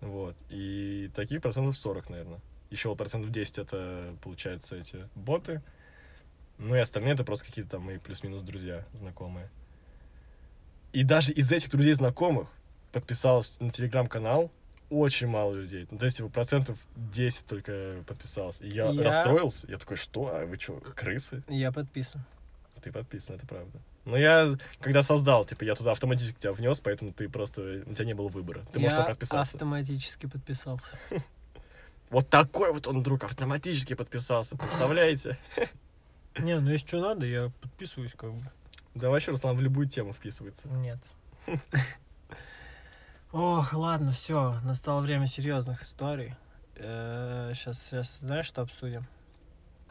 Вот. 0.00 0.34
И 0.48 1.10
таких 1.14 1.42
процентов 1.42 1.76
40, 1.76 2.10
наверное. 2.10 2.40
Еще 2.70 2.94
процентов 2.96 3.30
10 3.30 3.58
это, 3.58 4.16
получается, 4.22 4.76
эти 4.76 5.08
боты. 5.14 5.62
Ну 6.58 6.74
и 6.74 6.78
остальные 6.78 7.14
это 7.14 7.24
просто 7.24 7.46
какие-то 7.46 7.72
там 7.72 7.82
мои 7.82 7.98
плюс-минус 7.98 8.42
друзья, 8.42 8.86
знакомые. 8.94 9.50
И 10.92 11.04
даже 11.04 11.32
из 11.32 11.50
этих 11.50 11.70
друзей 11.70 11.94
знакомых 11.94 12.48
подписалось 12.92 13.58
на 13.60 13.70
телеграм-канал 13.70 14.50
очень 14.90 15.26
мало 15.26 15.54
людей. 15.54 15.86
Ну, 15.90 15.96
то 15.98 16.04
есть, 16.04 16.18
типа, 16.18 16.28
процентов 16.28 16.78
10 16.96 17.46
только 17.46 18.04
подписалось. 18.06 18.60
И 18.60 18.68
я, 18.68 18.90
Я- 18.90 19.02
расстроился. 19.02 19.66
Я 19.70 19.78
такой, 19.78 19.96
что? 19.96 20.26
А 20.28 20.44
вы 20.44 20.58
что, 20.58 20.74
крысы? 20.80 21.42
Я 21.48 21.72
подписан. 21.72 22.22
Ты 22.82 22.92
подписан, 22.92 23.36
это 23.36 23.46
правда. 23.46 23.78
Но 24.04 24.16
я, 24.18 24.58
когда 24.80 25.02
создал, 25.02 25.44
типа, 25.44 25.64
я 25.64 25.76
туда 25.76 25.92
автоматически 25.92 26.38
тебя 26.38 26.52
внес, 26.52 26.80
поэтому 26.80 27.12
ты 27.12 27.28
просто, 27.28 27.84
у 27.86 27.94
тебя 27.94 28.04
не 28.04 28.14
было 28.14 28.28
выбора. 28.28 28.62
Ты 28.72 28.80
можешь 28.80 28.92
я 28.92 28.98
только 28.98 29.12
отписаться. 29.12 29.56
автоматически 29.56 30.26
подписался. 30.26 30.98
Вот 32.10 32.28
такой 32.28 32.74
вот 32.74 32.86
он, 32.86 33.02
друг, 33.02 33.24
автоматически 33.24 33.94
подписался, 33.94 34.54
представляете? 34.54 35.38
Не, 36.38 36.60
ну 36.60 36.70
если 36.70 36.86
что 36.86 37.00
надо, 37.00 37.24
я 37.24 37.50
подписываюсь 37.62 38.12
как 38.14 38.34
бы. 38.34 38.42
Да 38.94 39.10
вообще, 39.10 39.30
Руслан 39.30 39.56
в 39.56 39.60
любую 39.60 39.88
тему 39.88 40.12
вписывается. 40.12 40.68
Нет. 40.68 40.98
Ох, 43.32 43.72
ладно, 43.72 44.12
все, 44.12 44.60
настало 44.62 45.00
время 45.00 45.26
серьезных 45.26 45.82
историй. 45.82 46.34
Сейчас, 46.76 47.82
сейчас, 47.82 48.18
знаешь, 48.20 48.46
что 48.46 48.62
обсудим? 48.62 49.06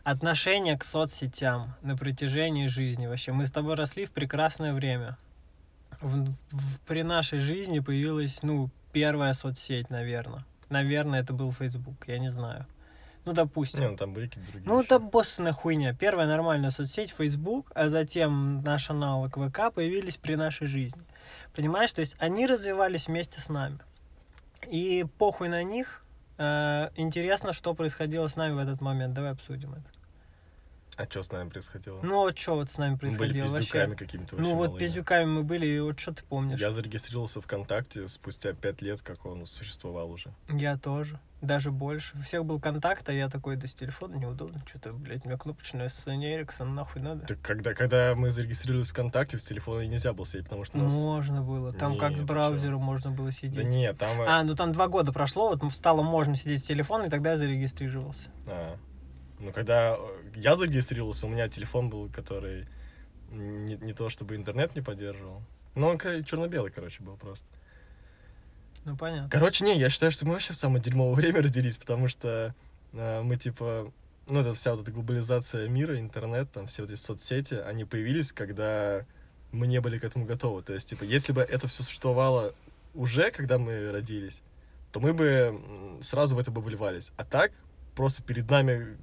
Отношение 0.03 0.77
к 0.77 0.83
соцсетям 0.83 1.75
на 1.81 1.95
протяжении 1.95 2.67
жизни. 2.67 3.07
Вообще, 3.07 3.31
мы 3.31 3.45
с 3.45 3.51
тобой 3.51 3.75
росли 3.75 4.05
в 4.05 4.11
прекрасное 4.11 4.73
время. 4.73 5.17
В- 6.01 6.33
в- 6.51 6.79
при 6.87 7.03
нашей 7.03 7.39
жизни 7.39 7.79
появилась, 7.79 8.41
ну, 8.43 8.69
первая 8.93 9.33
соцсеть, 9.33 9.89
наверное. 9.89 10.43
Наверное, 10.69 11.21
это 11.21 11.33
был 11.33 11.51
Facebook, 11.51 12.07
я 12.07 12.17
не 12.19 12.29
знаю. 12.29 12.65
Ну, 13.25 13.33
допустим. 13.33 13.79
Не, 13.79 13.87
ну 13.89 13.97
там 13.97 14.13
были 14.13 14.27
какие-то 14.27 14.51
другие 14.51 14.69
Ну, 14.69 14.77
еще. 14.79 14.85
это 14.85 14.99
боссная 14.99 15.53
хуйня. 15.53 15.93
Первая 15.93 16.27
нормальная 16.27 16.71
соцсеть 16.71 17.11
Facebook, 17.11 17.71
а 17.75 17.89
затем 17.89 18.61
наш 18.63 18.89
аналог 18.89 19.37
ВК 19.37 19.71
появились 19.73 20.17
при 20.17 20.35
нашей 20.35 20.67
жизни. 20.67 21.01
Понимаешь? 21.55 21.91
То 21.91 22.01
есть 22.01 22.15
они 22.19 22.47
развивались 22.47 23.07
вместе 23.07 23.39
с 23.39 23.49
нами. 23.49 23.79
И 24.69 25.05
похуй 25.17 25.49
на 25.49 25.63
них. 25.63 26.03
Э, 26.37 26.89
интересно, 26.95 27.53
что 27.53 27.73
происходило 27.75 28.27
с 28.27 28.35
нами 28.35 28.53
в 28.53 28.57
этот 28.57 28.81
момент. 28.81 29.13
Давай 29.13 29.31
обсудим 29.31 29.73
это. 29.73 29.83
А 30.97 31.05
что 31.05 31.23
с 31.23 31.31
нами 31.31 31.49
происходило? 31.49 31.99
Ну, 32.03 32.15
вот 32.17 32.37
что 32.37 32.55
вот 32.55 32.69
с 32.69 32.77
нами 32.77 32.91
Мы 32.91 32.97
были 32.97 33.17
происходило 33.17 33.57
пиздюками 33.57 33.89
вообще? 33.89 33.95
какими-то 34.05 34.35
вообще 34.35 34.49
Ну, 34.51 34.55
вот 34.57 34.67
малыми. 34.69 34.79
пиздюками 34.85 35.25
мы 35.25 35.43
были, 35.43 35.65
и 35.65 35.79
вот 35.79 35.99
что 35.99 36.13
ты 36.13 36.23
помнишь? 36.23 36.59
Я 36.59 36.71
зарегистрировался 36.71 37.41
ВКонтакте 37.41 38.07
спустя 38.07 38.53
пять 38.53 38.81
лет, 38.81 39.01
как 39.01 39.25
он 39.25 39.45
существовал 39.45 40.11
уже. 40.11 40.33
Я 40.49 40.77
тоже. 40.77 41.19
Даже 41.41 41.71
больше. 41.71 42.15
У 42.17 42.21
всех 42.21 42.45
был 42.45 42.59
контакт, 42.59 43.09
а 43.09 43.13
я 43.13 43.27
такой, 43.27 43.55
да 43.55 43.65
с 43.65 43.73
телефона 43.73 44.13
неудобно. 44.15 44.61
Что-то, 44.67 44.93
блядь, 44.93 45.25
у 45.25 45.27
меня 45.27 45.39
кнопочная 45.39 45.87
Sony 45.87 46.39
Ericsson, 46.39 46.65
нахуй 46.65 47.01
надо. 47.01 47.25
Так 47.25 47.41
когда, 47.41 47.73
когда 47.73 48.13
мы 48.13 48.29
зарегистрировались 48.29 48.89
ВКонтакте, 48.91 49.37
в 49.37 49.41
телефоне 49.41 49.87
нельзя 49.87 50.13
было 50.13 50.27
сидеть, 50.27 50.43
потому 50.43 50.65
что 50.65 50.77
нас... 50.77 50.93
Можно 50.93 51.41
было. 51.41 51.73
Там 51.73 51.97
как 51.97 52.11
Не, 52.11 52.15
с 52.17 52.21
браузером 52.21 52.81
можно 52.81 53.09
было 53.09 53.27
Да 53.27 53.31
сидеть. 53.31 53.65
нет, 53.65 53.97
там... 53.97 54.21
э, 54.21 54.25
А, 54.27 54.43
ну 54.43 54.53
там 54.55 54.71
два 54.71 54.87
года 54.87 55.11
прошло, 55.11 55.55
вот 55.55 55.73
стало 55.73 56.03
можно 56.03 56.35
сидеть 56.35 56.63
с 56.63 56.67
телефона, 56.67 57.05
и 57.05 57.09
тогда 57.09 57.31
я 57.31 57.37
зарегистрировался. 57.37 58.29
а, 58.45 58.77
ну, 59.39 59.51
когда 59.51 59.95
э, 59.97 60.20
я 60.35 60.55
зарегистрировался, 60.55 61.27
у 61.27 61.29
меня 61.29 61.47
телефон 61.49 61.89
был, 61.89 62.09
который 62.09 62.67
не, 63.29 63.75
не 63.75 63.93
то 63.93 64.09
чтобы 64.09 64.35
интернет 64.35 64.75
не 64.75 64.81
поддерживал. 64.81 65.41
Ну, 65.75 65.87
он 65.87 65.97
черно-белый, 65.99 66.71
короче, 66.71 67.01
был 67.01 67.15
просто. 67.17 67.47
Ну, 68.83 68.97
понятно. 68.97 69.29
Короче, 69.29 69.63
не, 69.63 69.77
я 69.77 69.89
считаю, 69.89 70.11
что 70.11 70.25
мы 70.25 70.33
вообще 70.33 70.53
в 70.53 70.57
самое 70.57 70.83
дерьмовое 70.83 71.15
время 71.21 71.41
родились, 71.41 71.77
потому 71.77 72.07
что 72.07 72.53
э, 72.93 73.21
мы, 73.21 73.37
типа, 73.37 73.93
ну, 74.27 74.39
это 74.39 74.53
вся 74.53 74.73
вот 74.73 74.83
эта 74.83 74.91
глобализация 74.91 75.67
мира, 75.67 75.99
интернет, 75.99 76.51
там, 76.51 76.67
все 76.67 76.81
вот 76.81 76.91
эти 76.91 76.99
соцсети, 76.99 77.55
они 77.55 77.85
появились, 77.85 78.31
когда 78.31 79.05
мы 79.51 79.67
не 79.67 79.79
были 79.81 79.97
к 79.97 80.03
этому 80.03 80.25
готовы. 80.25 80.61
То 80.63 80.73
есть, 80.73 80.89
типа, 80.89 81.03
если 81.03 81.33
бы 81.33 81.41
это 81.41 81.67
все 81.67 81.83
существовало 81.83 82.53
уже, 82.93 83.31
когда 83.31 83.57
мы 83.57 83.91
родились, 83.91 84.41
то 84.91 84.99
мы 84.99 85.13
бы 85.13 85.99
сразу 86.01 86.35
в 86.35 86.39
это 86.39 86.51
бы 86.51 86.61
вливались. 86.61 87.11
А 87.17 87.23
так, 87.23 87.51
просто 87.95 88.23
перед 88.23 88.49
нами 88.49 88.97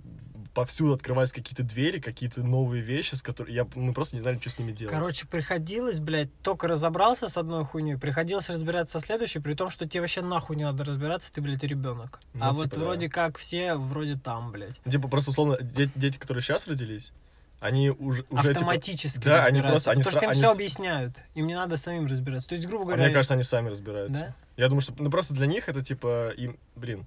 повсюду 0.59 0.95
открывались 0.95 1.31
какие-то 1.33 1.63
двери, 1.63 2.01
какие-то 2.01 2.43
новые 2.43 2.83
вещи, 2.83 3.15
с 3.15 3.23
которыми 3.23 3.55
я, 3.55 3.65
мы 3.77 3.93
просто 3.93 4.17
не 4.17 4.23
знали, 4.23 4.41
что 4.41 4.51
с 4.51 4.59
ними 4.59 4.73
делать. 4.73 4.93
Короче, 4.93 5.25
приходилось, 5.25 6.01
блядь, 6.01 6.31
только 6.43 6.67
разобрался 6.67 7.29
с 7.29 7.37
одной 7.37 7.65
хуйней, 7.65 7.97
приходилось 7.97 8.49
разбираться 8.49 8.99
со 8.99 9.07
следующей, 9.07 9.39
при 9.39 9.55
том, 9.55 9.71
что 9.71 9.87
тебе 9.87 10.01
вообще 10.01 10.21
нахуй 10.21 10.57
не 10.57 10.65
надо 10.65 10.83
разбираться, 10.85 11.33
ты, 11.33 11.41
блядь, 11.41 11.63
ребенок. 11.63 12.19
Ну, 12.35 12.41
а 12.45 12.49
типа, 12.49 12.57
вот 12.63 12.69
да. 12.71 12.81
вроде 12.81 13.09
как 13.09 13.39
все, 13.39 13.77
вроде 13.77 14.17
там, 14.17 14.51
блядь. 14.51 14.81
Типа, 14.91 15.07
просто, 15.07 15.31
условно, 15.31 15.59
де- 15.61 15.91
дети, 15.95 16.19
которые 16.19 16.43
сейчас 16.43 16.67
родились, 16.67 17.13
они 17.61 17.91
уже, 17.91 18.25
уже 18.31 18.43
типа, 18.43 18.51
Автоматически 18.51 19.21
да, 19.25 19.45
они 19.45 19.61
просто- 19.63 19.93
они 19.93 20.03
потому 20.03 20.21
что 20.21 20.27
им 20.27 20.31
сра- 20.31 20.33
все 20.33 20.41
они 20.41 20.43
с- 20.43 20.57
объясняют, 20.57 21.15
им 21.37 21.47
не 21.47 21.55
надо 21.55 21.77
самим 21.77 22.07
разбираться. 22.07 22.49
То 22.49 22.57
есть, 22.57 22.67
грубо 22.67 22.83
А 22.83 22.87
говоря... 22.87 23.05
мне 23.05 23.13
кажется, 23.13 23.35
они 23.35 23.45
сами 23.45 23.69
разбираются. 23.69 24.21
Да? 24.21 24.35
Я 24.57 24.69
думаю, 24.69 24.81
что 24.81 24.93
ну 24.99 25.09
просто 25.09 25.35
для 25.35 25.47
них 25.47 25.69
это 25.69 25.85
типа 25.85 26.31
им, 26.37 26.59
блин, 26.75 27.07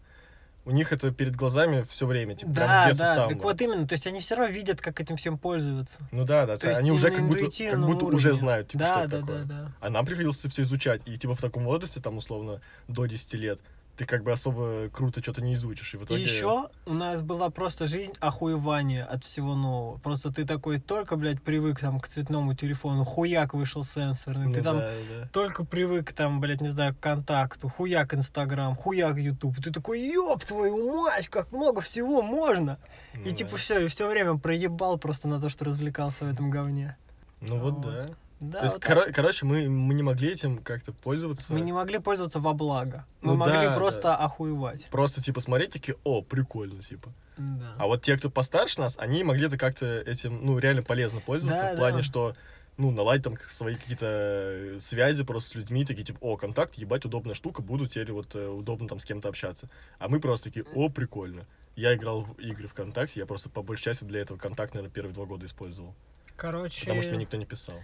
у 0.66 0.72
них 0.72 0.92
это 0.94 1.12
перед 1.12 1.36
глазами 1.36 1.86
все 1.90 2.06
время, 2.06 2.36
типа 2.36 2.52
прям 2.54 2.70
с 2.70 2.72
да, 2.72 2.86
детства 2.88 3.06
да, 3.06 3.14
самого. 3.16 3.34
так 3.34 3.44
вот 3.44 3.62
именно, 3.62 3.88
то 3.88 3.94
есть 3.94 4.06
они 4.08 4.20
все 4.20 4.36
равно 4.36 4.54
видят, 4.54 4.80
как 4.82 5.00
этим 5.00 5.18
всем 5.18 5.38
пользоваться. 5.38 5.98
Ну 6.12 6.24
да, 6.24 6.46
да, 6.46 6.58
То 6.58 6.70
есть 6.70 6.80
они 6.80 6.92
уже 6.92 7.10
как 7.10 7.28
будто, 7.28 7.50
как 7.70 7.80
будто 7.86 8.06
уже 8.06 8.36
знают, 8.36 8.70
типа, 8.70 8.84
да, 8.84 8.94
что 8.94 9.00
это 9.00 9.10
да, 9.10 9.20
такое. 9.20 9.44
да, 9.44 9.62
да. 9.64 9.72
А 9.80 9.90
нам 9.90 10.06
приходилось 10.06 10.40
это 10.40 10.50
все 10.50 10.62
изучать. 10.62 11.02
И 11.06 11.18
типа 11.18 11.36
в 11.36 11.42
таком 11.42 11.64
возрасте, 11.66 12.00
там, 12.00 12.18
условно, 12.18 12.62
до 12.88 13.06
10 13.06 13.34
лет, 13.36 13.60
ты 14.02 14.08
как 14.08 14.24
бы 14.24 14.32
особо 14.32 14.90
круто 14.90 15.22
что-то 15.22 15.44
не 15.44 15.54
изучишь. 15.54 15.94
И 15.94 15.98
в 15.98 16.02
И 16.02 16.06
итоге... 16.06 16.24
еще 16.24 16.70
у 16.88 16.94
нас 16.94 17.22
была 17.22 17.52
просто 17.52 17.86
жизнь 17.86 18.14
охуевания 18.20 19.06
от 19.06 19.24
всего 19.24 19.54
нового. 19.54 20.00
Просто 20.00 20.34
ты 20.34 20.44
такой 20.44 20.80
только, 20.80 21.18
блядь, 21.18 21.40
привык 21.44 21.80
там 21.80 22.00
к 22.00 22.08
цветному 22.08 22.56
телефону, 22.56 23.06
хуяк 23.06 23.54
вышел 23.54 23.84
сенсорный, 23.84 24.48
Ну 24.48 24.54
ты 24.54 24.64
там 24.64 24.80
да, 24.80 24.92
да. 25.10 25.30
только 25.32 25.64
привык 25.64 26.14
там, 26.14 26.42
блядь, 26.42 26.62
не 26.62 26.70
знаю, 26.70 26.96
к 26.96 27.00
контакту, 27.00 27.70
хуяк 27.70 28.16
Инстаграм, 28.16 28.76
хуяк 28.76 29.18
Ютуб. 29.18 29.62
Ты 29.64 29.72
такой, 29.72 30.02
ёб 30.02 30.44
твою 30.44 31.04
мать, 31.04 31.28
как 31.28 31.52
много 31.52 31.82
всего 31.82 32.24
можно. 32.24 32.80
Ну 33.14 33.22
и 33.22 33.30
да. 33.30 33.36
типа 33.36 33.58
все, 33.58 33.86
и 33.86 33.88
все 33.88 34.10
время 34.10 34.40
проебал 34.40 34.98
просто 34.98 35.28
на 35.28 35.40
то, 35.40 35.50
что 35.50 35.66
развлекался 35.66 36.26
в 36.26 36.34
этом 36.34 36.50
говне. 36.50 36.98
Ну 37.40 37.60
вот 37.60 37.74
вот. 37.76 37.82
да. 37.82 38.10
Да, 38.42 38.58
То 38.58 38.66
есть, 38.66 38.74
вот 38.74 38.84
коро- 38.84 39.12
короче, 39.14 39.46
мы, 39.46 39.70
мы 39.70 39.94
не 39.94 40.02
могли 40.02 40.32
этим 40.32 40.58
как-то 40.58 40.92
пользоваться. 40.94 41.54
Мы 41.54 41.62
не 41.62 41.72
могли 41.72 42.00
пользоваться 42.00 42.40
во 42.40 42.54
благо. 42.54 43.06
Мы 43.22 43.34
Ну 43.34 43.38
могли 43.38 43.68
да, 43.68 43.76
просто 43.76 44.02
да. 44.02 44.18
охуевать. 44.18 44.88
Просто, 44.90 45.22
типа, 45.22 45.42
смотреть 45.42 45.72
такие, 45.74 45.96
о, 46.04 46.24
прикольно, 46.24 46.82
типа. 46.82 47.14
Да. 47.38 47.76
А 47.78 47.86
вот 47.86 48.02
те, 48.02 48.18
кто 48.18 48.32
постарше 48.32 48.80
нас, 48.80 48.98
они 48.98 49.24
могли 49.24 49.46
это 49.46 49.58
как-то 49.60 49.86
этим, 50.00 50.44
ну, 50.44 50.58
реально 50.58 50.82
полезно 50.82 51.22
пользоваться, 51.22 51.66
Да, 51.66 51.74
в 51.74 51.78
плане, 51.78 51.98
да. 51.98 52.04
что, 52.04 52.36
ну, 52.78 52.90
наладить 52.90 53.24
там 53.24 53.38
свои 53.48 53.76
какие-то 53.76 54.06
э, 54.08 54.78
связи 54.80 55.24
просто 55.24 55.50
с 55.52 55.56
людьми, 55.56 55.86
такие, 55.86 56.04
типа, 56.04 56.18
о, 56.22 56.36
контакт, 56.36 56.74
ебать, 56.76 57.06
удобная 57.06 57.36
штука, 57.36 57.62
буду 57.62 57.86
теперь 57.86 58.12
вот 58.12 58.34
э, 58.34 58.48
удобно 58.48 58.88
там 58.88 58.98
с 58.98 59.06
кем-то 59.06 59.30
общаться. 59.30 59.70
А 60.00 60.08
мы 60.08 60.20
просто 60.20 60.50
такие, 60.50 60.66
о, 60.74 60.90
прикольно. 60.90 61.46
Я 61.76 61.94
играл 61.94 62.24
в 62.24 62.40
игры 62.40 62.68
ВКонтакте, 62.68 63.20
я 63.20 63.28
просто 63.28 63.50
по 63.50 63.62
большей 63.62 63.84
части 63.84 64.04
для 64.04 64.22
этого 64.22 64.40
контакт, 64.40 64.74
наверное, 64.74 64.92
первые 64.92 65.14
два 65.14 65.26
года 65.26 65.46
использовал. 65.46 65.94
Короче... 66.36 66.82
Потому 66.82 67.02
что 67.04 67.12
мне 67.12 67.20
никто 67.22 67.38
не 67.38 67.46
писал. 67.46 67.76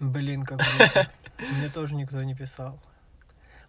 Блин, 0.00 0.44
как 0.44 0.58
грустно. 0.58 1.10
Мне 1.38 1.68
тоже 1.68 1.94
никто 1.94 2.22
не 2.22 2.34
писал. 2.34 2.80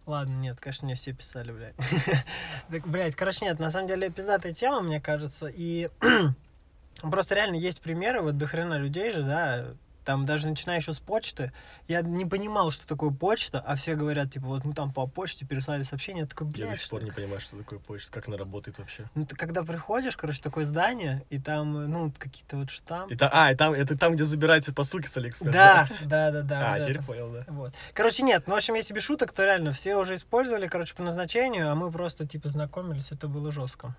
Ладно, 0.06 0.34
нет, 0.34 0.60
конечно, 0.60 0.86
мне 0.86 0.96
все 0.96 1.14
писали, 1.14 1.52
блядь. 1.52 1.76
Так, 2.70 2.88
блядь, 2.88 3.16
короче, 3.16 3.46
нет, 3.46 3.60
на 3.60 3.70
самом 3.70 3.88
деле 3.88 4.10
пиздатая 4.10 4.54
тема, 4.54 4.82
мне 4.82 5.00
кажется, 5.00 5.48
и 5.48 5.90
просто 7.02 7.36
реально 7.36 7.56
есть 7.56 7.82
примеры, 7.82 8.22
вот 8.22 8.38
до 8.38 8.48
хрена 8.48 8.78
людей 8.78 9.12
же, 9.12 9.22
да, 9.24 9.74
там 10.04 10.26
даже 10.26 10.48
начиная 10.48 10.78
еще 10.78 10.94
с 10.94 11.00
почты, 11.00 11.52
я 11.88 12.02
не 12.02 12.26
понимал, 12.26 12.72
что 12.72 12.88
такое 12.88 13.12
почта, 13.12 13.60
а 13.60 13.76
все 13.76 13.96
говорят, 13.96 14.32
типа, 14.32 14.48
вот 14.48 14.66
мы 14.66 14.74
там 14.74 14.92
по 14.92 15.08
почте 15.08 15.46
переслали 15.46 15.84
сообщение, 15.84 16.22
я 16.22 16.28
такой, 16.28 16.48
Я 16.48 16.54
блядь, 16.54 16.72
до 16.72 16.78
сих 16.78 16.90
пор 16.90 17.04
не 17.04 17.12
понимаю, 17.12 17.40
что 17.40 17.58
такое 17.58 17.80
почта, 17.80 18.12
как 18.12 18.28
она 18.28 18.38
работает 18.38 18.80
вообще. 18.80 19.10
Ну, 19.16 19.26
ты 19.26 19.36
когда 19.36 19.64
приходишь, 19.64 20.18
короче, 20.18 20.42
такое 20.42 20.66
здание, 20.66 21.24
и 21.30 21.40
там, 21.40 21.90
ну, 21.90 22.12
какие-то 22.18 22.58
вот 22.58 22.70
штампы. 22.70 23.16
Та- 23.16 23.30
а, 23.32 23.52
и 23.52 23.56
там, 23.56 23.74
это 23.74 23.98
там, 23.98 24.16
где 24.16 24.24
забираются 24.26 24.74
посылки 24.74 25.08
с 25.08 25.18
Алиэкспресс. 25.18 25.54
Да, 25.54 25.88
да, 26.04 26.32
да, 26.32 26.42
да. 26.42 26.62
А, 26.72 26.78
вот 26.78 26.84
теперь 26.84 26.98
это. 26.98 27.06
понял, 27.06 27.32
да. 27.32 27.46
Вот. 27.48 27.74
Короче, 27.94 28.24
нет, 28.24 28.44
ну, 28.48 28.54
в 28.54 28.58
общем, 28.58 28.76
если 28.76 28.94
без 28.94 29.04
шуток, 29.04 29.32
то 29.34 29.44
реально 29.44 29.72
все 29.72 29.96
уже 29.96 30.16
использовали, 30.16 30.68
короче, 30.68 30.96
по 30.96 31.04
назначению, 31.04 31.72
а 31.72 31.76
мы 31.76 31.92
просто, 31.92 32.28
типа, 32.28 32.50
знакомились, 32.50 33.12
это 33.12 33.28
было 33.28 33.52
жестко. 33.52 33.96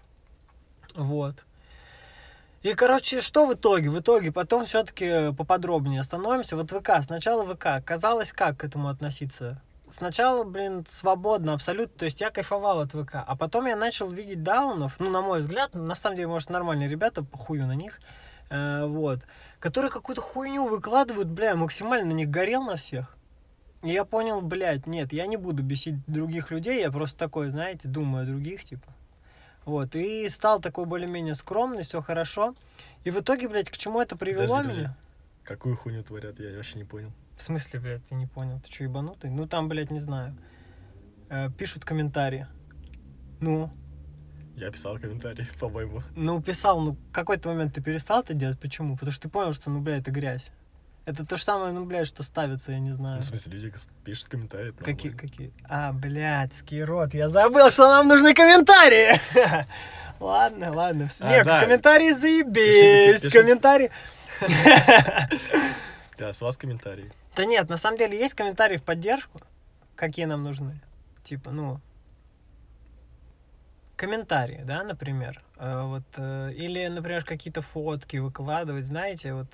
Вот. 0.95 1.45
И, 2.63 2.75
короче, 2.75 3.21
что 3.21 3.47
в 3.47 3.55
итоге? 3.55 3.91
В 3.91 3.99
итоге 3.99 4.31
потом 4.31 4.67
все-таки 4.67 5.33
поподробнее 5.37 6.01
остановимся. 6.01 6.57
Вот 6.57 6.71
ВК, 6.71 7.03
сначала 7.03 7.45
ВК. 7.45 7.85
Казалось, 7.85 8.33
как 8.33 8.59
к 8.59 8.65
этому 8.65 8.89
относиться? 8.89 9.61
Сначала, 9.91 10.45
блин, 10.45 10.87
свободно 10.89 11.53
абсолютно, 11.53 11.99
то 11.99 12.05
есть 12.07 12.21
я 12.21 12.31
кайфовал 12.31 12.81
от 12.81 12.93
ВК, 12.93 13.17
а 13.27 13.37
потом 13.37 13.67
я 13.67 13.77
начал 13.77 14.11
видеть 14.11 14.43
даунов, 14.43 14.95
ну, 14.99 15.11
на 15.11 15.21
мой 15.21 15.41
взгляд, 15.41 15.75
на 15.75 15.95
самом 15.95 16.17
деле, 16.17 16.29
может, 16.29 16.49
нормальные 16.49 16.89
ребята, 16.89 17.23
похую 17.23 17.67
на 17.67 17.75
них, 17.75 18.01
э, 18.49 18.87
вот, 18.87 19.19
которые 19.59 19.91
какую-то 19.91 20.23
хуйню 20.23 20.67
выкладывают, 20.67 21.29
бля, 21.29 21.57
максимально 21.57 22.07
на 22.07 22.13
них 22.15 22.31
горел 22.31 22.63
на 22.63 22.77
всех. 22.77 23.15
И 23.83 23.91
я 23.91 24.07
понял, 24.07 24.41
блядь, 24.41 24.87
нет, 24.87 25.13
я 25.13 25.27
не 25.27 25.37
буду 25.37 25.63
бесить 25.63 25.97
других 26.07 26.51
людей, 26.51 26.81
я 26.81 26.91
просто 26.91 27.19
такой, 27.19 27.51
знаете, 27.51 27.87
думаю 27.87 28.23
о 28.23 28.27
других, 28.27 28.65
типа. 28.65 28.95
Вот, 29.65 29.95
и 29.95 30.29
стал 30.29 30.61
такой 30.61 30.87
более-менее 30.87 31.35
скромный, 31.35 31.85
все 31.85 32.03
хорошо. 32.03 32.55
И 33.05 33.11
в 33.11 33.21
итоге, 33.21 33.49
блядь, 33.49 33.71
к 33.71 33.77
чему 33.77 34.01
это 34.01 34.17
привело 34.17 34.57
Подожди, 34.57 34.79
меня? 34.79 34.97
Какую 35.45 35.77
хуйню 35.77 36.03
творят, 36.03 36.39
я 36.41 36.57
вообще 36.57 36.79
не 36.79 36.85
понял. 36.85 37.13
В 37.37 37.43
смысле, 37.43 37.81
блядь, 37.81 38.05
ты 38.07 38.15
не 38.15 38.27
понял? 38.27 38.61
Ты 38.61 38.73
что, 38.73 38.85
ебанутый? 38.85 39.31
Ну, 39.31 39.47
там, 39.47 39.69
блядь, 39.69 39.91
не 39.91 40.01
знаю. 40.01 40.37
Э, 41.29 41.49
пишут 41.51 41.85
комментарии. 41.85 42.47
Ну, 43.41 43.71
Я 44.57 44.71
писал 44.71 44.99
комментарий, 44.99 45.47
по-моему. 45.61 46.03
ну, 46.15 46.41
писал, 46.43 46.81
ну, 46.81 46.93
в 46.93 47.13
какой-то 47.13 47.49
момент 47.49 47.75
ты 47.75 47.83
перестал 47.83 48.21
это 48.21 48.35
делать. 48.35 48.61
Почему? 48.61 48.95
Потому 48.95 49.13
что 49.13 49.23
ты 49.23 49.29
понял, 49.29 49.53
что, 49.53 49.71
ну, 49.71 49.81
блядь, 49.81 50.03
это 50.03 50.11
грязь. 50.11 50.53
Это 51.05 51.27
то 51.27 51.37
же 51.37 51.43
самое, 51.43 51.73
ну, 51.73 51.85
блядь, 51.85 52.07
что 52.07 52.23
ставится, 52.23 52.71
я 52.73 52.79
не 52.79 52.91
Ну, 52.91 52.95
знаю. 52.95 53.23
в 53.23 53.25
смысле, 53.25 53.53
люди 53.55 53.73
пишут 54.05 54.29
комментарии. 54.29 54.71
Какие, 54.71 55.11
нормально. 55.11 55.19
какие? 55.19 55.53
А, 55.69 55.93
блядский 55.93 56.85
рот, 56.85 57.13
я 57.15 57.29
забыл, 57.29 57.71
что 57.71 57.89
нам 57.89 58.07
нужны 58.09 58.35
комментарии! 58.35 59.21
Ладно, 60.21 60.71
ладно, 60.73 61.09
все. 61.09 61.25
А, 61.25 61.29
Не, 61.31 61.43
да. 61.43 61.61
комментарии 61.63 62.13
заебись, 62.13 62.55
Пишите, 62.55 63.19
пишите. 63.23 63.39
комментарии. 63.41 63.91
Да, 66.19 66.33
с 66.33 66.41
вас 66.41 66.57
комментарии. 66.57 67.11
Да 67.35 67.45
нет, 67.47 67.69
на 67.69 67.77
самом 67.79 67.99
деле 67.99 68.17
есть 68.17 68.35
комментарии 68.35 68.77
в 68.77 68.85
поддержку, 68.85 69.41
какие 69.97 70.27
нам 70.27 70.45
нужны. 70.45 70.81
Типа, 71.25 71.51
ну, 71.51 71.81
комментарии, 73.97 74.61
да, 74.65 74.85
например. 74.85 75.43
Э, 75.57 75.83
вот, 75.85 76.03
э, 76.17 76.53
или, 76.53 76.87
например, 76.87 77.25
какие-то 77.25 77.63
фотки 77.63 78.19
выкладывать, 78.19 78.87
знаете, 78.87 79.33
вот 79.35 79.49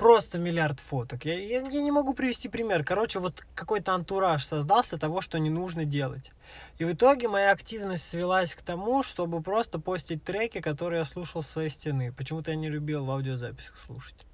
просто 0.00 0.38
миллиард 0.38 0.80
фоток. 0.80 1.26
Я, 1.26 1.38
я, 1.38 1.60
я 1.60 1.82
не 1.82 1.90
могу 1.90 2.14
привести 2.14 2.48
пример. 2.48 2.82
Короче, 2.84 3.18
вот 3.18 3.44
какой-то 3.54 3.92
антураж 3.92 4.44
создался 4.46 4.98
того, 4.98 5.20
что 5.20 5.38
не 5.38 5.50
нужно 5.50 5.84
делать. 5.84 6.32
И 6.78 6.84
в 6.84 6.92
итоге 6.92 7.28
моя 7.28 7.52
активность 7.52 8.08
свелась 8.08 8.54
к 8.54 8.62
тому, 8.62 9.02
чтобы 9.02 9.42
просто 9.42 9.78
постить 9.78 10.24
треки, 10.24 10.60
которые 10.60 11.00
я 11.00 11.04
слушал 11.04 11.42
с 11.42 11.48
своей 11.48 11.68
стены. 11.68 12.12
Почему-то 12.12 12.50
я 12.50 12.56
не 12.56 12.70
любил 12.70 13.04
в 13.04 13.10
аудиозаписях 13.10 13.78
слушать. 13.78 14.26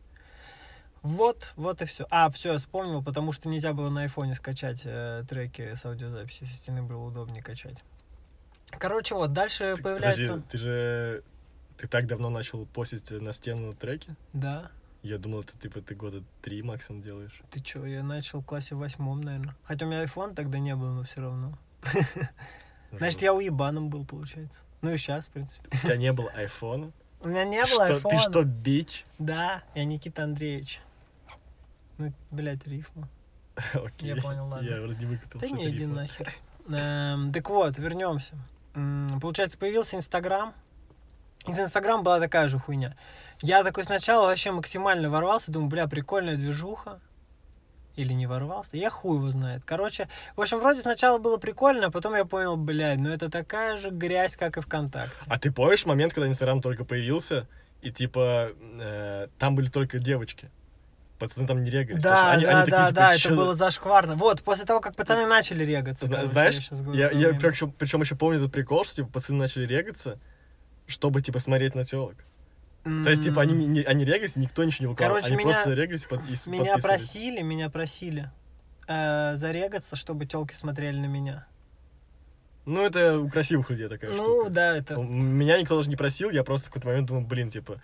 Вот, 1.03 1.53
вот 1.57 1.83
и 1.83 1.85
все. 1.85 2.07
А, 2.11 2.31
все, 2.31 2.53
я 2.53 2.59
вспомнил, 2.59 3.03
потому 3.03 3.33
что 3.33 3.49
нельзя 3.49 3.73
было 3.73 3.91
на 3.91 4.03
айфоне 4.03 4.37
скачать 4.37 4.83
э, 4.85 5.25
треки 5.29 5.75
с 5.75 5.85
аудиозаписи, 5.85 6.45
со 6.45 6.55
стены 6.55 6.83
было 6.83 7.05
удобнее 7.05 7.43
качать. 7.43 7.83
Короче, 8.71 9.17
вот, 9.17 9.33
дальше 9.33 9.75
Ты- 9.77 9.83
появляется... 9.83 10.23
Подожди, 10.23 10.45
ты 10.49 10.59
же... 10.59 11.23
Ты 11.77 11.89
так 11.89 12.07
давно 12.07 12.31
начал 12.31 12.67
постить 12.67 13.11
на 13.11 13.33
стену 13.33 13.73
треки? 13.73 14.15
Да. 14.33 14.71
Я 15.07 15.19
думал, 15.19 15.41
это 15.43 15.57
типа 15.57 15.81
ты 15.83 15.95
года 15.95 16.25
три 16.43 16.63
максимум 16.63 17.01
делаешь. 17.01 17.41
Ты 17.53 17.61
чё, 17.61 17.87
я 17.87 18.03
начал 18.03 18.41
в 18.41 18.45
классе 18.45 18.75
восьмом, 18.75 19.21
наверное. 19.21 19.55
Хотя 19.63 19.87
у 19.87 19.89
меня 19.89 20.03
iPhone 20.03 20.35
тогда 20.35 20.59
не 20.59 20.75
было, 20.75 20.91
но 20.91 21.05
все 21.05 21.21
равно. 21.21 21.57
Значит, 22.91 23.23
я 23.23 23.33
уебаном 23.33 23.89
был, 23.89 24.05
получается. 24.05 24.63
Ну 24.83 24.93
и 24.93 24.97
сейчас, 24.97 25.27
в 25.27 25.29
принципе. 25.29 25.69
У 25.73 25.77
тебя 25.87 25.97
не 25.97 26.13
было 26.13 26.29
айфона? 26.31 26.91
У 27.21 27.29
меня 27.29 27.45
не 27.45 27.63
было 27.67 27.85
айфона. 27.85 28.19
Ты 28.19 28.31
что, 28.31 28.43
бич? 28.43 29.05
Да, 29.21 29.63
я 29.77 29.85
Никита 29.85 30.25
Андреевич. 30.25 30.81
Ну, 31.99 32.13
блядь, 32.33 32.67
рифма. 32.67 33.09
Окей. 33.75 34.09
Я 34.09 34.17
понял, 34.21 34.49
ладно. 34.49 34.67
Я 34.67 34.81
вроде 34.83 35.07
выкупил, 35.07 35.39
Да 35.39 35.49
не, 35.49 35.71
иди 35.71 35.87
нахер. 35.87 36.35
Эм, 36.69 37.33
Так 37.33 37.49
вот, 37.49 37.79
вернемся. 37.79 38.35
Получается, 39.21 39.57
появился 39.57 39.97
Инстаграм. 39.97 40.53
Из 41.47 41.59
Инстаграма 41.59 42.03
была 42.03 42.21
такая 42.21 42.49
же 42.49 42.59
хуйня. 42.59 42.95
Я 43.43 43.63
такой 43.65 43.85
сначала 43.85 44.27
вообще 44.27 44.51
максимально 44.51 45.11
ворвался, 45.11 45.53
думаю, 45.53 45.69
бля, 45.71 45.87
прикольная 45.87 46.37
движуха. 46.37 47.01
Или 47.97 48.13
не 48.13 48.27
ворвался, 48.27 48.77
я 48.77 48.91
хуй 48.91 49.17
его 49.17 49.31
знает. 49.31 49.63
Короче, 49.65 50.07
в 50.37 50.41
общем, 50.43 50.59
вроде 50.59 50.83
сначала 50.83 51.17
было 51.17 51.39
прикольно, 51.39 51.87
а 51.87 51.91
потом 51.91 52.15
я 52.15 52.27
понял, 52.27 52.57
блядь, 52.59 52.99
ну 52.99 53.09
это 53.09 53.31
такая 53.31 53.79
же 53.79 53.89
грязь, 53.89 54.37
как 54.37 54.59
и 54.59 54.61
ВКонтакте. 54.61 55.17
А 55.27 55.39
ты 55.39 55.51
помнишь 55.51 55.87
момент, 55.87 56.13
когда 56.13 56.29
Инстаграм 56.29 56.61
только 56.61 56.85
появился, 56.85 57.49
и 57.81 57.91
типа 57.91 58.51
э, 58.81 59.29
там 59.39 59.55
были 59.55 59.69
только 59.69 59.99
девочки? 59.99 60.51
Пацаны 61.19 61.47
там 61.47 61.65
не 61.65 61.71
регались. 61.71 62.03
Да, 62.03 62.33
они- 62.33 62.45
да, 62.45 62.51
они 62.61 62.71
такие, 62.71 62.77
да, 62.77 62.87
типа, 62.89 62.95
да, 63.01 63.17
«Чё 63.17 63.29
это 63.31 63.37
было 63.37 63.55
зашкварно. 63.55 64.15
Вот, 64.17 64.43
после 64.43 64.67
того, 64.67 64.81
как 64.81 64.95
пацаны 64.95 65.25
начали 65.25 65.65
регаться. 65.65 66.05
Зна- 66.05 66.17
короче, 66.19 66.33
знаешь, 66.33 66.69
Я, 66.95 67.11
я 67.11 67.29
время. 67.29 67.41
причем, 67.41 67.73
причем 67.73 68.03
еще 68.03 68.15
помню 68.17 68.37
этот 68.41 68.53
прикол, 68.53 68.85
что 68.85 68.97
типа 68.97 69.09
пацаны 69.09 69.39
начали 69.39 69.65
регаться, 69.65 70.19
чтобы 70.87 71.23
типа 71.23 71.39
смотреть 71.39 71.75
на 71.75 71.85
телок. 71.85 72.17
То 72.85 73.11
есть, 73.11 73.25
типа, 73.25 73.43
они, 73.43 73.67
не, 73.67 73.83
они 73.83 74.05
регались, 74.05 74.37
никто 74.37 74.63
ничего 74.63 74.85
не 74.85 74.91
выкладывал. 74.91 75.17
Короче, 75.17 75.35
они 75.35 75.45
меня- 75.45 75.55
просто 75.55 75.73
регались 75.73 76.05
под- 76.05 76.21
и 76.21 76.49
Меня 76.49 76.79
просили, 76.79 77.43
меня 77.43 77.69
просили 77.69 78.31
э, 78.87 79.35
зарегаться, 79.35 79.97
чтобы 79.97 80.27
телки 80.27 80.55
смотрели 80.55 80.97
на 80.97 81.07
меня. 81.07 81.49
Ну, 82.65 82.85
это 82.85 83.19
у 83.19 83.29
красивых 83.29 83.71
людей 83.71 83.89
такая 83.89 84.13
ну, 84.13 84.23
штука. 84.43 84.51
да, 84.51 84.77
это... 84.77 84.95
Меня 84.97 85.61
никто 85.61 85.77
даже 85.77 85.89
не 85.89 85.97
просил, 85.97 86.31
я 86.31 86.45
просто 86.45 86.67
в 86.67 86.71
какой-то 86.71 86.89
момент 86.89 87.09
думал, 87.09 87.23
блин, 87.23 87.51
типа, 87.51 87.81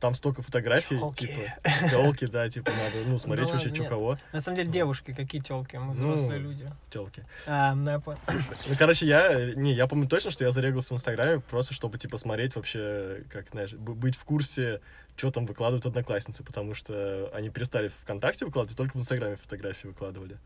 там 0.00 0.14
столько 0.14 0.42
фотографий, 0.42 0.98
Тёлки. 0.98 1.26
типа, 1.26 1.88
телки, 1.90 2.24
да, 2.26 2.48
типа, 2.48 2.70
надо, 2.70 3.06
ну, 3.06 3.18
смотреть 3.18 3.46
Да 3.48 3.52
вообще, 3.52 3.68
ладно, 3.68 3.74
что 3.76 3.82
нет. 3.82 3.88
кого, 3.90 4.18
На 4.32 4.40
самом 4.40 4.56
деле, 4.56 4.70
девушки, 4.70 5.12
какие 5.12 5.40
телки, 5.42 5.76
мы 5.76 5.94
Ну, 5.94 6.14
взрослые 6.14 6.40
люди. 6.40 6.70
телки. 6.90 7.24
А, 7.46 7.74
ну, 7.74 7.90
я 7.90 8.00
понял. 8.00 8.18
Ну, 8.68 8.74
короче, 8.78 9.06
я, 9.06 9.52
не, 9.54 9.74
я 9.74 9.86
помню 9.86 10.08
точно, 10.08 10.30
что 10.30 10.44
я 10.44 10.50
зарегался 10.50 10.94
в 10.94 10.96
Инстаграме, 10.96 11.40
просто 11.40 11.74
чтобы, 11.74 11.98
типа, 11.98 12.16
смотреть 12.16 12.56
вообще, 12.56 13.24
как, 13.30 13.46
знаешь, 13.52 13.72
быть 13.74 14.16
в 14.16 14.24
курсе, 14.24 14.80
что 15.16 15.30
там 15.30 15.44
выкладывают 15.44 15.84
одноклассницы, 15.84 16.42
потому 16.42 16.74
что 16.74 17.30
они 17.34 17.50
перестали 17.50 17.88
ВКонтакте 17.88 18.46
выкладывать, 18.46 18.76
только 18.78 18.96
в 18.96 19.00
Инстаграме 19.00 19.36
фотографии 19.36 19.88
выкладывали. 19.88 20.38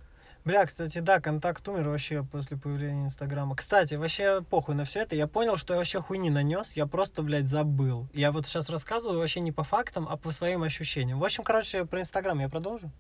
Бля, 0.45 0.66
кстати, 0.66 0.99
да, 0.99 1.20
контакт 1.20 1.66
умер 1.68 1.88
вообще 1.88 2.22
после 2.22 2.59
появления 2.59 3.07
Инстаграма. 3.07 3.57
Кстати, 3.57 3.95
вообще 3.95 4.42
похуй 4.42 4.74
на 4.74 4.84
все 4.84 5.01
это. 5.01 5.16
Я 5.16 5.26
понял, 5.26 5.57
что 5.57 5.72
я 5.72 5.78
вообще 5.78 6.03
хуйни 6.03 6.28
нанес, 6.28 6.72
я 6.72 6.86
просто, 6.86 7.22
блядь, 7.22 7.49
забыл. 7.49 8.07
Я 8.12 8.30
вот 8.30 8.47
сейчас 8.47 8.68
рассказываю 8.68 9.20
вообще 9.20 9.40
не 9.40 9.53
по 9.53 9.64
фактам, 9.64 10.07
а 10.07 10.18
по 10.18 10.30
своим 10.32 10.62
ощущениям. 10.62 11.18
В 11.18 11.24
общем, 11.24 11.45
короче, 11.45 11.86
про 11.86 12.03
Инстаграм 12.03 12.38
я 12.40 12.51
продолжу? 12.51 12.90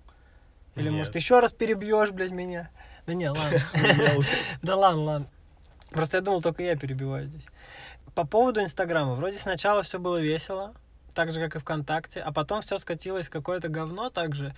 Или, 0.74 0.88
Нет. 0.88 0.94
может, 0.94 1.14
еще 1.16 1.38
раз 1.40 1.52
перебьешь, 1.52 2.12
блядь, 2.12 2.32
меня? 2.32 2.70
Да 3.06 3.12
не, 3.12 3.28
ладно. 3.28 3.60
Да 4.62 4.76
ладно, 4.76 5.02
ладно. 5.02 5.26
Просто 5.90 6.16
я 6.16 6.20
думал, 6.22 6.40
только 6.40 6.62
я 6.62 6.76
перебиваю 6.76 7.26
здесь. 7.26 7.46
По 8.14 8.26
поводу 8.26 8.62
Инстаграма. 8.62 9.16
Вроде 9.16 9.36
сначала 9.36 9.82
все 9.82 9.98
было 9.98 10.16
весело, 10.16 10.74
так 11.12 11.30
же, 11.30 11.40
как 11.40 11.56
и 11.56 11.58
ВКонтакте, 11.58 12.20
а 12.20 12.32
потом 12.32 12.62
все 12.62 12.78
скатилось 12.78 13.26
в 13.26 13.30
какое-то 13.30 13.68
говно 13.68 14.08
также. 14.08 14.54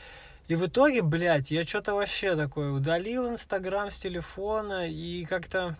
И 0.48 0.54
в 0.54 0.66
итоге, 0.66 1.02
блядь, 1.02 1.50
я 1.50 1.66
что-то 1.66 1.94
вообще 1.94 2.36
такое 2.36 2.70
удалил 2.70 3.28
Инстаграм 3.28 3.90
с 3.90 3.96
телефона 3.96 4.88
и 4.88 5.24
как-то 5.24 5.76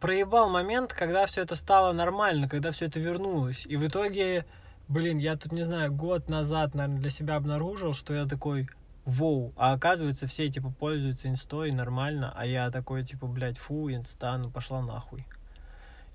проебал 0.00 0.48
момент, 0.48 0.92
когда 0.92 1.26
все 1.26 1.42
это 1.42 1.56
стало 1.56 1.92
нормально, 1.92 2.48
когда 2.48 2.70
все 2.70 2.86
это 2.86 3.00
вернулось. 3.00 3.66
И 3.66 3.76
в 3.76 3.86
итоге, 3.86 4.46
блин, 4.86 5.18
я 5.18 5.36
тут, 5.36 5.50
не 5.50 5.64
знаю, 5.64 5.92
год 5.92 6.28
назад, 6.28 6.74
наверное, 6.74 7.00
для 7.00 7.10
себя 7.10 7.34
обнаружил, 7.34 7.94
что 7.94 8.14
я 8.14 8.26
такой, 8.26 8.68
воу, 9.04 9.52
а 9.56 9.72
оказывается 9.72 10.28
все, 10.28 10.48
типа, 10.48 10.70
пользуются 10.70 11.28
инстой 11.28 11.72
нормально, 11.72 12.32
а 12.36 12.46
я 12.46 12.70
такой, 12.70 13.04
типа, 13.04 13.26
блядь, 13.26 13.58
фу, 13.58 13.90
инста, 13.90 14.36
ну 14.36 14.50
пошла 14.50 14.82
нахуй. 14.82 15.26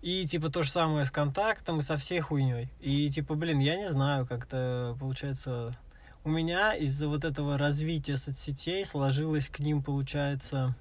И, 0.02 0.26
типа, 0.26 0.50
то 0.50 0.64
же 0.64 0.72
самое 0.72 1.06
с 1.06 1.12
контактом 1.12 1.80
и 1.80 1.84
со 1.84 1.96
всей 1.96 2.22
хуйней. 2.22 2.72
И, 2.80 3.10
типа, 3.10 3.36
блин, 3.36 3.60
я 3.60 3.76
не 3.76 3.90
знаю, 3.90 4.26
как-то, 4.26 4.96
получается, 5.00 5.78
у 6.24 6.30
меня 6.30 6.74
из-за 6.74 7.08
вот 7.08 7.24
этого 7.24 7.58
развития 7.58 8.18
соцсетей 8.18 8.86
сложилось 8.86 9.50
к 9.50 9.60
ним, 9.60 9.82
получается, 9.82 10.76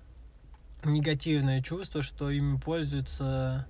негативное 0.84 1.62
чувство, 1.62 2.02
что 2.02 2.30
ими 2.30 2.58
пользуются 2.58 3.66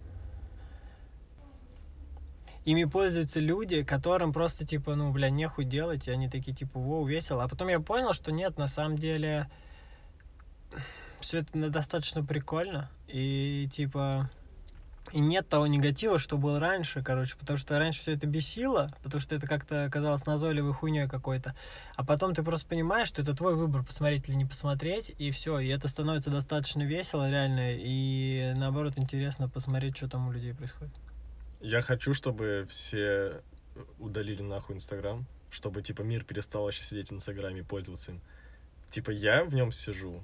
ими 2.64 2.84
пользуются 2.84 3.40
люди, 3.40 3.82
которым 3.82 4.32
просто 4.32 4.66
типа, 4.66 4.94
ну, 4.94 5.12
бля, 5.12 5.30
нехуй 5.30 5.64
делать, 5.64 6.08
и 6.08 6.10
они 6.10 6.28
такие 6.28 6.54
типа, 6.54 6.78
воу, 6.78 7.06
весело. 7.06 7.44
А 7.44 7.48
потом 7.48 7.68
я 7.68 7.80
понял, 7.80 8.12
что 8.12 8.32
нет, 8.32 8.58
на 8.58 8.68
самом 8.68 8.98
деле 8.98 9.48
все 11.20 11.38
это 11.38 11.70
достаточно 11.70 12.24
прикольно, 12.24 12.90
и 13.08 13.68
типа 13.72 14.30
и 15.12 15.20
нет 15.20 15.48
того 15.48 15.66
негатива, 15.66 16.18
что 16.18 16.38
был 16.38 16.58
раньше, 16.58 17.02
короче, 17.02 17.36
потому 17.38 17.58
что 17.58 17.78
раньше 17.78 18.00
все 18.00 18.12
это 18.14 18.26
бесило, 18.26 18.92
потому 19.02 19.20
что 19.20 19.34
это 19.34 19.46
как-то 19.46 19.88
казалось 19.90 20.26
назойливой 20.26 20.72
хуйней 20.72 21.08
какой-то. 21.08 21.54
А 21.96 22.04
потом 22.04 22.34
ты 22.34 22.42
просто 22.42 22.66
понимаешь, 22.66 23.08
что 23.08 23.22
это 23.22 23.34
твой 23.34 23.54
выбор, 23.54 23.84
посмотреть 23.84 24.28
или 24.28 24.36
не 24.36 24.44
посмотреть, 24.44 25.12
и 25.18 25.30
все. 25.30 25.58
И 25.58 25.68
это 25.68 25.88
становится 25.88 26.30
достаточно 26.30 26.82
весело, 26.82 27.28
реально, 27.30 27.74
и 27.74 28.52
наоборот 28.56 28.94
интересно 28.96 29.48
посмотреть, 29.48 29.96
что 29.96 30.08
там 30.08 30.28
у 30.28 30.32
людей 30.32 30.54
происходит. 30.54 30.94
Я 31.60 31.80
хочу, 31.80 32.14
чтобы 32.14 32.66
все 32.68 33.42
удалили 33.98 34.42
нахуй 34.42 34.76
Инстаграм, 34.76 35.26
чтобы, 35.50 35.82
типа, 35.82 36.02
мир 36.02 36.24
перестал 36.24 36.62
вообще 36.64 36.82
сидеть 36.82 37.10
в 37.10 37.14
Инстаграме 37.14 37.60
и 37.60 37.62
пользоваться 37.62 38.12
им. 38.12 38.20
Типа, 38.90 39.10
я 39.10 39.44
в 39.44 39.52
нем 39.52 39.72
сижу. 39.72 40.22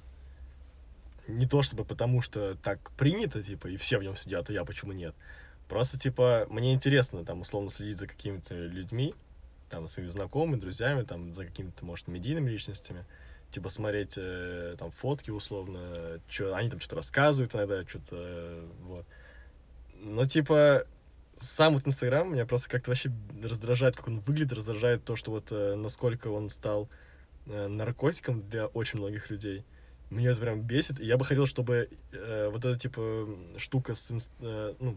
Не 1.29 1.47
то 1.47 1.63
чтобы 1.63 1.85
потому, 1.85 2.23
что 2.23 2.55
так 2.57 2.91
принято, 2.93 3.43
типа, 3.43 3.69
и 3.69 3.77
все 3.77 3.99
в 3.99 4.03
нем 4.03 4.17
сидят, 4.17 4.49
а 4.51 4.53
я 4.53 4.65
почему 4.65 4.93
нет. 4.93 5.15
Просто, 5.69 5.99
типа, 5.99 6.47
мне 6.49 6.73
интересно, 6.73 7.25
там, 7.25 7.41
условно, 7.41 7.71
следить 7.71 7.99
за 7.99 8.07
какими-то 8.07 8.55
людьми, 8.55 9.15
там, 9.69 9.89
своими 9.89 10.11
знакомыми, 10.11 10.61
друзьями, 10.61 11.03
там, 11.03 11.33
за 11.33 11.45
какими-то, 11.45 11.85
может, 11.85 12.07
медийными 12.07 12.51
личностями. 12.51 13.05
Типа, 13.51 13.69
смотреть, 13.69 14.15
э, 14.17 14.77
там, 14.79 14.93
фотки, 14.93 15.31
условно, 15.31 16.21
что 16.29 16.55
они 16.55 16.71
там 16.71 16.79
что-то 16.79 16.97
рассказывают 16.97 17.55
иногда, 17.55 17.85
что-то, 17.87 18.17
э, 18.17 18.67
вот. 18.83 19.07
Но, 20.01 20.27
типа, 20.27 20.87
сам 21.39 21.75
вот 21.75 21.87
Инстаграм 21.87 22.33
меня 22.33 22.47
просто 22.47 22.69
как-то 22.69 22.91
вообще 22.91 23.11
раздражает, 23.43 23.97
как 23.97 24.09
он 24.09 24.21
выглядит, 24.21 24.53
раздражает 24.53 25.05
то, 25.05 25.17
что 25.17 25.31
вот 25.31 25.49
э, 25.51 25.75
насколько 25.75 26.29
он 26.29 26.49
стал 26.49 26.89
э, 27.47 27.67
наркотиком 27.69 28.49
для 28.49 28.67
очень 28.67 28.99
многих 28.99 29.31
людей. 29.31 29.65
Меня 30.11 30.31
это 30.31 30.41
прям 30.41 30.61
бесит, 30.61 31.01
и 31.01 31.07
я 31.07 31.17
бы 31.17 31.25
хотел, 31.25 31.47
чтобы 31.47 31.89
э, 32.13 32.49
вот 32.51 32.65
эта, 32.65 32.79
типа, 32.79 33.29
штука 33.57 33.95
с, 33.95 34.13
э, 34.41 34.75
ну, 34.79 34.97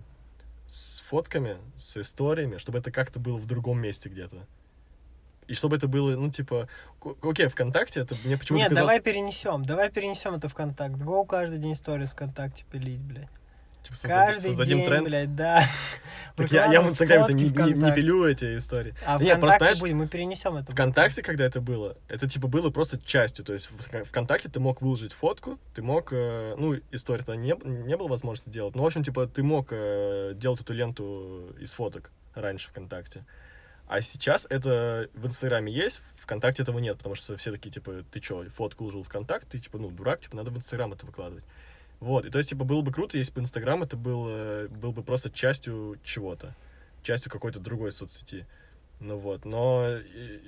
с 0.67 1.01
фотками, 1.01 1.57
с 1.77 1.97
историями, 1.97 2.57
чтобы 2.57 2.77
это 2.77 2.91
как-то 2.91 3.19
было 3.19 3.37
в 3.37 3.47
другом 3.47 3.81
месте 3.81 4.07
где-то. 4.07 4.45
И 5.47 5.55
чтобы 5.55 5.77
это 5.77 5.87
было, 5.87 6.15
ну, 6.15 6.29
типа, 6.29 6.69
окей, 7.23 7.47
ВКонтакте, 7.47 8.01
это 8.01 8.15
мне 8.23 8.37
почему-то 8.37 8.61
Нет, 8.61 8.69
казалось... 8.69 8.87
давай 8.87 9.01
перенесем, 9.01 9.65
давай 9.65 9.89
перенесем 9.89 10.35
это 10.35 10.47
в 10.47 10.53
контакт. 10.53 10.97
Гоу 10.97 11.25
каждый 11.25 11.57
день 11.57 11.73
сторис 11.73 12.11
ВКонтакте 12.11 12.65
пилить, 12.71 12.99
блядь. 12.99 13.38
Типа, 13.83 13.95
создадим, 13.95 14.25
Каждый 14.33 14.47
создадим 14.47 14.77
день, 14.77 14.87
тренд. 14.87 15.07
блядь, 15.07 15.35
да. 15.35 15.63
Так 16.35 16.51
я, 16.53 16.71
я 16.71 16.81
в 16.81 16.87
Инстаграме-то 16.87 17.33
не, 17.33 17.49
не- 17.49 17.73
не 17.73 17.93
пилю 17.93 18.23
эти 18.25 18.55
истории. 18.55 18.95
А 19.05 19.17
Нет, 19.21 19.41
просто, 19.41 19.57
ВКонтакте 19.57 19.57
знаешь, 19.57 19.79
будем, 19.81 19.97
мы 19.97 20.07
перенесем 20.07 20.55
это. 20.55 20.71
ВКонтакте, 20.71 21.21
когда 21.21 21.43
это 21.43 21.59
было, 21.59 21.97
это 22.07 22.29
типа 22.29 22.47
было 22.47 22.69
просто 22.69 22.97
частью. 22.97 23.43
То 23.43 23.51
есть 23.51 23.69
в 23.69 23.73
Вк- 23.77 24.05
ВКонтакте 24.05 24.47
ты 24.47 24.61
мог 24.61 24.81
выложить 24.81 25.11
фотку, 25.11 25.59
ты 25.75 25.81
мог, 25.81 26.13
э, 26.13 26.55
ну, 26.57 26.75
истории 26.91 27.23
то 27.23 27.35
не, 27.35 27.55
не 27.65 27.97
было 27.97 28.07
возможности 28.07 28.49
делать. 28.49 28.73
Но, 28.73 28.83
в 28.83 28.85
общем, 28.85 29.03
типа, 29.03 29.27
ты 29.27 29.43
мог 29.43 29.67
э, 29.71 30.31
делать 30.35 30.61
эту 30.61 30.71
ленту 30.71 31.53
из 31.59 31.73
фоток 31.73 32.09
раньше 32.35 32.69
ВКонтакте. 32.69 33.25
А 33.89 34.01
сейчас 34.01 34.47
это 34.49 35.09
в 35.15 35.25
Инстаграме 35.27 35.73
есть, 35.73 35.99
ВКонтакте 36.21 36.63
этого 36.63 36.79
нет, 36.79 36.95
потому 36.99 37.15
что 37.15 37.35
все 37.35 37.51
такие, 37.51 37.71
типа, 37.71 38.05
ты 38.13 38.21
чё, 38.21 38.47
фотку 38.47 38.85
выложил 38.85 39.03
ВКонтакт, 39.03 39.49
ты, 39.49 39.59
типа, 39.59 39.77
ну, 39.77 39.89
дурак, 39.89 40.21
типа, 40.21 40.37
надо 40.37 40.51
в 40.51 40.57
Инстаграм 40.57 40.93
это 40.93 41.05
выкладывать. 41.05 41.43
Вот, 41.99 42.25
и 42.25 42.29
то 42.29 42.37
есть, 42.37 42.49
типа, 42.49 42.63
было 42.63 42.81
бы 42.81 42.91
круто, 42.93 43.17
если 43.17 43.33
бы 43.33 43.41
Инстаграм 43.41 43.83
это 43.83 43.97
был, 43.97 44.25
э, 44.29 44.67
был 44.69 44.91
бы 44.93 45.03
просто 45.03 45.29
частью 45.29 45.97
чего-то, 46.03 46.55
частью 47.03 47.31
какой-то 47.31 47.59
другой 47.59 47.91
соцсети. 47.91 48.45
Ну 49.01 49.17
вот, 49.17 49.43
но... 49.45 49.85
э, 49.85 50.39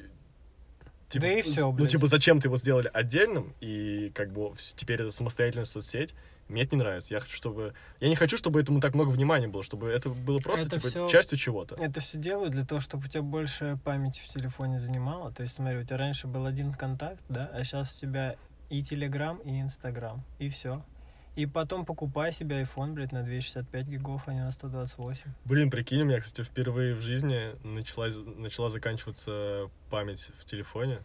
Да 1.13 1.27
и 1.27 1.41
всё, 1.41 1.67
Ну, 1.67 1.73
блядь. 1.73 1.91
типа, 1.91 2.07
зачем-то 2.07 2.47
его 2.47 2.55
сделали 2.55 2.89
отдельным, 2.93 3.53
и 3.59 4.11
как 4.15 4.31
бы 4.31 4.53
теперь 4.75 5.01
это 5.01 5.11
самостоятельная 5.11 5.65
соцсеть, 5.65 6.13
мне 6.47 6.63
это 6.63 6.75
не 6.75 6.81
нравится. 6.81 7.13
Я 7.13 7.19
хочу, 7.19 7.35
чтобы... 7.35 7.73
Я 7.99 8.07
не 8.09 8.15
хочу, 8.15 8.37
чтобы 8.37 8.59
этому 8.61 8.79
так 8.81 8.93
много 8.93 9.09
внимания 9.09 9.47
было, 9.47 9.63
чтобы 9.63 9.87
это 9.89 10.09
было 10.09 10.39
просто, 10.39 10.67
Это 10.67 10.75
типа, 10.77 10.87
всё- 10.89 11.07
частью 11.09 11.37
чего-то. 11.37 11.75
Это 11.75 11.99
все 12.01 12.17
делают 12.17 12.51
для 12.51 12.65
того, 12.65 12.79
чтобы 12.81 13.05
у 13.05 13.07
тебя 13.09 13.21
больше 13.23 13.77
памяти 13.83 14.21
в 14.21 14.27
телефоне 14.27 14.79
занимало. 14.79 15.31
То 15.33 15.43
есть, 15.43 15.55
смотри, 15.55 15.77
у 15.79 15.83
тебя 15.83 15.97
раньше 15.97 16.27
был 16.27 16.45
один 16.45 16.73
контакт, 16.73 17.21
да, 17.29 17.49
а 17.53 17.63
сейчас 17.65 17.93
у 17.95 17.99
тебя 17.99 18.35
и 18.69 18.81
Телеграм, 18.83 19.37
и 19.39 19.59
Инстаграм, 19.61 20.23
и 20.39 20.47
все. 20.49 20.81
И 21.35 21.45
потом 21.45 21.85
покупай 21.85 22.33
себе 22.33 22.61
iPhone, 22.61 22.91
блядь, 22.91 23.13
на 23.13 23.23
265 23.23 23.87
гигов, 23.87 24.23
а 24.27 24.33
не 24.33 24.41
на 24.41 24.51
128. 24.51 25.23
Блин, 25.45 25.71
прикинь, 25.71 26.01
у 26.01 26.05
меня, 26.05 26.19
кстати, 26.19 26.45
впервые 26.45 26.93
в 26.93 26.99
жизни 27.01 27.55
начала, 27.63 28.07
начала 28.35 28.69
заканчиваться 28.69 29.69
память 29.89 30.29
в 30.39 30.45
телефоне. 30.45 30.99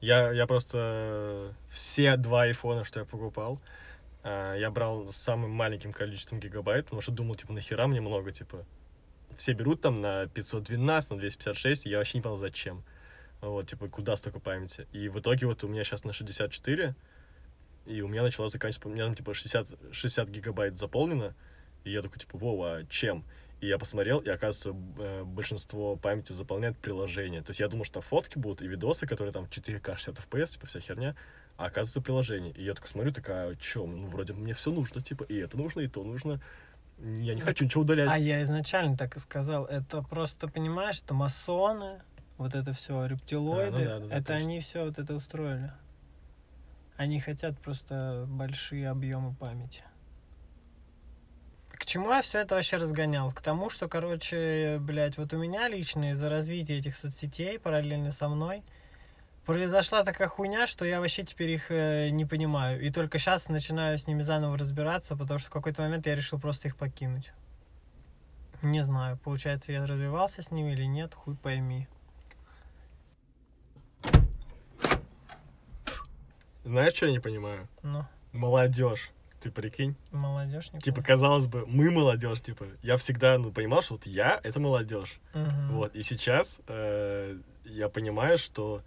Я, 0.00 0.32
я 0.32 0.46
просто 0.46 1.54
все 1.70 2.16
два 2.16 2.42
айфона, 2.42 2.84
что 2.84 3.00
я 3.00 3.06
покупал, 3.06 3.60
а, 4.24 4.56
я 4.56 4.70
брал 4.70 5.08
с 5.08 5.16
самым 5.16 5.52
маленьким 5.52 5.92
количеством 5.92 6.40
гигабайт, 6.40 6.86
потому 6.86 7.00
что 7.00 7.12
думал, 7.12 7.36
типа, 7.36 7.52
нахера 7.52 7.86
мне 7.86 8.00
много, 8.00 8.32
типа. 8.32 8.66
Все 9.36 9.52
берут 9.52 9.80
там 9.80 9.94
на 9.94 10.26
512, 10.26 11.10
на 11.10 11.16
256, 11.18 11.86
и 11.86 11.90
я 11.90 11.98
вообще 11.98 12.18
не 12.18 12.22
понял, 12.22 12.36
зачем. 12.36 12.82
Вот, 13.40 13.68
типа, 13.68 13.88
куда 13.88 14.16
столько 14.16 14.40
памяти. 14.40 14.86
И 14.92 15.08
в 15.08 15.20
итоге 15.20 15.46
вот 15.46 15.62
у 15.64 15.68
меня 15.68 15.84
сейчас 15.84 16.04
на 16.04 16.12
64, 16.12 16.94
и 17.86 18.00
у 18.00 18.08
меня 18.08 18.22
начала 18.22 18.48
заканчиваться, 18.48 18.88
у 18.88 18.92
меня 18.92 19.04
там, 19.04 19.14
типа, 19.14 19.34
60, 19.34 19.68
60 19.92 20.28
гигабайт 20.28 20.76
заполнено, 20.76 21.34
и 21.84 21.92
я 21.92 22.02
такой, 22.02 22.18
типа, 22.18 22.38
Вова, 22.38 22.76
а 22.76 22.84
чем? 22.84 23.24
И 23.60 23.66
я 23.68 23.78
посмотрел, 23.78 24.18
и 24.18 24.28
оказывается, 24.28 24.74
э, 24.98 25.24
большинство 25.24 25.96
памяти 25.96 26.32
заполняет 26.32 26.76
приложение. 26.78 27.40
То 27.42 27.50
есть 27.50 27.60
я 27.60 27.68
думал, 27.68 27.84
что 27.84 27.94
там 27.94 28.02
фотки 28.02 28.38
будут 28.38 28.62
и 28.62 28.66
видосы, 28.66 29.06
которые 29.06 29.32
там 29.32 29.44
4К 29.44 29.96
60 29.96 30.18
FPS, 30.18 30.52
типа 30.52 30.66
вся 30.66 30.80
херня, 30.80 31.14
а 31.56 31.66
оказывается 31.66 32.00
приложение. 32.02 32.52
И 32.52 32.64
я 32.64 32.74
такой 32.74 32.88
смотрю, 32.88 33.12
такая, 33.12 33.54
чё, 33.56 33.86
ну 33.86 34.06
вроде 34.06 34.32
мне 34.32 34.54
все 34.54 34.70
нужно, 34.70 35.00
типа, 35.00 35.24
и 35.24 35.36
это 35.36 35.56
нужно, 35.56 35.80
и 35.80 35.88
то 35.88 36.02
нужно. 36.02 36.40
Я 36.98 37.34
не 37.34 37.40
хочу 37.40 37.64
ничего 37.64 37.82
удалять. 37.82 38.08
А 38.10 38.18
я 38.18 38.42
изначально 38.42 38.96
так 38.96 39.16
и 39.16 39.18
сказал. 39.18 39.64
Это 39.64 40.02
просто, 40.02 40.48
понимаешь, 40.48 41.00
это 41.00 41.14
масоны, 41.14 42.02
вот 42.36 42.54
это 42.54 42.72
все, 42.72 43.06
рептилоиды, 43.06 43.76
А, 43.76 43.78
ну 43.78 43.84
да, 43.84 43.98
да, 43.98 44.06
да, 44.06 44.16
это 44.16 44.26
точно. 44.26 44.34
они 44.36 44.60
все 44.60 44.84
вот 44.84 44.98
это 44.98 45.14
устроили. 45.14 45.72
Они 46.96 47.20
хотят 47.20 47.58
просто 47.60 48.24
большие 48.28 48.88
объемы 48.88 49.34
памяти. 49.34 49.82
К 51.70 51.84
чему 51.86 52.10
я 52.10 52.22
все 52.22 52.38
это 52.38 52.54
вообще 52.54 52.76
разгонял? 52.76 53.32
К 53.32 53.40
тому, 53.40 53.68
что, 53.68 53.88
короче, 53.88 54.78
блядь, 54.80 55.18
вот 55.18 55.32
у 55.32 55.38
меня 55.38 55.68
лично 55.68 56.12
из-за 56.12 56.28
развития 56.28 56.78
этих 56.78 56.96
соцсетей 56.96 57.58
параллельно 57.58 58.10
со 58.10 58.28
мной 58.28 58.62
произошла 59.44 60.02
такая 60.04 60.28
хуйня, 60.28 60.66
что 60.66 60.84
я 60.84 61.00
вообще 61.00 61.22
теперь 61.22 61.50
их 61.50 61.70
э, 61.70 62.08
не 62.10 62.24
понимаю. 62.24 62.80
И 62.80 62.90
только 62.90 63.18
сейчас 63.18 63.48
начинаю 63.48 63.98
с 63.98 64.06
ними 64.06 64.22
заново 64.22 64.56
разбираться, 64.56 65.16
потому 65.16 65.38
что 65.38 65.48
в 65.48 65.52
какой-то 65.52 65.82
момент 65.82 66.06
я 66.06 66.14
решил 66.14 66.38
просто 66.38 66.68
их 66.68 66.76
покинуть. 66.76 67.32
Не 68.62 68.82
знаю, 68.82 69.18
получается, 69.18 69.72
я 69.72 69.86
развивался 69.86 70.40
с 70.40 70.50
ними 70.50 70.72
или 70.72 70.84
нет, 70.84 71.12
хуй 71.14 71.36
пойми. 71.36 71.86
Знаешь, 76.64 76.94
что 76.94 77.06
я 77.06 77.12
не 77.12 77.20
понимаю? 77.20 77.68
Ну, 77.82 78.06
Молодежь. 78.32 79.10
Ты 79.40 79.50
прикинь? 79.50 79.94
молодежь 80.10 80.72
не 80.72 80.80
Типа, 80.80 81.02
казалось 81.02 81.46
бы, 81.46 81.66
мы 81.66 81.90
молодежь, 81.90 82.40
типа, 82.40 82.64
я 82.82 82.96
всегда, 82.96 83.36
ну, 83.36 83.52
понимал, 83.52 83.82
что 83.82 83.94
вот 83.94 84.06
я— 84.06 84.40
это 84.42 84.58
молодежь. 84.58 85.20
Мгм. 85.34 85.72
Вот, 85.72 85.94
и 85.94 86.00
сейчас 86.00 86.60
э, 86.66 87.36
я 87.64 87.90
понимаю, 87.90 88.38
что 88.38 88.80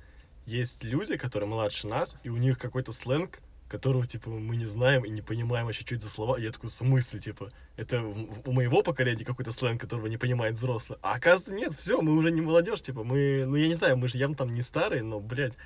есть 0.48 0.84
люди, 0.84 1.16
которые 1.16 1.48
младше 1.48 1.88
нас, 1.88 2.18
и 2.24 2.30
у 2.30 2.38
них 2.38 2.58
какой-то 2.58 2.92
сленг, 2.92 3.40
которого, 3.70 4.08
типа, 4.08 4.32
мы 4.32 4.56
не 4.56 4.66
знаем 4.66 5.06
и 5.06 5.10
не 5.10 5.22
понимаем 5.22 5.68
вообще, 5.68 5.86
что 5.86 5.94
это 5.94 6.06
за 6.06 6.10
слова. 6.10 6.40
И 6.40 6.44
я 6.44 6.52
такой, 6.52 6.70
в 6.70 6.74
смысле, 6.74 7.20
типа, 7.20 7.52
это 7.76 8.02
у 8.02 8.52
моего 8.52 8.82
поколения 8.82 9.26
какой-то 9.26 9.52
сленг, 9.52 9.80
которого 9.80 10.08
не 10.08 10.18
понимает 10.18 10.56
взрослый. 10.56 10.98
А 11.04 11.16
оказывается, 11.16 11.54
нет, 11.54 11.74
все, 11.76 12.02
мы 12.02 12.14
уже 12.14 12.32
не 12.32 12.42
молодежь, 12.42 12.82
типа, 12.82 13.04
мы, 13.04 13.44
ну, 13.46 13.56
я 13.56 13.68
не 13.68 13.76
знаю, 13.76 13.98
мы 13.98 14.08
же 14.08 14.18
явно 14.18 14.36
там 14.36 14.56
не 14.56 14.64
старые, 14.64 15.04
но, 15.04 15.20
блядь, 15.20 15.58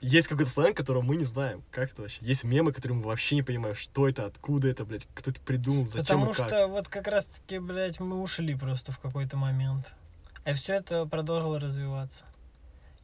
есть 0.00 0.28
какой-то 0.28 0.50
сленг, 0.50 0.76
которого 0.76 1.02
мы 1.02 1.16
не 1.16 1.24
знаем. 1.24 1.62
Как 1.70 1.92
это 1.92 2.02
вообще? 2.02 2.18
Есть 2.22 2.44
мемы, 2.44 2.72
которые 2.72 2.98
мы 2.98 3.04
вообще 3.04 3.34
не 3.34 3.42
понимаем, 3.42 3.76
что 3.76 4.08
это, 4.08 4.26
откуда 4.26 4.68
это, 4.68 4.84
блядь, 4.84 5.06
кто 5.14 5.30
это 5.30 5.40
придумал, 5.40 5.86
зачем 5.86 6.02
Потому 6.02 6.30
и 6.30 6.34
как. 6.34 6.48
что 6.48 6.66
вот 6.68 6.88
как 6.88 7.06
раз-таки, 7.06 7.58
блядь, 7.58 8.00
мы 8.00 8.20
ушли 8.20 8.54
просто 8.54 8.92
в 8.92 8.98
какой-то 8.98 9.36
момент. 9.36 9.92
И 10.46 10.52
все 10.54 10.74
это 10.74 11.06
продолжило 11.06 11.60
развиваться. 11.60 12.24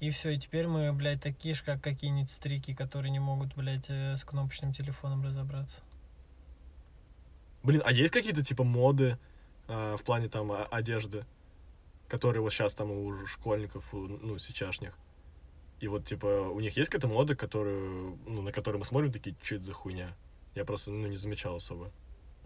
И 0.00 0.10
все, 0.10 0.30
и 0.30 0.38
теперь 0.38 0.66
мы, 0.66 0.92
блядь, 0.92 1.22
такие 1.22 1.54
же, 1.54 1.62
как 1.64 1.82
какие-нибудь 1.82 2.30
стрики, 2.30 2.74
которые 2.74 3.10
не 3.10 3.20
могут, 3.20 3.54
блядь, 3.54 3.86
э, 3.88 4.16
с 4.16 4.24
кнопочным 4.24 4.72
телефоном 4.72 5.24
разобраться. 5.24 5.76
Блин, 7.62 7.82
а 7.84 7.92
есть 7.92 8.12
какие-то 8.12 8.44
типа 8.44 8.62
моды 8.62 9.18
э, 9.68 9.96
в 9.98 10.02
плане 10.04 10.28
там 10.28 10.52
одежды, 10.70 11.24
которые 12.08 12.42
вот 12.42 12.52
сейчас 12.52 12.74
там 12.74 12.90
у 12.90 13.26
школьников, 13.26 13.92
у, 13.92 14.06
ну, 14.06 14.38
сейчасшних? 14.38 14.96
И 15.80 15.88
вот, 15.88 16.06
типа, 16.06 16.26
у 16.26 16.60
них 16.60 16.76
есть 16.76 16.90
какая-то 16.90 17.08
мода, 17.08 17.36
которую, 17.36 18.18
ну, 18.26 18.42
на 18.42 18.52
которую 18.52 18.78
мы 18.78 18.84
смотрим, 18.84 19.12
такие, 19.12 19.36
что 19.42 19.56
это 19.56 19.64
за 19.64 19.72
хуйня? 19.72 20.14
Я 20.54 20.64
просто, 20.64 20.90
ну, 20.90 21.06
не 21.06 21.16
замечал 21.16 21.56
особо. 21.56 21.90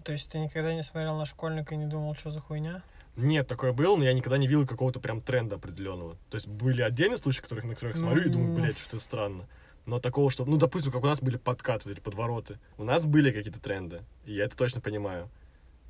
То 0.04 0.12
есть 0.12 0.30
ты 0.30 0.38
никогда 0.38 0.74
не 0.74 0.82
смотрел 0.82 1.16
на 1.16 1.26
школьника 1.26 1.74
и 1.74 1.78
не 1.78 1.86
думал, 1.86 2.14
что 2.14 2.30
за 2.30 2.40
хуйня? 2.40 2.82
Нет, 3.16 3.46
такое 3.46 3.72
было, 3.72 3.96
но 3.96 4.04
я 4.04 4.12
никогда 4.12 4.38
не 4.38 4.46
видел 4.46 4.66
какого-то 4.66 4.98
прям 4.98 5.20
тренда 5.20 5.56
определенного. 5.56 6.16
То 6.30 6.36
есть 6.36 6.48
были 6.48 6.80
отдельные 6.82 7.18
случаи, 7.18 7.42
которых, 7.42 7.64
на 7.64 7.74
которых 7.74 7.96
я 7.96 8.00
смотрю 8.00 8.22
и 8.24 8.28
думаю, 8.30 8.52
Ну. 8.52 8.60
блядь, 8.60 8.78
что-то 8.78 8.98
странно. 8.98 9.46
Но 9.86 10.00
такого, 10.00 10.30
что, 10.30 10.44
ну, 10.44 10.56
допустим, 10.56 10.90
как 10.92 11.02
у 11.02 11.06
нас 11.06 11.20
были 11.22 11.36
подкаты 11.36 11.90
или 11.90 12.00
подвороты, 12.00 12.58
у 12.78 12.84
нас 12.84 13.06
были 13.06 13.30
какие-то 13.30 13.60
тренды, 13.60 14.02
и 14.24 14.34
я 14.34 14.44
это 14.44 14.56
точно 14.56 14.80
понимаю. 14.80 15.28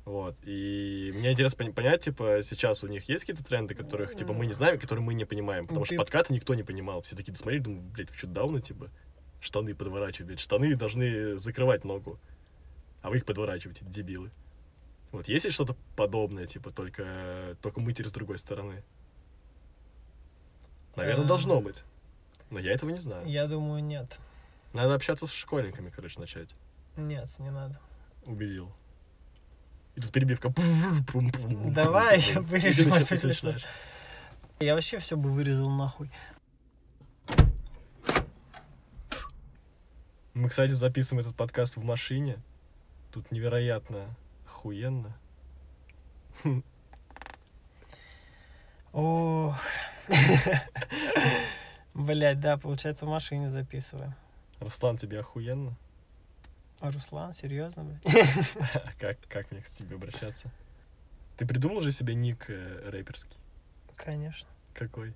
Вот, 0.03 0.35
и 0.43 1.11
мне 1.15 1.31
интересно 1.31 1.71
понять, 1.71 2.01
типа, 2.01 2.41
сейчас 2.41 2.83
у 2.83 2.87
них 2.87 3.07
есть 3.07 3.23
какие-то 3.23 3.43
тренды, 3.43 3.75
которых, 3.75 4.15
типа, 4.15 4.33
мы 4.33 4.47
не 4.47 4.53
знаем, 4.53 4.79
которые 4.79 5.05
мы 5.05 5.13
не 5.13 5.25
понимаем, 5.25 5.65
потому 5.67 5.85
что 5.85 5.93
Ты- 5.93 5.97
подкаты 5.99 6.33
никто 6.33 6.55
не 6.55 6.63
понимал. 6.63 7.01
Все 7.03 7.15
такие 7.15 7.35
смотрели, 7.35 7.61
думаю, 7.61 7.81
блядь, 7.83 8.09
вы 8.09 8.17
что, 8.17 8.27
дауны, 8.27 8.61
типа? 8.61 8.89
Штаны 9.41 9.75
подворачивать, 9.75 10.27
блядь, 10.27 10.39
штаны 10.39 10.75
должны 10.75 11.37
закрывать 11.37 11.83
ногу, 11.83 12.19
а 13.03 13.09
вы 13.11 13.17
их 13.17 13.25
подворачиваете, 13.25 13.85
дебилы. 13.85 14.31
Вот, 15.11 15.27
есть 15.27 15.45
ли 15.45 15.51
что-то 15.51 15.75
подобное, 15.95 16.47
типа, 16.47 16.71
только, 16.71 17.55
только 17.61 17.79
мытье 17.79 18.07
с 18.07 18.11
другой 18.11 18.39
стороны? 18.39 18.83
Наверное, 20.95 21.23
Эм. 21.23 21.27
должно 21.27 21.61
быть. 21.61 21.83
Но 22.49 22.59
я 22.59 22.73
этого 22.73 22.89
не 22.89 22.97
знаю. 22.99 23.27
Я 23.27 23.45
думаю, 23.47 23.83
нет. 23.83 24.19
Надо 24.73 24.95
общаться 24.95 25.27
с 25.27 25.31
школьниками, 25.31 25.89
короче, 25.89 26.19
начать. 26.19 26.55
Нет, 26.97 27.29
не 27.39 27.51
надо. 27.51 27.79
Убедил. 28.25 28.71
И 29.95 30.01
тут 30.01 30.11
перебивка. 30.11 30.53
Давай, 31.73 32.21
вырежем 32.35 32.93
это 32.93 33.27
начинаешь. 33.27 33.65
Я 34.59 34.75
вообще 34.75 34.99
все 34.99 35.17
бы 35.17 35.31
вырезал 35.31 35.69
нахуй. 35.69 36.11
Мы, 40.33 40.47
кстати, 40.49 40.71
записываем 40.71 41.25
этот 41.25 41.35
подкаст 41.35 41.75
в 41.75 41.83
машине. 41.83 42.41
Тут 43.11 43.31
невероятно 43.31 44.15
охуенно. 44.45 45.17
Ох. 48.93 49.57
Блять, 51.93 52.39
да, 52.39 52.57
получается, 52.57 53.05
в 53.05 53.09
машине 53.09 53.49
записываем. 53.49 54.15
Руслан, 54.59 54.97
тебе 54.97 55.19
охуенно? 55.19 55.75
А 56.81 56.91
Руслан, 56.91 57.33
серьезно, 57.33 57.83
блядь? 57.83 58.03
Как, 58.99 59.17
как 59.29 59.51
мне 59.51 59.61
к 59.61 59.67
тебе 59.67 59.95
обращаться? 59.95 60.49
Ты 61.37 61.45
придумал 61.45 61.81
же 61.81 61.91
себе 61.91 62.15
ник 62.15 62.49
э, 62.49 62.89
рэперский? 62.89 63.37
Конечно. 63.95 64.49
Какой? 64.73 65.13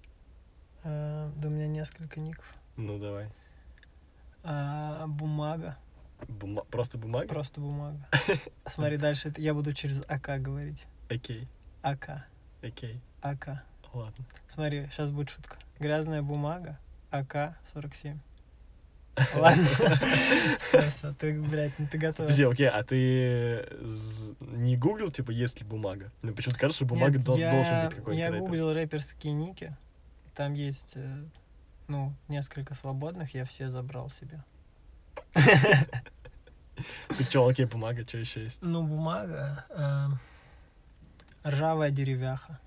А, 0.83 1.31
да 1.35 1.47
у 1.47 1.51
меня 1.51 1.67
несколько 1.67 2.19
ников. 2.19 2.45
Ну, 2.77 2.99
давай. 2.99 3.29
А, 4.43 5.07
бумага. 5.07 5.77
Бума- 6.27 6.65
Просто 6.65 6.97
бумага? 6.99 7.27
Просто 7.27 7.59
бумага. 7.59 8.07
Смотри, 8.67 8.97
дальше 8.97 9.29
это 9.29 9.41
я 9.41 9.53
буду 9.53 9.73
через 9.73 10.01
АК 10.07 10.39
говорить. 10.41 10.85
Окей, 11.09 11.47
АК. 11.81 12.25
окей. 12.63 13.01
АК. 13.21 13.63
Ладно. 13.93 14.25
Смотри, 14.47 14.87
сейчас 14.91 15.09
будет 15.11 15.29
шутка. 15.29 15.57
Грязная 15.79 16.21
бумага. 16.21 16.77
АК-47. 17.11 18.17
Ладно. 19.33 19.65
Всё, 20.89 21.13
ты, 21.13 21.39
блядь, 21.39 21.77
ну 21.79 21.87
ты 21.89 21.97
готов. 21.97 22.25
Подожди, 22.25 22.43
окей, 22.43 22.67
а 22.67 22.83
ты 22.83 23.65
не 24.39 24.75
гуглил, 24.77 25.09
типа, 25.11 25.31
есть 25.31 25.59
ли 25.61 25.65
бумага? 25.65 26.11
Мне 26.21 26.33
почему-то 26.33 26.59
кажется, 26.59 26.79
что 26.79 26.85
бумага 26.85 27.19
должен 27.19 27.85
быть 27.85 27.95
какой-то 27.95 28.19
Я 28.19 28.31
гуглил 28.31 28.73
рэперские 28.73 29.33
ники. 29.33 29.75
Там 30.35 30.53
есть, 30.53 30.93
э, 30.95 31.23
ну, 31.87 32.13
несколько 32.27 32.73
свободных, 32.73 33.33
я 33.33 33.45
все 33.45 33.69
забрал 33.69 34.09
себе. 34.09 34.43
Ты 35.33 37.23
чё, 37.29 37.47
окей, 37.47 37.65
бумага, 37.65 38.03
что 38.05 38.17
еще 38.17 38.43
есть? 38.43 38.61
Ну, 38.61 38.83
бумага. 38.83 39.65
э, 39.69 40.07
ржавая 41.49 41.91
деревяха. 41.91 42.59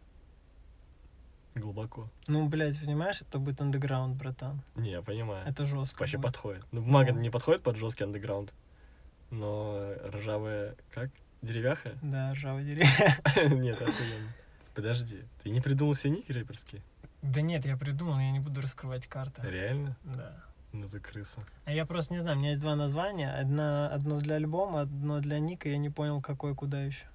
Глубоко. 1.58 2.08
Ну, 2.26 2.48
блядь, 2.48 2.80
понимаешь, 2.80 3.20
это 3.22 3.38
будет 3.38 3.60
андеграунд, 3.60 4.16
братан. 4.16 4.62
Не, 4.76 4.92
я 4.92 5.02
понимаю. 5.02 5.46
Это 5.46 5.66
жестко. 5.66 6.00
Вообще 6.00 6.16
будет. 6.18 6.26
подходит. 6.26 6.64
Ну, 6.72 6.80
бумага 6.82 7.12
Ну. 7.12 7.20
не 7.20 7.30
подходит 7.30 7.62
под 7.62 7.76
жесткий 7.76 8.04
андеграунд, 8.04 8.54
но 9.30 9.92
ржавая, 10.06 10.76
как? 10.92 11.10
Деревяха? 11.42 11.92
Да, 12.02 12.32
ржавая 12.34 12.64
деревяха. 12.64 13.48
Нет, 13.48 13.80
охуенно. 13.80 14.32
Подожди, 14.74 15.22
ты 15.42 15.50
не 15.50 15.60
придумал 15.60 15.94
себе 15.94 16.10
ники 16.10 16.32
рэперские? 16.32 16.82
Да 17.22 17.40
нет, 17.40 17.64
я 17.66 17.76
придумал, 17.76 18.18
я 18.18 18.30
не 18.30 18.40
буду 18.40 18.60
раскрывать 18.60 19.06
карты. 19.06 19.42
Реально? 19.42 19.96
Да. 20.04 20.36
Ну 20.72 20.86
ты 20.88 21.00
крыса. 21.00 21.40
А 21.64 21.72
я 21.72 21.84
просто 21.86 22.12
не 22.12 22.20
знаю, 22.20 22.36
у 22.36 22.40
меня 22.40 22.50
есть 22.50 22.60
два 22.60 22.76
названия. 22.76 23.30
Одно, 23.32 23.86
одно 23.92 24.20
для 24.20 24.36
альбома, 24.36 24.82
одно 24.82 25.18
для 25.20 25.38
ника. 25.38 25.68
Я 25.68 25.78
не 25.78 25.90
понял, 25.90 26.20
какой 26.20 26.54
куда 26.54 26.82
еще. 26.84 27.06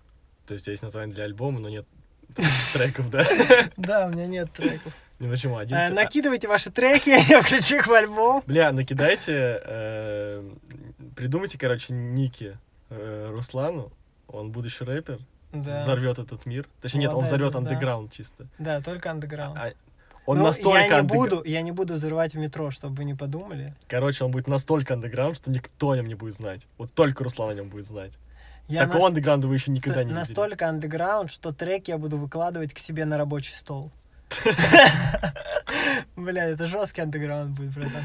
То 0.47 0.55
есть 0.55 0.67
есть 0.67 0.83
название 0.83 1.13
для 1.13 1.23
альбома, 1.25 1.59
но 1.59 1.69
нет 1.69 1.87
треков, 2.73 3.09
да? 3.09 3.23
Да, 3.77 4.07
у 4.07 4.09
меня 4.09 4.25
нет 4.27 4.51
треков. 4.53 4.93
Ну 5.19 5.29
почему? 5.29 5.57
Один... 5.57 5.77
А, 5.77 5.89
Накидывайте 5.89 6.47
ваши 6.47 6.69
треки, 6.71 7.09
я 7.29 7.41
включу 7.41 7.77
их 7.77 7.87
в 7.87 7.93
альбом. 7.93 8.43
Бля, 8.45 8.71
накидайте, 8.71 9.61
э, 9.63 10.43
придумайте, 11.15 11.57
короче, 11.57 11.93
ники 11.93 12.57
э, 12.89 13.29
Руслану, 13.31 13.91
он 14.27 14.51
будущий 14.51 14.83
рэпер, 14.83 15.19
Да. 15.53 15.81
взорвет 15.81 16.19
этот 16.19 16.45
мир. 16.45 16.67
Точнее, 16.81 17.01
нет, 17.01 17.13
он 17.13 17.23
взорвет 17.23 17.55
андеграунд 17.55 18.11
чисто. 18.11 18.47
Да, 18.59 18.81
только 18.81 19.11
андеграунд. 19.11 19.57
А- 19.57 19.73
Он 20.25 20.37
Ну, 20.37 20.45
настолько 20.45 20.79
я 20.79 20.87
не 20.87 20.93
андег- 21.01 21.15
буду, 21.17 21.43
я 21.43 21.61
не 21.61 21.71
буду 21.73 21.95
взрывать 21.95 22.33
в 22.33 22.37
метро, 22.37 22.71
чтобы 22.71 22.95
вы 22.95 23.03
не 23.03 23.13
подумали. 23.13 23.73
Короче, 23.89 24.23
он 24.23 24.31
будет 24.31 24.47
настолько 24.47 24.93
андеграунд, 24.93 25.35
что 25.35 25.51
никто 25.51 25.91
о 25.91 25.95
нем 25.97 26.07
не 26.07 26.15
будет 26.15 26.33
знать. 26.33 26.65
Вот 26.77 26.93
только 26.93 27.25
Руслан 27.25 27.49
о 27.49 27.53
нем 27.53 27.67
будет 27.67 27.85
знать. 27.85 28.13
Я 28.67 28.81
Такого 28.85 29.01
нас- 29.01 29.09
андеграунда 29.09 29.47
вы 29.47 29.55
еще 29.55 29.71
никогда 29.71 30.03
не 30.03 30.09
видели. 30.09 30.19
настолько 30.19 30.69
андеграунд, 30.69 31.31
что 31.31 31.51
треки 31.51 31.91
я 31.91 31.97
буду 31.97 32.17
выкладывать 32.17 32.73
к 32.73 32.79
себе 32.79 33.05
на 33.05 33.17
рабочий 33.17 33.53
стол. 33.53 33.91
Бля, 36.15 36.45
это 36.45 36.67
жесткий 36.67 37.01
андеграунд 37.01 37.55
будет, 37.57 37.73
братан. 37.73 38.03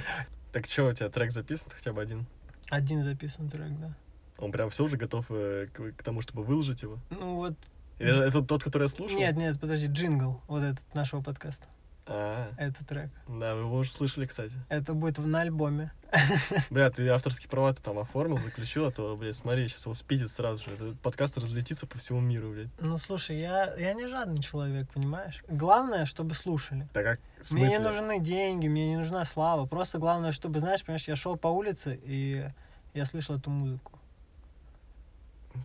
Так 0.52 0.66
что, 0.66 0.86
у 0.86 0.92
тебя 0.92 1.08
трек 1.08 1.30
записан 1.30 1.70
хотя 1.74 1.92
бы 1.92 2.02
один? 2.02 2.26
Один 2.70 3.04
записан 3.04 3.48
трек, 3.48 3.70
да. 3.80 3.94
Он 4.38 4.52
прям 4.52 4.70
все 4.70 4.84
уже 4.84 4.96
готов 4.96 5.26
э, 5.30 5.66
к, 5.72 5.92
к 5.96 6.02
тому, 6.02 6.22
чтобы 6.22 6.42
выложить 6.44 6.82
его? 6.82 6.98
Ну 7.10 7.36
вот, 7.36 7.54
Или 7.98 8.10
это, 8.10 8.24
это 8.24 8.42
тот, 8.42 8.62
который 8.62 8.84
я 8.84 8.88
слушал? 8.88 9.18
нет, 9.18 9.36
нет, 9.36 9.60
подожди, 9.60 9.86
джингл, 9.86 10.40
вот 10.48 10.62
этот 10.62 10.94
нашего 10.94 11.22
подкаста. 11.22 11.66
А, 12.10 12.50
Это 12.56 12.84
трек. 12.86 13.10
да, 13.28 13.54
вы 13.54 13.60
его 13.62 13.76
уже 13.76 13.90
слышали, 13.90 14.24
кстати. 14.24 14.54
Это 14.70 14.94
будет 14.94 15.18
в- 15.18 15.26
на 15.26 15.42
альбоме. 15.42 15.92
Бля, 16.70 16.90
ты 16.90 17.06
авторские 17.08 17.50
права 17.50 17.74
ты 17.74 17.82
там 17.82 17.98
оформил, 17.98 18.38
заключил, 18.38 18.86
а 18.86 18.90
то, 18.90 19.14
блядь, 19.14 19.36
смотри, 19.36 19.68
сейчас 19.68 19.84
его 19.84 19.92
спидит 19.92 20.30
сразу 20.30 20.64
же. 20.64 20.70
Этот 20.74 21.00
подкаст 21.00 21.36
разлетится 21.36 21.86
по 21.86 21.98
всему 21.98 22.20
миру, 22.20 22.50
блядь. 22.52 22.68
Ну 22.80 22.96
слушай, 22.96 23.38
я, 23.38 23.74
я 23.74 23.92
не 23.92 24.06
жадный 24.06 24.40
человек, 24.42 24.88
понимаешь? 24.88 25.44
Главное, 25.48 26.06
чтобы 26.06 26.34
слушали. 26.34 26.88
Так 26.94 27.04
как, 27.04 27.20
Мне 27.50 27.68
не 27.68 27.78
нужны 27.78 28.20
деньги, 28.20 28.68
мне 28.68 28.88
не 28.88 28.96
нужна 28.96 29.24
слава. 29.26 29.66
Просто 29.66 29.98
главное, 29.98 30.32
чтобы, 30.32 30.60
знаешь, 30.60 30.82
понимаешь, 30.82 31.06
я 31.08 31.14
шел 31.16 31.36
по 31.36 31.48
улице 31.48 32.00
и 32.04 32.48
я 32.94 33.04
слышал 33.04 33.36
эту 33.36 33.50
музыку. 33.50 33.92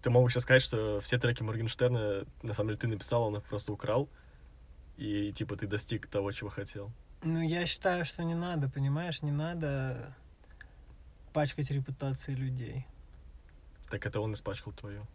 Ты 0.02 0.10
мог 0.10 0.24
бы 0.26 0.30
сейчас 0.30 0.44
сказать, 0.44 0.62
что 0.64 1.00
все 1.00 1.18
треки 1.18 1.44
Моргенштерна, 1.44 2.26
на 2.42 2.54
самом 2.54 2.70
деле, 2.70 2.80
ты 2.80 2.88
написал, 2.88 3.24
он 3.24 3.38
их 3.38 3.44
просто 3.44 3.72
украл, 3.72 4.10
и, 4.98 5.32
типа, 5.34 5.56
ты 5.56 5.68
достиг 5.68 6.08
того, 6.08 6.32
чего 6.32 6.50
хотел. 6.50 6.92
Ну, 7.24 7.42
я 7.42 7.66
считаю, 7.66 8.06
что 8.06 8.24
не 8.24 8.36
надо, 8.36 8.70
понимаешь, 8.70 9.22
не 9.22 9.32
надо 9.32 10.14
пачкать 11.32 11.72
репутации 11.72 12.34
людей. 12.34 12.86
Так 13.90 14.06
это 14.06 14.20
он 14.20 14.34
испачкал 14.34 14.74
твою. 14.74 15.06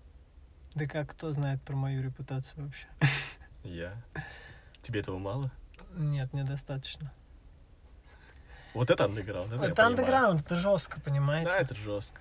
Да 0.74 0.86
как 0.86 1.10
кто 1.10 1.32
знает 1.32 1.60
про 1.62 1.76
мою 1.76 2.02
репутацию 2.02 2.64
вообще? 2.64 2.86
Я. 3.64 3.94
Тебе 4.82 5.00
этого 5.00 5.18
мало? 5.18 5.50
Нет, 5.96 6.32
недостаточно. 6.32 7.12
Вот 8.74 8.90
это 8.90 9.04
андеграунд, 9.04 9.52
это, 9.52 9.64
Это 9.64 9.86
андеграунд, 9.86 10.42
это 10.42 10.54
жестко, 10.54 11.00
понимаете? 11.00 11.52
Да, 11.52 11.60
это 11.60 11.74
жестко. 11.74 12.20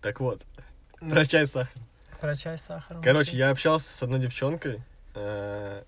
Так 0.00 0.20
вот, 0.20 0.42
Ну, 1.00 1.10
про 1.10 1.24
чай 1.26 1.46
с 1.46 1.50
сахаром. 1.50 1.86
Про 2.18 2.34
чай 2.34 2.58
с 2.58 2.62
сахаром. 2.62 3.02
Короче, 3.02 3.36
я 3.36 3.50
общался 3.50 3.88
с 3.92 4.02
одной 4.02 4.20
девчонкой 4.20 4.82
э, 5.14 5.82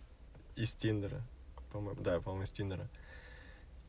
из 0.56 0.74
Тиндера. 0.74 1.20
По-моему, 1.72 2.00
да, 2.00 2.20
по-моему, 2.20 2.44
из 2.44 2.50
Тиндера. 2.50 2.88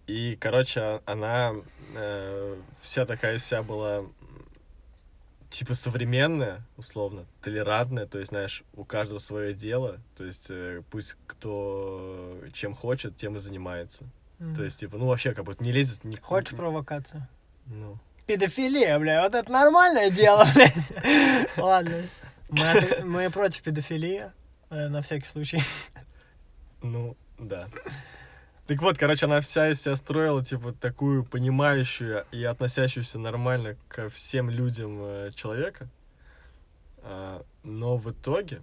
И, 0.08 0.36
короче, 0.40 1.02
она 1.06 1.54
э, 1.96 2.58
вся 2.82 3.06
такая 3.06 3.38
вся 3.38 3.62
была 3.62 4.04
типа 5.50 5.74
современная, 5.74 6.62
условно, 6.78 7.26
толерантная, 7.42 8.06
то 8.06 8.20
есть, 8.20 8.30
знаешь, 8.30 8.64
у 8.76 8.84
каждого 8.84 9.20
свое 9.20 9.54
дело, 9.54 10.00
то 10.16 10.24
есть 10.24 10.48
э, 10.50 10.84
пусть 10.92 11.16
кто 11.26 12.38
чем 12.54 12.76
хочет, 12.76 13.18
тем 13.18 13.36
и 13.36 13.40
занимается. 13.40 14.04
Мгм. 14.38 14.56
То 14.56 14.64
есть, 14.64 14.80
типа, 14.80 14.98
ну 14.98 15.08
вообще, 15.08 15.34
как 15.34 15.46
будто 15.46 15.64
не 15.64 15.72
лезет... 15.72 16.04
Ни... 16.04 16.16
Хочешь 16.16 16.56
провокацию? 16.56 17.28
Ну, 17.66 17.98
Педофилия, 18.26 19.00
бля, 19.00 19.24
вот 19.24 19.34
это 19.34 19.52
нормальное 19.52 20.12
дело, 20.12 20.46
блядь. 20.56 20.76
Ладно. 21.58 22.04
Мы, 22.50 22.70
от- 22.72 23.04
мы 23.04 23.30
против 23.30 23.62
педофилии, 23.62 24.32
э, 24.70 24.88
на 24.88 25.02
всякий 25.02 25.28
случай. 25.28 25.62
Ну, 26.82 27.16
да. 27.38 27.68
Так 28.68 28.82
вот, 28.82 28.98
короче, 28.98 29.26
она 29.26 29.40
вся 29.42 29.70
из 29.72 29.82
себя 29.82 29.96
строила, 29.96 30.44
типа, 30.46 30.74
такую 30.74 31.24
понимающую 31.26 32.26
и 32.32 32.44
относящуюся 32.44 33.18
нормально 33.20 33.76
ко 33.88 34.10
всем 34.10 34.50
людям 34.50 35.00
э, 35.02 35.32
человека. 35.36 35.88
А, 37.02 37.44
но 37.64 37.98
в 37.98 38.12
итоге, 38.12 38.62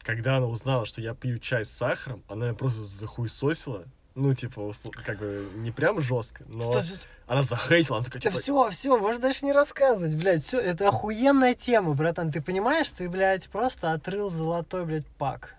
когда 0.00 0.38
она 0.38 0.46
узнала, 0.46 0.86
что 0.86 1.00
я 1.00 1.14
пью 1.14 1.38
чай 1.38 1.64
с 1.64 1.70
сахаром, 1.70 2.22
она 2.28 2.46
меня 2.46 2.54
просто 2.54 2.82
захуесосила. 2.82 3.84
Ну, 4.14 4.34
типа, 4.34 4.72
как 5.06 5.18
бы, 5.18 5.48
не 5.56 5.70
прям 5.70 6.00
жестко, 6.02 6.44
но 6.46 6.64
Что- 6.70 6.84
она 7.26 7.42
захейтила, 7.42 7.96
она 7.98 8.04
такая, 8.04 8.20
Да 8.22 8.28
типа, 8.30 8.40
все, 8.40 8.70
все, 8.70 8.98
можешь 8.98 9.20
дальше 9.22 9.46
не 9.46 9.52
рассказывать, 9.52 10.14
блядь, 10.16 10.42
все, 10.44 10.58
это 10.60 10.88
охуенная 10.88 11.54
тема, 11.54 11.94
братан, 11.94 12.30
ты 12.30 12.42
понимаешь, 12.42 12.88
ты, 12.90 13.08
блядь, 13.08 13.48
просто 13.48 13.92
отрыл 13.92 14.30
золотой, 14.30 14.84
блядь, 14.84 15.06
пак. 15.18 15.54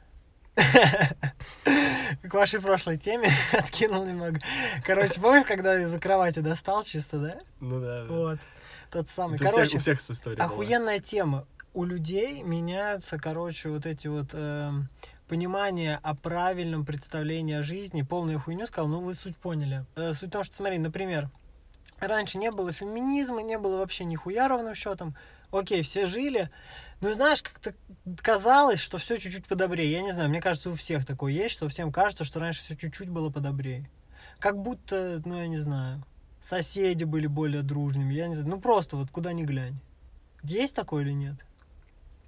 К 2.21 2.33
вашей 2.33 2.61
прошлой 2.61 2.97
теме 2.97 3.29
откинул 3.53 4.05
немного. 4.05 4.39
Короче, 4.85 5.19
помнишь, 5.19 5.45
когда 5.47 5.81
из-за 5.81 5.99
кровати 5.99 6.39
достал 6.39 6.83
чисто, 6.83 7.17
да? 7.17 7.35
ну 7.59 7.79
да, 7.79 8.03
да. 8.05 8.13
Вот. 8.13 8.39
Тот 8.91 9.09
самый. 9.09 9.35
Это 9.35 9.45
у 9.45 9.47
всех- 9.47 9.55
Короче, 9.55 9.77
у 9.77 9.79
всех 9.79 10.03
эта 10.03 10.13
история 10.13 10.35
была. 10.37 10.45
охуенная 10.45 10.99
тема. 10.99 11.47
У 11.73 11.85
людей 11.85 12.43
меняются, 12.43 13.17
короче, 13.17 13.69
вот 13.69 13.87
эти 13.87 14.07
вот 14.07 14.27
эм, 14.33 14.89
понимания 15.27 15.99
о 16.03 16.15
правильном 16.15 16.85
представлении 16.85 17.55
о 17.55 17.63
жизни. 17.63 18.01
Полную 18.01 18.39
хуйню 18.39 18.67
сказал, 18.67 18.89
ну 18.89 19.01
вы 19.01 19.13
суть 19.13 19.37
поняли. 19.37 19.85
Э, 19.95 20.13
суть 20.13 20.29
в 20.29 20.31
том, 20.31 20.43
что, 20.43 20.55
смотри, 20.55 20.77
например, 20.77 21.29
раньше 21.99 22.37
не 22.37 22.51
было 22.51 22.71
феминизма, 22.71 23.41
не 23.41 23.57
было 23.57 23.77
вообще 23.77 24.03
нихуя 24.03 24.47
ровным 24.47 24.75
счетом. 24.75 25.15
Окей, 25.51 25.83
все 25.83 26.07
жили. 26.07 26.49
Ну 27.01 27.13
знаешь, 27.13 27.43
как-то 27.43 27.73
казалось, 28.21 28.79
что 28.79 28.97
все 28.97 29.17
чуть-чуть 29.17 29.45
подобрее. 29.45 29.91
Я 29.91 30.01
не 30.01 30.11
знаю, 30.11 30.29
мне 30.29 30.41
кажется, 30.41 30.69
у 30.69 30.75
всех 30.75 31.05
такое 31.05 31.31
есть, 31.31 31.53
что 31.53 31.67
всем 31.69 31.91
кажется, 31.91 32.23
что 32.23 32.39
раньше 32.39 32.61
все 32.61 32.75
чуть-чуть 32.75 33.09
было 33.09 33.29
подобрее. 33.29 33.89
Как 34.39 34.57
будто, 34.57 35.21
ну 35.25 35.37
я 35.37 35.47
не 35.47 35.59
знаю, 35.59 36.03
соседи 36.41 37.03
были 37.03 37.27
более 37.27 37.61
дружными. 37.61 38.13
Я 38.13 38.27
не 38.27 38.35
знаю, 38.35 38.49
ну 38.49 38.59
просто 38.59 38.95
вот 38.97 39.09
куда 39.11 39.33
ни 39.33 39.43
глянь. 39.43 39.79
Есть 40.43 40.75
такое 40.75 41.03
или 41.03 41.11
нет? 41.11 41.35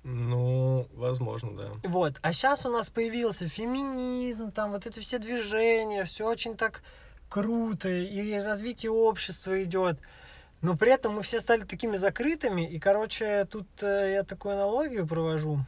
Ну, 0.08 0.88
возможно, 0.94 1.58
да. 1.58 1.90
Вот, 1.90 2.20
а 2.22 2.32
сейчас 2.32 2.64
у 2.64 2.70
нас 2.70 2.92
появился 2.92 3.50
феминизм, 3.50 4.52
там 4.52 4.72
вот 4.72 4.86
это 4.86 5.02
все 5.02 5.18
движения, 5.18 6.04
все 6.04 6.28
очень 6.30 6.56
так 6.56 6.84
круто, 7.28 7.90
и 7.90 8.38
развитие 8.38 8.92
общества 8.92 9.64
идет. 9.64 9.98
Но 10.62 10.78
при 10.78 10.92
этом 10.92 11.16
мы 11.16 11.24
все 11.24 11.40
стали 11.40 11.64
такими 11.64 11.98
закрытыми, 11.98 12.70
и, 12.70 12.78
короче, 12.78 13.46
тут 13.46 13.66
э, 13.82 14.12
я 14.14 14.24
такую 14.24 14.54
аналогию 14.54 15.08
провожу, 15.08 15.66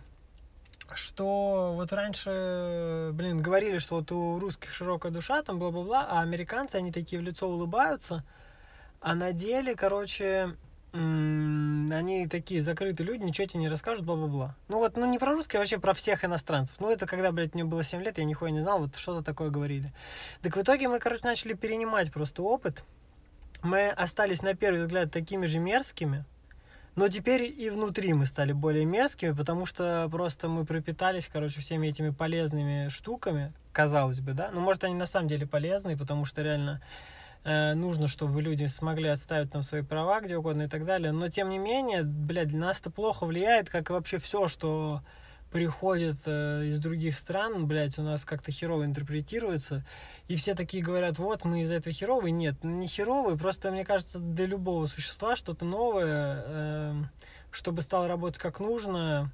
что 0.94 1.74
вот 1.76 1.92
раньше, 1.92 3.10
блин, 3.14 3.42
говорили, 3.42 3.80
что 3.80 3.96
вот 3.96 4.12
у 4.12 4.38
русских 4.38 4.72
широкая 4.72 5.12
душа, 5.12 5.42
там 5.42 5.58
бла-бла-бла, 5.58 6.06
а 6.08 6.22
американцы, 6.22 6.76
они 6.76 6.92
такие 6.92 7.20
в 7.20 7.26
лицо 7.26 7.50
улыбаются, 7.50 8.24
а 9.02 9.16
на 9.16 9.34
деле, 9.34 9.76
короче, 9.76 10.56
они 10.94 12.28
такие 12.30 12.62
закрытые 12.62 13.06
люди, 13.06 13.24
ничего 13.24 13.48
тебе 13.48 13.60
не 13.60 13.70
расскажут, 13.70 14.06
бла-бла-бла. 14.06 14.56
Ну 14.68 14.80
вот, 14.80 14.98
ну 14.98 15.06
не 15.06 15.20
про 15.20 15.34
русских, 15.34 15.56
а 15.56 15.60
вообще 15.60 15.80
про 15.80 15.94
всех 15.94 16.24
иностранцев. 16.24 16.78
Ну 16.80 16.90
это 16.90 17.06
когда, 17.06 17.32
блядь, 17.32 17.54
мне 17.54 17.64
было 17.64 17.84
7 17.84 18.02
лет, 18.02 18.18
я 18.18 18.24
нихуя 18.24 18.52
не 18.52 18.62
знал, 18.62 18.80
вот 18.80 18.96
что-то 18.96 19.24
такое 19.24 19.50
говорили. 19.50 19.94
Так 20.42 20.56
в 20.56 20.62
итоге 20.62 20.88
мы, 20.88 21.00
короче, 21.00 21.22
начали 21.24 21.54
перенимать 21.54 22.12
просто 22.12 22.42
опыт. 22.42 22.84
Мы 23.64 23.90
остались 23.90 24.42
на 24.42 24.54
первый 24.54 24.86
взгляд 24.86 25.12
такими 25.12 25.46
же 25.46 25.60
мерзкими, 25.60 26.26
но 26.96 27.10
теперь 27.10 27.44
и 27.44 27.70
внутри 27.70 28.14
мы 28.14 28.26
стали 28.26 28.54
более 28.54 28.86
мерзкими, 28.86 29.32
потому 29.32 29.66
что 29.66 30.08
просто 30.12 30.48
мы 30.48 30.66
пропитались, 30.66 31.30
короче, 31.32 31.60
всеми 31.60 31.88
этими 31.88 32.10
полезными 32.10 32.90
штуками, 32.90 33.54
казалось 33.72 34.20
бы, 34.20 34.34
да. 34.34 34.50
Ну, 34.52 34.62
может, 34.62 34.84
они 34.84 34.96
на 34.96 35.06
самом 35.06 35.28
деле 35.28 35.46
полезные, 35.46 35.98
потому 35.98 36.26
что 36.26 36.42
реально 36.42 36.82
нужно, 37.44 38.08
чтобы 38.08 38.42
люди 38.42 38.66
смогли 38.66 39.10
отставить 39.10 39.52
там 39.52 39.64
свои 39.64 39.82
права 39.82 40.20
где 40.20 40.38
угодно 40.38 40.64
и 40.64 40.68
так 40.68 40.86
далее. 40.86 41.12
Но, 41.12 41.30
тем 41.30 41.50
не 41.50 41.58
менее, 41.58 42.04
блядь, 42.04 42.50
для 42.50 42.60
нас 42.60 42.80
это 42.80 42.92
плохо 42.92 43.26
влияет, 43.26 43.70
как 43.70 43.90
и 43.90 43.94
вообще 43.94 44.18
все, 44.18 44.48
что 44.48 45.02
приходит 45.52 46.18
э, 46.26 46.66
из 46.66 46.80
других 46.80 47.18
стран, 47.18 47.68
блядь, 47.68 47.98
у 47.98 48.04
нас 48.04 48.26
как-то 48.26 48.52
херово 48.52 48.86
интерпретируется. 48.86 49.86
И 50.28 50.36
все 50.36 50.56
такие 50.56 50.84
говорят, 50.84 51.20
вот, 51.20 51.46
мы 51.46 51.62
из-за 51.62 51.76
этого 51.76 51.94
херовые. 51.94 52.32
Нет, 52.32 52.64
не 52.64 52.88
херовые, 52.88 53.38
просто, 53.38 53.72
мне 53.72 53.86
кажется, 53.86 54.20
для 54.20 54.46
любого 54.46 54.88
существа 54.88 55.36
что-то 55.36 55.66
новое, 55.66 56.44
э, 56.46 56.94
чтобы 57.52 57.82
стало 57.82 58.08
работать 58.08 58.42
как 58.42 58.60
нужно, 58.60 59.32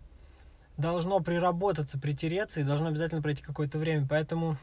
должно 0.77 1.19
приработаться, 1.19 1.99
притереться 1.99 2.59
и 2.59 2.63
должно 2.63 2.87
обязательно 2.87 3.21
пройти 3.21 3.41
какое-то 3.41 3.77
время. 3.77 4.05
Поэтому 4.07 4.57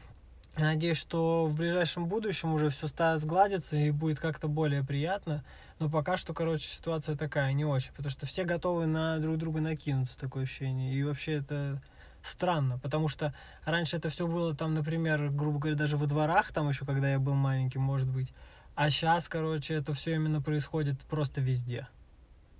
я 0.61 0.67
надеюсь, 0.67 0.97
что 0.97 1.45
в 1.47 1.55
ближайшем 1.55 2.07
будущем 2.07 2.53
уже 2.53 2.69
все 2.69 2.87
сгладится 3.17 3.75
и 3.75 3.91
будет 3.91 4.19
как-то 4.19 4.47
более 4.47 4.83
приятно. 4.83 5.43
Но 5.79 5.89
пока 5.89 6.17
что, 6.17 6.33
короче, 6.33 6.67
ситуация 6.67 7.15
такая, 7.15 7.51
не 7.53 7.65
очень. 7.65 7.91
Потому 7.93 8.11
что 8.11 8.25
все 8.27 8.43
готовы 8.43 8.85
на 8.85 9.17
друг 9.17 9.37
друга 9.37 9.59
накинуться, 9.59 10.19
такое 10.19 10.43
ощущение. 10.43 10.93
И 10.93 11.03
вообще 11.03 11.33
это 11.33 11.81
странно, 12.21 12.77
потому 12.77 13.07
что 13.07 13.33
раньше 13.65 13.97
это 13.97 14.09
все 14.09 14.27
было 14.27 14.55
там, 14.55 14.75
например, 14.75 15.29
грубо 15.31 15.57
говоря, 15.57 15.75
даже 15.75 15.97
во 15.97 16.05
дворах, 16.05 16.51
там 16.51 16.69
еще, 16.69 16.85
когда 16.85 17.09
я 17.09 17.17
был 17.17 17.33
маленький, 17.33 17.79
может 17.79 18.07
быть. 18.07 18.31
А 18.75 18.91
сейчас, 18.91 19.27
короче, 19.27 19.73
это 19.73 19.95
все 19.95 20.13
именно 20.13 20.41
происходит 20.41 20.99
просто 21.01 21.41
везде. 21.41 21.87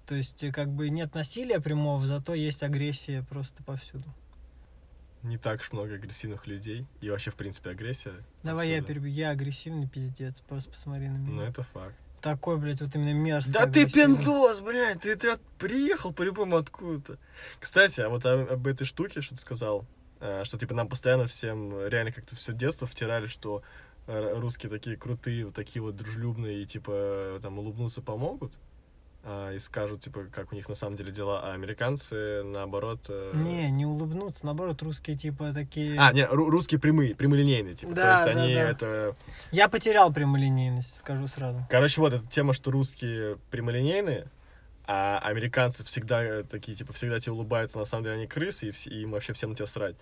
То 0.08 0.16
есть, 0.16 0.43
как 0.52 0.70
бы 0.70 0.89
нет 0.89 1.14
насилия 1.14 1.60
прямого, 1.60 2.08
зато 2.08 2.34
есть 2.34 2.64
агрессия 2.64 3.24
просто 3.30 3.62
повсюду. 3.64 4.06
Не 5.24 5.38
так 5.38 5.62
уж 5.62 5.72
много 5.72 5.96
агрессивных 5.96 6.48
людей. 6.48 6.86
И 7.02 7.10
вообще, 7.10 7.30
в 7.32 7.36
принципе, 7.36 7.70
агрессия. 7.70 8.14
Давай 8.44 8.70
я 8.70 8.78
повсюду. 8.78 8.88
перебью. 8.88 9.12
Я 9.14 9.30
агрессивный 9.30 9.88
пиздец, 9.88 10.42
просто 10.42 10.72
посмотри 10.72 11.08
на 11.10 11.18
меня. 11.18 11.32
Ну, 11.32 11.42
это 11.42 11.64
факт. 11.64 11.94
Такой, 12.22 12.58
блядь, 12.58 12.82
вот 12.82 12.94
именно 12.96 13.14
мерзкий. 13.14 13.54
Да 13.54 13.66
ты 13.68 13.90
пиндос, 13.90 14.62
блядь, 14.62 15.02
ты, 15.02 15.16
ты 15.16 15.30
от- 15.32 15.42
приехал 15.58 16.14
по-любому 16.14 16.58
откуда-то. 16.58 17.18
Кстати, 17.60 18.02
а 18.02 18.10
вот 18.10 18.26
о- 18.26 18.44
об 18.54 18.68
этой 18.68 18.86
штуке, 18.86 19.22
что 19.22 19.36
ты 19.36 19.42
сказал, 19.42 19.86
э, 20.20 20.44
что 20.44 20.58
типа 20.60 20.74
нам 20.76 20.88
постоянно 20.88 21.26
всем 21.26 21.88
реально 21.88 22.12
как-то 22.12 22.36
все 22.36 22.54
детство 22.54 22.86
втирали, 22.88 23.26
что 23.28 23.64
э, 24.08 24.34
русские 24.40 24.70
такие 24.72 24.98
крутые, 24.98 25.46
вот 25.46 25.56
такие 25.56 25.82
вот 25.82 25.96
дружелюбные, 25.96 26.62
и 26.62 26.66
типа 26.68 27.40
там 27.42 27.58
улыбнуться 27.60 28.02
помогут, 28.02 28.54
и 29.24 29.60
скажут, 29.60 30.02
типа, 30.02 30.26
как 30.32 30.52
у 30.52 30.56
них 30.56 30.68
на 30.68 30.74
самом 30.76 30.96
деле 30.96 31.12
дела, 31.12 31.42
а 31.44 31.54
американцы, 31.54 32.42
наоборот... 32.44 33.06
э, 33.10 33.32
Не, 33.36 33.70
не 33.70 33.86
улыбнуться, 33.86 34.46
наоборот, 34.46 34.82
русские 34.82 35.16
типа 35.16 35.54
такие... 35.54 35.96
А, 36.00 36.12
не, 36.12 36.22
ру- 36.24 36.50
русские 36.50 36.80
прямые, 36.80 37.14
прямолинейные, 37.14 37.76
типа. 37.76 37.94
Да, 37.94 38.18
То 38.18 38.24
есть 38.30 38.36
да, 38.38 38.44
они 38.44 38.54
да. 38.56 38.62
это... 38.70 39.16
Я 39.52 39.70
потерял 39.70 40.12
прямолинейность, 40.12 40.98
скажу 40.98 41.28
сразу. 41.28 41.64
Короче, 41.70 42.02
вот 42.02 42.14
эта 42.14 42.26
тема, 42.28 42.54
что 42.54 42.72
русские 42.72 43.38
прямолинейные, 43.52 44.28
а 44.88 45.20
американцы 45.20 45.84
всегда 45.84 46.24
э, 46.24 46.44
такие, 46.44 46.76
типа, 46.76 46.92
всегда 46.94 47.20
тебе 47.20 47.34
улыбаются, 47.34 47.78
на 47.78 47.86
самом 47.86 48.06
деле 48.06 48.16
они 48.16 48.26
крысы, 48.28 48.68
и, 48.68 48.70
вс- 48.72 48.90
и 48.90 49.04
им 49.04 49.12
вообще 49.12 49.34
всем 49.34 49.52
на 49.52 49.56
тебя 49.56 49.68
срать. 49.68 49.96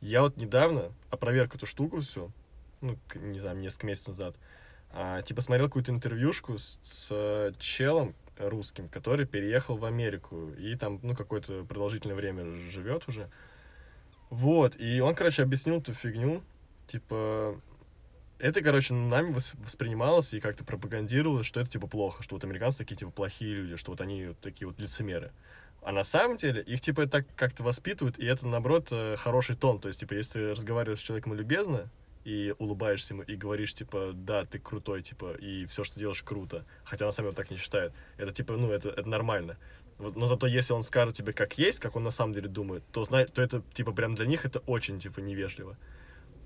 Я 0.00 0.22
вот 0.22 0.36
недавно 0.36 0.90
опроверг 1.10 1.54
эту 1.54 1.64
штуку 1.66 2.00
всю, 2.00 2.32
ну, 2.80 2.98
не 3.14 3.38
знаю, 3.38 3.56
несколько 3.58 3.86
месяцев 3.86 4.08
назад, 4.08 4.34
а, 4.92 5.22
типа, 5.22 5.40
смотрел 5.42 5.68
какую-то 5.68 5.92
интервьюшку 5.92 6.58
с, 6.58 6.78
с, 6.82 7.08
э, 7.12 7.52
челом 7.60 8.14
русским, 8.38 8.88
который 8.88 9.26
переехал 9.26 9.76
в 9.76 9.84
Америку, 9.84 10.50
и 10.58 10.74
там, 10.76 11.00
ну, 11.02 11.14
какое-то 11.14 11.64
продолжительное 11.64 12.16
время 12.16 12.44
живет 12.70 13.08
уже. 13.08 13.30
Вот, 14.30 14.78
и 14.78 15.00
он, 15.00 15.14
короче, 15.14 15.42
объяснил 15.42 15.78
эту 15.78 15.92
фигню, 15.92 16.42
типа, 16.86 17.60
это, 18.38 18.60
короче, 18.62 18.94
нами 18.94 19.30
вос- 19.30 19.54
воспринималось 19.62 20.34
и 20.34 20.40
как-то 20.40 20.64
пропагандировалось, 20.64 21.46
что 21.46 21.60
это, 21.60 21.70
типа, 21.70 21.86
плохо, 21.86 22.22
что 22.22 22.34
вот 22.34 22.44
американцы 22.44 22.78
такие, 22.78 22.96
типа, 22.96 23.10
плохие 23.10 23.54
люди, 23.54 23.76
что 23.76 23.92
вот 23.92 24.00
они 24.00 24.26
вот 24.26 24.38
такие 24.40 24.66
вот 24.66 24.78
лицемеры. 24.78 25.30
А 25.82 25.92
на 25.92 26.02
самом 26.02 26.38
деле 26.38 26.62
их, 26.62 26.80
типа, 26.80 27.06
так 27.06 27.26
как-то 27.36 27.62
воспитывают, 27.62 28.18
и 28.18 28.24
это, 28.24 28.46
наоборот, 28.46 28.88
э, 28.90 29.16
хороший 29.16 29.54
тон. 29.54 29.78
То 29.78 29.88
есть, 29.88 30.00
типа, 30.00 30.14
если 30.14 30.32
ты 30.32 30.50
разговариваешь 30.52 31.00
с 31.00 31.02
человеком 31.02 31.34
любезно, 31.34 31.90
и 32.24 32.54
улыбаешься 32.58 33.14
ему, 33.14 33.22
и 33.22 33.36
говоришь, 33.36 33.74
типа, 33.74 34.12
да, 34.14 34.44
ты 34.44 34.58
крутой, 34.58 35.02
типа, 35.02 35.34
и 35.34 35.66
все, 35.66 35.84
что 35.84 35.98
делаешь, 35.98 36.22
круто. 36.22 36.64
Хотя 36.84 37.04
на 37.04 37.10
самом 37.10 37.30
деле 37.30 37.30
он 37.30 37.36
так 37.36 37.50
не 37.50 37.56
считает. 37.56 37.92
Это, 38.16 38.32
типа, 38.32 38.54
ну, 38.54 38.70
это, 38.70 38.88
это 38.88 39.08
нормально. 39.08 39.58
Вот, 39.98 40.16
но 40.16 40.26
зато 40.26 40.46
если 40.46 40.72
он 40.72 40.82
скажет 40.82 41.14
тебе, 41.14 41.32
как 41.32 41.58
есть, 41.58 41.78
как 41.78 41.96
он 41.96 42.02
на 42.02 42.10
самом 42.10 42.32
деле 42.32 42.48
думает, 42.48 42.82
то, 42.92 43.04
знай, 43.04 43.26
то 43.26 43.42
это, 43.42 43.62
типа, 43.74 43.92
прям 43.92 44.14
для 44.14 44.26
них 44.26 44.44
это 44.44 44.60
очень, 44.60 44.98
типа, 44.98 45.20
невежливо. 45.20 45.76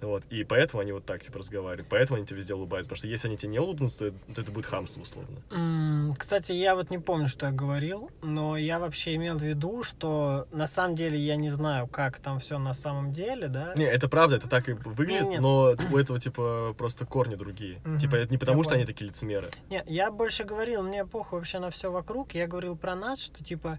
Вот, 0.00 0.22
и 0.30 0.44
поэтому 0.44 0.80
они 0.80 0.92
вот 0.92 1.04
так, 1.04 1.22
типа, 1.22 1.38
разговаривают, 1.40 1.88
поэтому 1.90 2.18
они 2.18 2.26
тебе 2.26 2.36
везде 2.38 2.54
улыбаются, 2.54 2.88
потому 2.88 2.98
что 2.98 3.08
если 3.08 3.26
они 3.28 3.36
тебе 3.36 3.50
не 3.50 3.58
улыбнутся, 3.58 3.98
то, 3.98 4.04
это- 4.06 4.16
то 4.34 4.40
это 4.42 4.52
будет 4.52 4.66
хамство, 4.66 5.00
условно. 5.00 6.14
Кстати, 6.16 6.52
я 6.52 6.74
вот 6.76 6.90
не 6.90 6.98
помню, 6.98 7.26
что 7.28 7.46
я 7.46 7.52
говорил, 7.52 8.10
но 8.22 8.56
я 8.56 8.78
вообще 8.78 9.16
имел 9.16 9.36
в 9.38 9.42
виду, 9.42 9.82
что 9.82 10.46
на 10.52 10.66
самом 10.68 10.94
деле 10.94 11.18
я 11.18 11.36
не 11.36 11.50
знаю, 11.50 11.86
как 11.88 12.18
там 12.20 12.38
все 12.38 12.58
на 12.58 12.74
самом 12.74 13.12
деле, 13.12 13.48
да? 13.48 13.72
Не, 13.76 13.84
это 13.84 14.08
правда, 14.08 14.36
это 14.36 14.48
так 14.48 14.68
и 14.68 14.72
выглядит, 14.72 15.22
Не-не. 15.24 15.40
но 15.40 15.74
у 15.92 15.96
этого, 15.96 16.20
типа, 16.20 16.74
просто 16.78 17.04
корни 17.04 17.34
другие. 17.34 17.80
Мгм, 17.84 17.98
Типа, 17.98 18.16
это 18.16 18.30
не 18.30 18.38
потому, 18.38 18.58
я 18.60 18.64
что 18.64 18.74
они 18.74 18.84
такие 18.84 19.06
лицемеры. 19.08 19.50
Не, 19.70 19.82
я 19.86 20.10
больше 20.12 20.44
говорил, 20.44 20.82
мне 20.82 21.04
похуй 21.04 21.38
вообще 21.40 21.58
на 21.58 21.70
все 21.70 21.90
вокруг. 21.90 22.32
Я 22.34 22.46
говорил 22.46 22.76
про 22.76 22.94
нас, 22.94 23.20
что 23.20 23.42
типа 23.42 23.78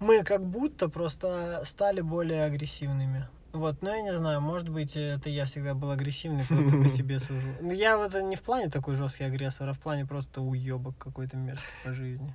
мы 0.00 0.22
как 0.24 0.44
будто 0.44 0.88
просто 0.88 1.62
стали 1.64 2.00
более 2.00 2.44
агрессивными. 2.44 3.28
Вот, 3.54 3.82
но 3.82 3.94
я 3.94 4.02
не 4.02 4.12
знаю, 4.12 4.40
может 4.40 4.68
быть, 4.68 4.96
это 4.96 5.30
я 5.30 5.46
всегда 5.46 5.74
был 5.74 5.92
агрессивный, 5.92 6.44
просто 6.44 6.76
по 6.76 6.88
себе 6.96 7.20
сужу. 7.20 7.54
Ну, 7.60 7.70
Я 7.72 7.96
вот 7.96 8.12
не 8.20 8.34
в 8.34 8.42
плане 8.42 8.68
такой 8.68 8.96
жесткий 8.96 9.22
агрессор, 9.22 9.68
а 9.68 9.72
в 9.72 9.78
плане 9.78 10.04
просто 10.04 10.40
уебок 10.40 10.98
какой-то 10.98 11.36
мерзкий 11.36 11.70
по 11.84 11.94
жизни. 11.94 12.34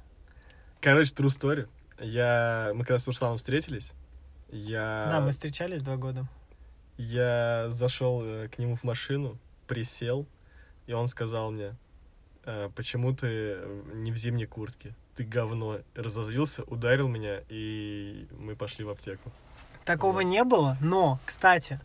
Короче, 0.79 1.13
true 1.13 1.27
story. 1.27 1.67
Я... 1.99 2.71
Мы 2.73 2.85
когда 2.85 2.99
с 2.99 3.05
Русланом 3.05 3.35
встретились, 3.35 3.91
я... 4.47 5.07
Да, 5.09 5.19
мы 5.19 5.31
встречались 5.31 5.81
два 5.81 5.97
года. 5.97 6.25
Я 6.95 7.67
зашел 7.69 8.21
э, 8.23 8.47
к 8.47 8.57
нему 8.57 8.75
в 8.75 8.85
машину, 8.85 9.37
присел, 9.67 10.25
и 10.87 10.93
он 10.93 11.07
сказал 11.07 11.51
мне, 11.51 11.75
«Э, 12.45 12.69
почему 12.73 13.13
ты 13.13 13.57
не 13.93 14.13
в 14.13 14.15
зимней 14.15 14.45
куртке? 14.45 14.95
Ты 15.17 15.25
говно. 15.25 15.79
Разозлился, 15.95 16.63
ударил 16.63 17.09
меня, 17.09 17.41
и 17.49 18.25
мы 18.31 18.55
пошли 18.55 18.85
в 18.85 18.89
аптеку. 18.89 19.33
Такого 19.89 20.19
не 20.19 20.43
было, 20.43 20.77
но, 20.81 21.17
кстати, 21.25 21.79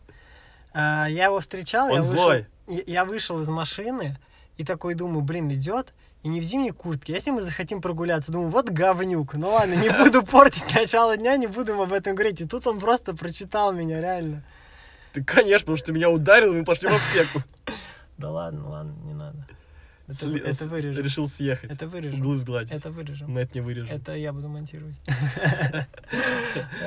а, 0.75 1.07
я 1.07 1.23
его 1.23 1.39
встречал, 1.39 1.87
Он 1.87 1.93
я 1.93 2.01
вышел, 2.01 2.15
злой. 2.17 2.45
я 2.67 2.81
я 2.85 3.03
вышел 3.03 3.41
из 3.41 3.49
машины 3.49 4.19
и 4.57 4.63
такой 4.63 4.93
думаю, 4.93 5.21
блин, 5.21 5.51
идет, 5.51 5.95
и 6.21 6.27
не 6.27 6.39
в 6.39 6.43
зимней 6.43 6.69
куртке. 6.69 7.13
Если 7.13 7.31
мы 7.31 7.41
захотим 7.41 7.81
прогуляться, 7.81 8.31
думаю, 8.31 8.51
вот 8.51 8.69
говнюк. 8.69 9.33
Ну 9.33 9.49
ладно, 9.49 9.73
не 9.73 9.89
буду 9.89 10.21
портить 10.21 10.71
начало 10.75 11.17
дня, 11.17 11.35
не 11.35 11.47
буду 11.47 11.81
об 11.81 11.91
этом 11.91 12.13
говорить. 12.13 12.41
И 12.41 12.45
тут 12.45 12.67
он 12.67 12.79
просто 12.79 13.15
прочитал 13.15 13.73
меня, 13.73 13.99
реально. 13.99 14.43
Ты, 15.13 15.23
конечно, 15.23 15.65
потому 15.65 15.77
что 15.77 15.87
ты 15.87 15.93
меня 15.93 16.11
ударил, 16.11 16.53
и 16.53 16.57
мы 16.57 16.63
пошли 16.63 16.87
в 16.89 16.93
аптеку. 16.93 17.41
Да 18.19 18.29
ладно, 18.29 18.69
ладно, 18.69 18.93
не 19.03 19.15
надо. 19.15 19.47
Это, 20.07 20.25
Сли- 20.25 20.39
это 20.41 20.65
вырежем. 20.69 21.03
Решил 21.03 21.27
съехать. 21.27 21.71
Это 21.71 21.87
вырежем. 21.87 22.19
Углы 22.19 22.37
сгладить. 22.37 22.71
Это 22.71 22.91
вырежем. 22.91 23.31
Мы 23.31 23.41
это 23.41 23.53
не 23.55 23.61
вырежем. 23.61 23.95
Это 23.95 24.15
я 24.15 24.31
буду 24.33 24.47
монтировать. 24.49 24.99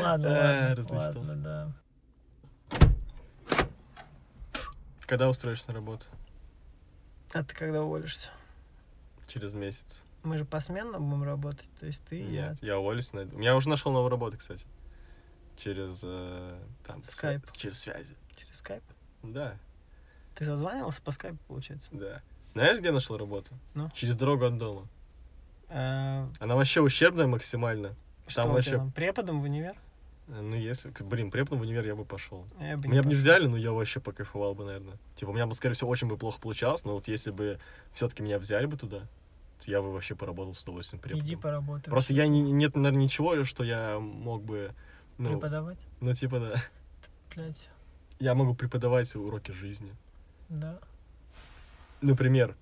Ладно, 0.01 0.71
А, 0.73 0.77
ладно, 0.91 1.35
да. 1.37 1.73
Когда 5.07 5.29
устроишься 5.29 5.69
на 5.69 5.75
работу? 5.75 6.05
А 7.33 7.43
ты 7.43 7.55
когда 7.55 7.83
уволишься? 7.83 8.31
Через 9.27 9.53
месяц. 9.55 10.03
Мы 10.23 10.39
же 10.39 10.45
посменно 10.45 10.99
будем 10.99 11.23
работать, 11.25 11.69
то 11.81 11.87
есть 11.87 12.03
ты 12.09 12.21
и 12.21 12.35
я. 12.35 12.51
Нет, 12.51 12.59
я 12.63 12.79
уволюсь. 12.79 13.13
найду. 13.13 13.39
Я 13.41 13.57
уже 13.57 13.69
нашел 13.69 13.93
новую 13.93 14.11
работу, 14.11 14.37
кстати. 14.39 14.67
Через 15.57 16.01
э, 16.03 16.59
там 16.87 17.03
Скайп. 17.05 17.51
через 17.53 17.79
связи. 17.81 18.15
Через 18.37 18.57
скайп. 18.59 18.83
Да, 19.23 19.57
Ты 20.35 20.45
созванивался 20.45 21.03
по 21.03 21.11
скайпу, 21.11 21.39
получается? 21.49 21.89
да. 21.93 22.23
Знаешь, 22.59 22.79
где 22.81 22.89
я 22.89 22.93
нашел 22.93 23.17
работу? 23.17 23.51
Ну? 23.75 23.89
Через 23.95 24.17
дорогу 24.17 24.45
от 24.47 24.59
дома. 24.59 24.89
Э, 25.69 26.27
Она 26.41 26.57
вообще 26.57 26.81
ущербная 26.81 27.27
максимально. 27.27 27.95
Что 28.27 28.43
Там 28.43 28.53
вообще- 28.53 28.77
там, 28.79 28.91
преподом 28.91 29.41
в 29.41 29.45
универ? 29.45 29.75
Э, 30.29 30.41
Ну, 30.41 30.57
если... 30.57 30.91
Блин, 31.05 31.31
преподом 31.31 31.61
в 31.61 31.63
универ 31.63 31.85
я 31.87 31.95
бы 31.95 32.05
пошел. 32.05 32.45
Я 32.61 32.77
бы 32.77 32.89
Меня 32.89 33.03
бы 33.05 33.11
не 33.11 33.15
взяли, 33.15 33.47
но 33.47 33.57
я 33.57 33.71
вообще 33.73 34.01
покайфовал 34.01 34.55
бы, 34.57 34.65
наверное. 34.65 34.99
Типа, 35.15 35.31
у 35.31 35.33
меня 35.35 35.47
бы, 35.47 35.55
скорее 35.55 35.75
всего, 35.75 35.89
очень 35.91 36.09
бы 36.09 36.17
плохо 36.17 36.41
получалось, 36.41 36.85
но 36.85 36.95
вот 36.95 37.07
если 37.09 37.31
бы 37.31 37.61
все-таки 37.93 38.23
меня 38.25 38.39
взяли 38.41 38.67
бы 38.67 38.77
туда, 38.77 39.03
я 39.67 39.81
бы 39.81 39.93
вообще 39.93 40.17
поработал 40.17 40.55
с 40.55 40.63
удовольствием 40.65 41.01
преподом. 41.01 41.25
Иди 41.27 41.37
поработай. 41.37 41.91
Просто 41.91 42.13
я 42.13 42.27
не, 42.27 42.41
нет, 42.43 42.75
наверное, 42.75 43.03
ничего, 43.05 43.45
что 43.45 43.63
я 43.63 43.99
мог 44.01 44.43
бы, 44.43 44.73
ну, 45.17 45.31
Преподавать? 45.31 45.79
ну, 46.01 46.13
типа, 46.13 46.41
да, 46.41 46.55
Блять, 47.37 47.69
я 48.19 48.35
могу 48.35 48.55
преподавать 48.55 49.15
уроки 49.15 49.53
жизни. 49.53 49.95
да. 50.49 50.81
Например, 52.01 52.57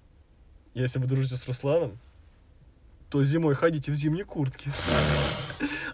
если 0.75 0.99
вы 0.99 1.07
дружите 1.07 1.37
с 1.37 1.47
Русланом, 1.47 1.99
то 3.11 3.23
зимой 3.23 3.55
ходите 3.55 3.93
в 3.93 3.95
зимней 3.95 4.25
куртке. 4.25 4.71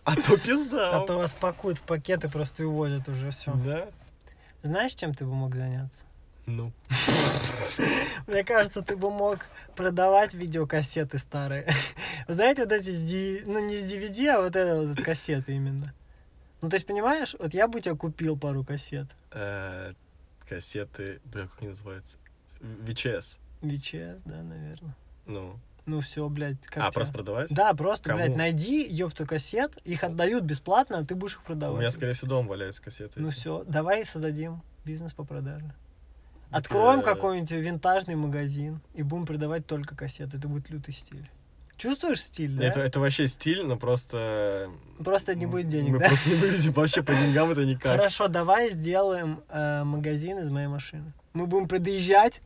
А 0.04 0.16
то 0.16 0.36
пизда. 0.36 1.00
А 1.00 1.06
то 1.06 1.16
вас 1.16 1.32
пакуют 1.32 1.78
в 1.78 1.82
пакеты 1.82 2.28
просто 2.28 2.64
и 2.64 2.66
увозят 2.66 3.08
уже 3.08 3.30
все. 3.30 3.52
Да? 3.54 3.88
Знаешь, 4.64 4.94
чем 4.94 5.14
ты 5.14 5.24
бы 5.24 5.32
мог 5.32 5.54
заняться? 5.54 6.04
Ну. 6.46 6.72
Мне 8.26 8.42
кажется, 8.42 8.82
ты 8.82 8.96
бы 8.96 9.12
мог 9.12 9.46
продавать 9.76 10.34
видеокассеты 10.34 11.18
старые. 11.18 11.72
Знаете, 12.26 12.62
вот 12.64 12.72
эти, 12.72 12.90
с 12.90 13.46
ну 13.46 13.64
не 13.64 13.76
с 13.76 13.84
DVD, 13.84 14.30
а 14.30 14.42
вот 14.42 14.56
это 14.56 14.88
вот 14.88 15.00
кассеты 15.00 15.54
именно. 15.54 15.94
Ну, 16.60 16.68
то 16.68 16.74
есть, 16.74 16.86
понимаешь, 16.86 17.36
вот 17.38 17.54
я 17.54 17.68
бы 17.68 17.78
у 17.78 17.82
тебя 17.82 17.94
купил 17.94 18.36
пару 18.36 18.64
кассет. 18.64 19.06
Э, 19.30 19.92
Кассеты, 20.48 21.20
бля, 21.24 21.44
как 21.46 21.60
они 21.60 21.68
называются? 21.70 22.16
В- 22.62 22.88
VHS. 22.88 23.38
VHS, 23.60 24.20
да, 24.24 24.42
наверное. 24.42 24.94
Ну. 25.26 25.56
Ну 25.84 26.00
все, 26.00 26.28
блядь, 26.28 26.60
как 26.66 26.76
А, 26.76 26.80
тебя? 26.86 26.90
просто 26.92 27.12
продавать? 27.12 27.48
Да, 27.50 27.74
просто, 27.74 28.10
Кому? 28.10 28.22
блядь, 28.24 28.36
найди, 28.36 28.86
ёпту, 28.88 29.26
кассет, 29.26 29.76
их 29.84 30.04
отдают 30.04 30.44
бесплатно, 30.44 30.98
а 30.98 31.04
ты 31.04 31.16
будешь 31.16 31.34
их 31.34 31.40
У 31.40 31.44
продавать. 31.44 31.80
меня, 31.80 31.90
скорее 31.90 32.12
всего, 32.12 32.28
дома 32.28 32.48
валяются 32.50 32.80
кассеты. 32.80 33.20
Ну 33.20 33.30
все, 33.30 33.64
давай 33.66 34.04
создадим 34.04 34.62
бизнес 34.84 35.12
по 35.12 35.24
продаже. 35.24 35.72
Откроем 36.52 37.00
э, 37.00 37.02
какой-нибудь 37.02 37.50
винтажный 37.50 38.14
магазин 38.14 38.80
и 38.94 39.02
будем 39.02 39.26
продавать 39.26 39.66
только 39.66 39.96
кассеты. 39.96 40.36
Это 40.36 40.46
будет 40.48 40.70
лютый 40.70 40.92
стиль. 40.92 41.28
Чувствуешь 41.78 42.20
стиль, 42.20 42.52
да? 42.56 42.66
Это, 42.66 42.80
это 42.80 43.00
вообще 43.00 43.26
стиль, 43.26 43.64
но 43.64 43.76
просто... 43.76 44.70
Просто 45.02 45.34
не 45.34 45.46
будет 45.46 45.68
денег, 45.68 45.92
Мы 45.94 45.98
да? 45.98 46.08
просто 46.08 46.28
не 46.30 46.36
вывезем 46.36 46.72
вообще 46.74 47.02
по 47.02 47.12
деньгам 47.14 47.50
это 47.50 47.64
никак. 47.64 47.92
Хорошо, 47.96 48.28
давай 48.28 48.70
сделаем 48.72 49.42
э, 49.48 49.82
магазин 49.82 50.38
из 50.38 50.48
моей 50.50 50.68
машины. 50.68 51.12
Мы 51.32 51.46
будем 51.46 51.66
подъезжать, 51.66 52.40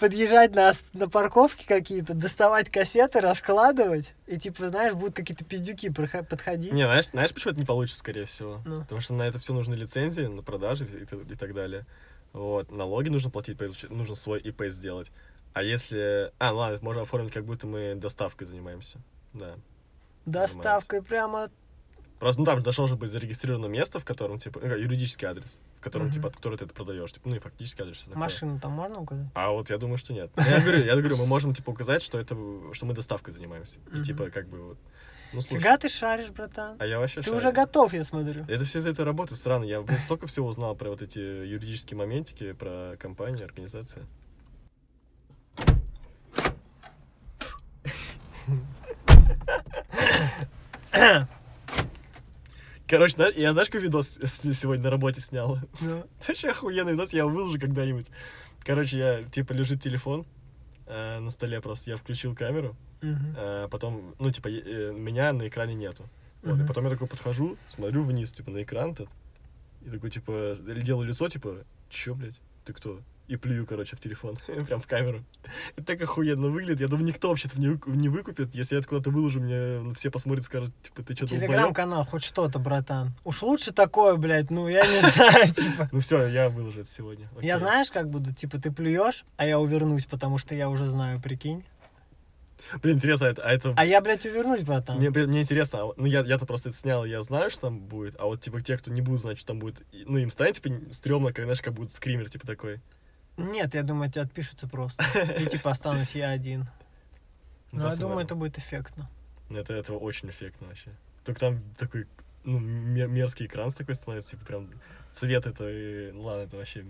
подъезжать 0.00 0.54
на, 0.54 0.72
на 0.94 1.08
парковке 1.08 1.66
какие-то, 1.66 2.14
доставать 2.14 2.70
кассеты, 2.70 3.20
раскладывать, 3.20 4.14
и 4.26 4.38
типа, 4.38 4.70
знаешь, 4.70 4.94
будут 4.94 5.14
какие-то 5.14 5.44
пиздюки 5.44 5.90
подходить. 5.90 6.72
Не, 6.72 6.84
знаешь, 6.84 7.08
знаешь, 7.08 7.32
почему 7.32 7.52
это 7.52 7.60
не 7.60 7.66
получится, 7.66 8.00
скорее 8.00 8.24
всего? 8.24 8.60
Ну. 8.64 8.80
Потому 8.80 9.00
что 9.00 9.14
на 9.14 9.22
это 9.22 9.38
все 9.38 9.52
нужны 9.52 9.74
лицензии, 9.74 10.22
на 10.22 10.42
продажи 10.42 10.86
и, 10.86 11.32
и 11.32 11.36
так 11.36 11.54
далее. 11.54 11.86
Вот, 12.32 12.72
налоги 12.72 13.10
нужно 13.10 13.30
платить, 13.30 13.58
нужно 13.90 14.14
свой 14.14 14.40
ИП 14.40 14.62
сделать. 14.68 15.10
А 15.52 15.62
если... 15.62 16.32
А, 16.38 16.50
ну 16.50 16.56
ладно, 16.58 16.78
можно 16.80 17.02
оформить, 17.02 17.32
как 17.32 17.44
будто 17.44 17.66
мы 17.66 17.94
доставкой 17.94 18.46
занимаемся. 18.46 18.98
Да. 19.34 19.54
Доставкой 20.24 21.02
прямо... 21.02 21.50
Просто, 22.20 22.40
ну, 22.40 22.44
там 22.44 22.62
должно 22.62 22.86
же 22.86 22.96
быть 22.96 23.10
зарегистрировано 23.10 23.64
место, 23.66 23.98
в 23.98 24.04
котором, 24.04 24.38
типа, 24.38 24.60
ну, 24.62 24.68
юридический 24.76 25.26
адрес, 25.26 25.58
в 25.78 25.82
котором, 25.82 26.06
Мгм. 26.08 26.14
типа, 26.14 26.28
от 26.28 26.36
которого 26.36 26.58
ты 26.58 26.66
это 26.66 26.74
продаешь. 26.74 27.10
Типа, 27.12 27.30
ну, 27.30 27.34
и 27.36 27.38
фактически 27.38 27.80
адрес, 27.80 27.98
такое. 28.00 28.16
Машину 28.18 28.60
там 28.60 28.72
можно 28.72 28.98
указать? 29.00 29.26
А 29.34 29.50
вот 29.50 29.70
я 29.70 29.78
думаю, 29.78 29.96
что 29.96 30.12
нет. 30.12 30.30
Я 30.36 30.60
говорю, 30.60 30.84
я 30.84 30.94
говорю, 30.96 31.16
мы 31.16 31.24
можем, 31.26 31.54
типа, 31.54 31.70
указать, 31.70 32.02
что 32.02 32.18
это, 32.18 32.36
что 32.74 32.84
мы 32.84 32.92
доставкой 32.92 33.32
занимаемся. 33.32 33.78
И, 33.94 34.02
типа, 34.02 34.28
как 34.28 34.48
бы, 34.50 34.60
вот, 34.68 34.78
ну, 35.32 35.40
слушай. 35.40 35.62
Фига 35.62 35.78
ты 35.78 35.88
шаришь, 35.88 36.28
братан. 36.28 36.76
А 36.78 36.84
я 36.84 36.98
вообще 37.00 37.16
Ты 37.22 37.24
шарю. 37.24 37.38
уже 37.38 37.52
готов, 37.52 37.94
я 37.94 38.04
смотрю. 38.04 38.44
Это 38.48 38.64
все 38.64 38.80
из-за 38.80 38.90
этой 38.90 39.06
работы 39.06 39.34
странно. 39.34 39.64
Я, 39.64 39.80
блин, 39.80 39.98
столько 39.98 40.26
всего 40.26 40.46
узнал 40.48 40.74
про 40.76 40.90
вот 40.90 41.00
эти 41.00 41.18
юридические 41.18 41.96
моментики, 41.96 42.52
про 42.52 42.96
компании, 42.98 43.42
организации. 43.42 44.02
Короче, 52.90 53.14
я 53.36 53.52
знаешь, 53.52 53.68
какой 53.68 53.82
видос 53.82 54.18
сегодня 54.24 54.82
на 54.82 54.90
работе 54.90 55.20
снял? 55.20 55.58
Ну, 55.80 56.04
Вообще 56.26 56.48
охуенный 56.48 56.92
видос, 56.92 57.12
я 57.12 57.20
его 57.20 57.30
выложу 57.30 57.56
когда-нибудь. 57.60 58.06
Короче, 58.64 58.98
я, 58.98 59.22
типа, 59.22 59.52
лежит 59.52 59.80
телефон 59.80 60.26
э, 60.86 61.20
на 61.20 61.30
столе 61.30 61.60
просто, 61.60 61.90
я 61.90 61.96
включил 61.96 62.34
камеру, 62.34 62.76
мгм. 63.00 63.34
э, 63.36 63.68
потом, 63.70 64.16
ну, 64.18 64.32
типа, 64.32 64.48
э, 64.48 64.92
меня 64.92 65.32
на 65.32 65.46
экране 65.46 65.74
нету. 65.74 66.04
Вот, 66.42 66.58
и 66.58 66.66
потом 66.66 66.84
я 66.84 66.90
такой 66.90 67.06
подхожу, 67.06 67.56
смотрю 67.72 68.02
вниз, 68.02 68.32
типа, 68.32 68.50
на 68.50 68.64
экран 68.64 68.90
этот, 68.90 69.08
и 69.82 69.90
такой, 69.90 70.10
типа, 70.10 70.56
делаю 70.82 71.06
лицо, 71.06 71.28
типа, 71.28 71.58
чё, 71.90 72.16
блядь, 72.16 72.40
ты 72.64 72.72
кто? 72.72 72.98
И 73.30 73.36
плюю, 73.36 73.64
короче, 73.64 73.94
в 73.94 74.00
телефон, 74.00 74.36
прям 74.66 74.80
в 74.80 74.88
камеру. 74.88 75.22
Это 75.76 75.86
так 75.86 76.02
охуенно 76.02 76.48
выглядит. 76.48 76.80
Я 76.80 76.88
думаю, 76.88 77.06
никто 77.06 77.28
вообще-то 77.28 77.60
не, 77.60 77.68
выку- 77.68 77.92
не 77.92 78.08
выкупит. 78.08 78.52
Если 78.56 78.74
я 78.74 78.80
это 78.80 78.88
куда-то 78.88 79.10
выложу, 79.10 79.38
мне 79.38 79.94
все 79.94 80.10
посмотрят 80.10 80.44
скажут, 80.44 80.72
типа, 80.82 81.04
ты 81.04 81.14
что, 81.14 81.28
Телеграм-канал, 81.28 82.04
хоть 82.04 82.24
что-то, 82.24 82.58
братан. 82.58 83.12
Уж 83.22 83.42
лучше 83.42 83.72
такое, 83.72 84.16
блядь, 84.16 84.50
ну 84.50 84.66
я 84.66 84.84
не 84.84 85.00
знаю, 85.12 85.46
типа. 85.46 85.88
Ну 85.92 86.00
все, 86.00 86.26
я 86.26 86.48
выложу 86.48 86.80
это 86.80 86.90
сегодня. 86.90 87.28
Я 87.40 87.58
знаешь, 87.58 87.88
как 87.92 88.10
буду? 88.10 88.34
Типа, 88.34 88.58
ты 88.58 88.72
плюешь, 88.72 89.24
а 89.36 89.46
я 89.46 89.60
увернусь, 89.60 90.06
потому 90.06 90.38
что 90.38 90.56
я 90.56 90.68
уже 90.68 90.86
знаю, 90.86 91.20
прикинь. 91.20 91.62
Блин, 92.82 92.96
интересно, 92.96 93.28
а 93.28 93.30
это... 93.30 93.42
А 93.42 93.52
это... 93.52 93.74
А 93.76 93.84
я, 93.84 94.00
блядь, 94.00 94.26
увернусь, 94.26 94.62
братан. 94.62 94.98
Мне, 94.98 95.10
мне 95.10 95.42
интересно, 95.42 95.78
а, 95.84 95.92
ну 95.96 96.06
я, 96.06 96.22
я-то 96.22 96.46
просто 96.46 96.70
это 96.70 96.78
снял, 96.78 97.04
я 97.04 97.22
знаю, 97.22 97.48
что 97.48 97.60
там 97.62 97.78
будет, 97.78 98.16
а 98.18 98.26
вот 98.26 98.40
типа 98.40 98.60
те, 98.60 98.76
кто 98.76 98.90
не 98.90 99.00
будут 99.00 99.20
знать, 99.20 99.38
что 99.38 99.46
там 99.48 99.60
будет, 99.60 99.82
ну 99.92 100.18
им 100.18 100.30
станет 100.30 100.56
типа 100.60 100.92
стрёмно, 100.92 101.28
как, 101.32 101.44
знаешь, 101.44 101.62
как 101.62 101.74
будет 101.74 101.92
скример, 101.92 102.28
типа 102.28 102.44
такой. 102.46 102.80
Нет, 103.36 103.74
я 103.74 103.82
думаю, 103.82 104.10
тебе 104.10 104.22
отпишутся 104.22 104.68
просто. 104.68 105.02
И 105.38 105.46
типа 105.46 105.70
останусь 105.70 106.14
я 106.14 106.30
один. 106.30 106.66
Ну, 107.72 107.88
я 107.88 107.96
думаю, 107.96 108.24
это 108.24 108.34
будет 108.34 108.58
эффектно. 108.58 109.08
Это, 109.48 109.74
это 109.74 109.94
очень 109.94 110.28
эффектно 110.30 110.68
вообще. 110.68 110.90
Только 111.24 111.40
там 111.40 111.62
такой, 111.78 112.06
ну, 112.44 112.58
мер- 112.58 113.08
мерзкий 113.08 113.46
экран 113.46 113.70
такой 113.72 113.94
становится, 113.94 114.30
типа 114.32 114.44
прям 114.44 114.70
цвет 115.12 115.46
это, 115.46 115.68
и, 115.68 116.12
ну 116.12 116.22
ладно, 116.22 116.42
это 116.42 116.56
вообще, 116.56 116.84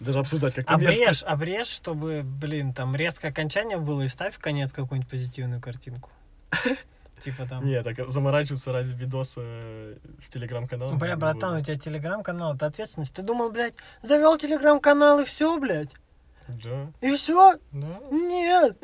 даже 0.00 0.18
обсуждать 0.18 0.54
как-то 0.54 0.76
мерзко. 0.76 1.02
Обрежь, 1.02 1.22
обрежь, 1.22 1.68
чтобы, 1.68 2.22
блин, 2.24 2.74
там 2.74 2.94
резкое 2.96 3.28
окончание 3.28 3.78
было, 3.78 4.02
и 4.02 4.08
вставь 4.08 4.34
в 4.34 4.38
конец 4.38 4.72
какую-нибудь 4.72 5.10
позитивную 5.10 5.60
картинку. 5.60 6.10
Типа 7.22 7.46
там... 7.46 7.64
Не, 7.64 7.82
так 7.82 8.10
заморачиваться 8.10 8.72
ради 8.72 8.92
видоса 8.92 9.40
э, 9.42 9.96
в 10.18 10.28
телеграм-канал. 10.28 10.92
Бля, 10.94 11.16
братан, 11.16 11.56
у 11.60 11.62
тебя 11.62 11.78
телеграм-канал, 11.78 12.54
это 12.56 12.66
ответственность. 12.66 13.14
Ты 13.14 13.22
думал, 13.22 13.50
блядь, 13.50 13.74
завел 14.02 14.36
телеграм-канал 14.38 15.20
и 15.20 15.24
все, 15.24 15.56
блядь? 15.58 15.94
Да, 16.48 16.90
И 17.00 17.14
все? 17.14 17.58
да. 17.70 18.00
Нет. 18.10 18.76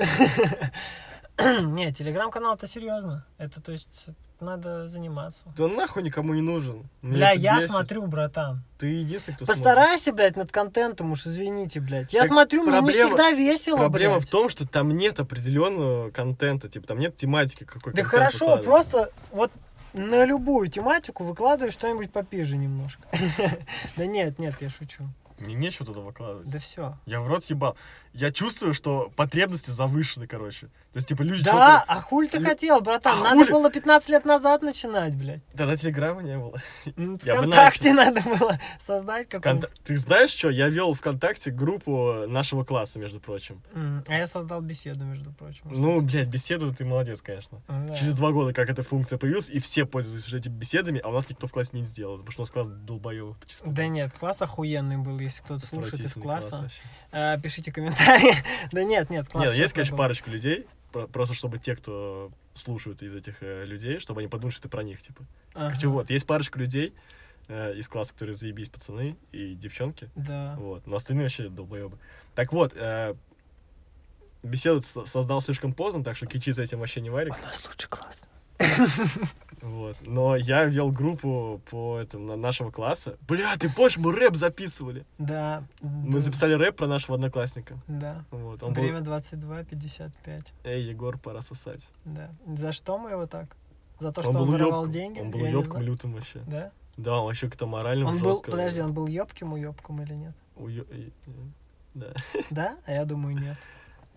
Не, 1.62 1.92
телеграм-канал 1.92 2.54
это 2.54 2.68
серьезно. 2.68 3.26
Это, 3.38 3.60
то 3.60 3.72
есть, 3.72 4.06
надо 4.40 4.88
заниматься. 4.88 5.52
Да 5.56 5.68
нахуй 5.68 6.02
никому 6.02 6.34
не 6.34 6.40
нужен. 6.40 6.88
Меня 7.02 7.16
Бля, 7.16 7.30
я 7.32 7.56
бесит. 7.56 7.70
смотрю, 7.70 8.06
братан. 8.06 8.62
Ты 8.78 8.86
единственный, 8.86 9.34
кто 9.36 9.44
смотрит. 9.44 9.64
Постарайся, 9.64 10.12
блядь, 10.12 10.36
над 10.36 10.52
контентом, 10.52 11.10
уж 11.12 11.26
извините, 11.26 11.80
блядь. 11.80 12.12
Я 12.12 12.20
Так 12.20 12.28
смотрю, 12.28 12.62
мне 12.62 12.72
не 12.72 12.78
проблема- 12.78 13.08
всегда 13.08 13.30
весело, 13.32 13.76
Проблема 13.76 14.14
блядь. 14.16 14.28
в 14.28 14.30
том, 14.30 14.48
что 14.48 14.66
там 14.66 14.90
нет 14.96 15.18
определенного 15.20 16.10
контента, 16.10 16.68
типа 16.68 16.86
там 16.86 16.98
нет 16.98 17.16
тематики 17.16 17.64
какой 17.64 17.92
Да 17.92 18.04
хорошо, 18.04 18.58
просто 18.58 19.10
вот 19.32 19.50
на 19.94 20.24
любую 20.24 20.68
тематику 20.68 21.24
выкладывай 21.24 21.70
что-нибудь 21.72 22.12
попиже 22.12 22.56
немножко. 22.56 23.02
Да 23.96 24.06
нет, 24.06 24.38
нет, 24.38 24.54
я 24.60 24.70
шучу. 24.70 25.04
Мне 25.38 25.54
нечего 25.54 25.86
туда 25.86 26.00
выкладывать. 26.00 26.50
Да 26.50 26.58
все. 26.58 26.98
Я 27.06 27.20
в 27.20 27.28
рот 27.28 27.44
ебал. 27.44 27.76
Я 28.12 28.32
чувствую, 28.32 28.74
что 28.74 29.12
потребности 29.14 29.70
завышены, 29.70 30.26
короче. 30.26 30.68
То 30.98 31.00
есть, 31.00 31.08
типа, 31.10 31.22
люди 31.22 31.44
Да, 31.44 31.84
а 31.86 32.00
хуль 32.00 32.28
ты 32.28 32.38
Лю- 32.38 32.48
хотел, 32.48 32.80
братан? 32.80 33.20
А 33.20 33.22
Надо 33.22 33.38
хули? 33.42 33.50
было 33.52 33.70
15 33.70 34.08
лет 34.08 34.24
назад 34.24 34.62
начинать, 34.62 35.14
блядь. 35.14 35.44
Тогда 35.54 35.76
телеграмма 35.76 36.22
не 36.22 36.36
было. 36.36 36.60
Вконтакте 37.20 37.92
надо 37.92 38.20
было 38.22 38.58
создать. 38.80 39.28
Вконта- 39.32 39.70
Ты 39.84 39.96
знаешь 39.96 40.30
что? 40.30 40.50
Я 40.50 40.68
вел 40.68 40.92
ВКонтакте 40.94 41.52
группу 41.52 42.24
нашего 42.26 42.64
класса, 42.64 42.98
между 42.98 43.20
прочим. 43.20 43.62
А 44.08 44.12
я 44.12 44.26
создал 44.26 44.60
беседу, 44.60 45.04
между 45.04 45.32
прочим. 45.32 45.62
Ну, 45.66 46.00
блядь, 46.00 46.26
беседу 46.26 46.74
ты 46.74 46.84
молодец, 46.84 47.22
конечно. 47.22 47.60
Через 47.96 48.14
два 48.14 48.32
года, 48.32 48.52
как 48.52 48.68
эта 48.68 48.82
функция 48.82 49.18
появилась, 49.18 49.48
и 49.48 49.60
все 49.60 49.84
пользуются 49.84 50.36
этими 50.36 50.52
беседами, 50.54 51.00
а 51.04 51.10
у 51.10 51.12
нас 51.12 51.28
никто 51.30 51.46
в 51.46 51.52
классе 51.52 51.70
не 51.74 51.86
сделал, 51.86 52.16
потому 52.18 52.32
что 52.32 52.40
у 52.40 52.42
нас 52.42 52.50
класс 52.50 52.66
долбоёбов 52.66 53.38
почти. 53.38 53.62
Да 53.64 53.86
нет, 53.86 54.12
класс 54.18 54.42
охуенный 54.42 54.96
был, 54.96 55.16
если 55.20 55.42
кто-то 55.42 55.64
слушает 55.64 56.00
из 56.00 56.14
класса. 56.14 56.68
А, 57.12 57.38
Пишите 57.38 57.70
комментарии. 57.70 58.34
Да 58.72 58.82
нет, 58.82 59.08
нет, 59.10 59.28
класс 59.28 59.48
Нет, 59.50 59.56
есть, 59.56 59.72
конечно, 59.72 59.96
парочку 59.96 60.30
людей, 60.30 60.66
просто 61.12 61.34
чтобы 61.34 61.58
те, 61.58 61.76
кто 61.76 62.30
слушают 62.52 63.02
из 63.02 63.14
этих 63.14 63.42
э, 63.42 63.64
людей, 63.64 63.98
чтобы 64.00 64.20
они 64.20 64.28
подумали, 64.28 64.52
что 64.52 64.62
ты 64.62 64.68
про 64.68 64.82
них, 64.82 65.00
типа. 65.02 65.24
Ага. 65.54 65.74
Хочу 65.74 65.90
вот, 65.90 66.10
есть 66.10 66.26
парочку 66.26 66.58
людей 66.58 66.92
э, 67.48 67.74
из 67.76 67.88
класса, 67.88 68.12
которые 68.14 68.34
заебись 68.34 68.68
пацаны 68.68 69.16
и 69.32 69.54
девчонки, 69.54 70.10
Да. 70.16 70.54
вот, 70.58 70.86
но 70.86 70.96
остальные 70.96 71.24
вообще 71.24 71.48
долбоебы. 71.48 71.98
Так 72.34 72.52
вот, 72.52 72.72
э, 72.74 73.14
беседу 74.42 74.82
со- 74.82 75.04
создал 75.06 75.40
слишком 75.40 75.72
поздно, 75.72 76.02
так 76.04 76.16
что 76.16 76.26
кичи 76.26 76.50
за 76.52 76.62
этим 76.62 76.78
вообще 76.80 77.00
не 77.00 77.10
варик. 77.10 77.36
У 77.38 77.42
нас 77.42 77.64
лучший 77.66 77.88
класс. 77.88 78.26
Вот. 79.62 79.96
Но 80.02 80.36
я 80.36 80.64
вел 80.64 80.90
группу 80.90 81.60
по 81.70 81.98
этому, 81.98 82.26
на 82.26 82.36
нашего 82.36 82.70
класса. 82.70 83.16
Бля, 83.26 83.56
ты 83.56 83.68
помнишь, 83.72 83.96
мы 83.96 84.12
рэп 84.12 84.36
записывали? 84.36 85.04
Да. 85.18 85.64
Мы 85.80 86.20
записали 86.20 86.54
рэп 86.54 86.76
про 86.76 86.86
нашего 86.86 87.14
одноклассника. 87.16 87.78
Да. 87.86 88.24
Вот. 88.30 88.62
Он 88.62 88.72
был... 88.72 88.82
Время 88.82 89.00
22.55. 89.00 90.46
Эй, 90.64 90.82
Егор, 90.84 91.18
пора 91.18 91.40
сосать. 91.40 91.88
Да. 92.04 92.30
За 92.46 92.72
что 92.72 92.98
мы 92.98 93.10
его 93.10 93.26
так? 93.26 93.56
За 94.00 94.12
то, 94.12 94.20
он 94.20 94.24
что 94.24 94.32
был 94.32 94.42
он 94.42 94.50
воровал 94.52 94.82
ёбком. 94.84 94.92
деньги? 94.92 95.20
Он 95.20 95.30
был 95.30 95.44
ёбком 95.46 95.82
лютым 95.82 96.12
вообще. 96.14 96.40
Да? 96.46 96.70
Да, 96.96 97.18
он 97.20 97.26
вообще 97.26 97.48
как-то 97.48 97.66
морально 97.66 98.06
Он 98.08 98.18
был, 98.18 98.40
подожди, 98.40 98.80
он 98.80 98.92
был 98.92 99.06
ёбким 99.06 99.52
уёбком 99.52 100.02
или 100.02 100.14
нет? 100.14 100.34
уё- 100.56 100.84
Да. 101.94 102.12
Да? 102.50 102.76
А 102.86 102.92
я 102.92 103.04
думаю, 103.04 103.36
нет. 103.36 103.56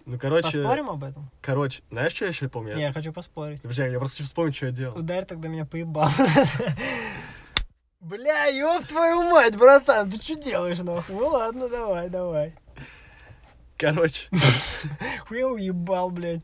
Ну, 0.06 0.18
короче, 0.18 0.64
Поспорим 0.64 0.90
об 0.90 1.04
этом? 1.04 1.30
короче, 1.42 1.84
знаешь, 1.92 2.14
что 2.14 2.26
я 2.26 2.30
еще 2.30 2.50
помню? 2.50 2.76
Не, 2.76 2.82
я 2.82 2.94
хочу 2.94 3.14
поспорить. 3.14 3.62
Друзья, 3.62 3.88
я 3.88 4.00
просто 4.00 4.24
вспомнить, 4.24 4.56
что 4.56 4.68
я 4.68 4.72
делал. 4.72 4.98
Ударь 4.98 5.26
тогда 5.26 5.48
меня 5.48 5.66
поебал. 5.66 6.10
Бля, 8.00 8.46
ёб 8.48 8.84
твою 8.86 9.30
мать, 9.30 9.56
братан, 9.56 10.10
ты 10.10 10.22
что 10.22 10.36
делаешь, 10.36 10.80
нахуй? 10.80 11.16
Ну 11.16 11.28
ладно, 11.28 11.70
давай, 11.70 12.10
давай. 12.10 12.56
Короче, 13.78 14.28
Хуя 15.28 15.48
уебал, 15.48 16.10
блядь. 16.10 16.42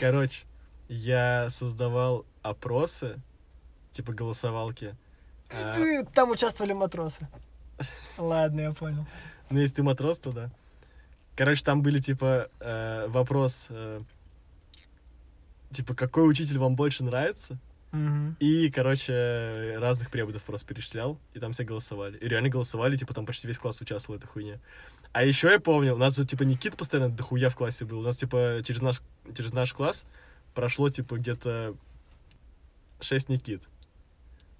короче, 0.00 0.44
я 0.88 1.48
создавал 1.50 2.24
опросы, 2.42 3.20
типа 3.92 4.12
голосовалки. 4.12 4.96
Там 6.14 6.30
участвовали 6.30 6.72
матросы. 6.72 7.28
Ладно, 8.18 8.60
я 8.62 8.72
понял. 8.72 9.06
Ну, 9.50 9.60
если 9.60 9.76
ты 9.76 9.82
матрос, 9.82 10.18
то 10.18 10.32
да. 10.32 10.50
Короче, 11.36 11.62
там 11.62 11.82
были, 11.82 11.98
типа, 11.98 12.48
э, 12.60 13.06
вопрос, 13.08 13.66
э, 13.68 14.00
типа, 15.70 15.94
какой 15.94 16.28
учитель 16.28 16.58
вам 16.58 16.76
больше 16.76 17.04
нравится? 17.04 17.58
Мгм. 17.92 18.36
И, 18.40 18.70
короче, 18.70 19.76
разных 19.78 20.10
преподов 20.10 20.42
просто 20.42 20.66
перечислял, 20.66 21.18
и 21.34 21.38
там 21.38 21.52
все 21.52 21.64
голосовали. 21.64 22.16
И 22.18 22.26
реально 22.26 22.48
голосовали, 22.48 22.96
типа, 22.96 23.14
там 23.14 23.26
почти 23.26 23.46
весь 23.46 23.58
класс 23.58 23.80
участвовал 23.80 24.18
в 24.18 24.22
этой 24.22 24.28
хуйне. 24.28 24.60
А 25.12 25.24
еще 25.24 25.50
я 25.50 25.60
помню, 25.60 25.94
у 25.94 25.98
нас 25.98 26.18
вот, 26.18 26.28
типа, 26.28 26.42
Никита 26.42 26.76
постоянно 26.76 27.10
дохуя 27.10 27.50
в 27.50 27.54
классе 27.54 27.84
был. 27.84 28.00
У 28.00 28.02
нас, 28.02 28.16
типа, 28.16 28.60
через 28.64 28.80
наш, 28.80 29.02
через 29.34 29.52
наш 29.52 29.72
класс 29.72 30.04
прошло, 30.54 30.88
типа, 30.88 31.16
где-то 31.16 31.74
6 33.00 33.28
Никит. 33.28 33.62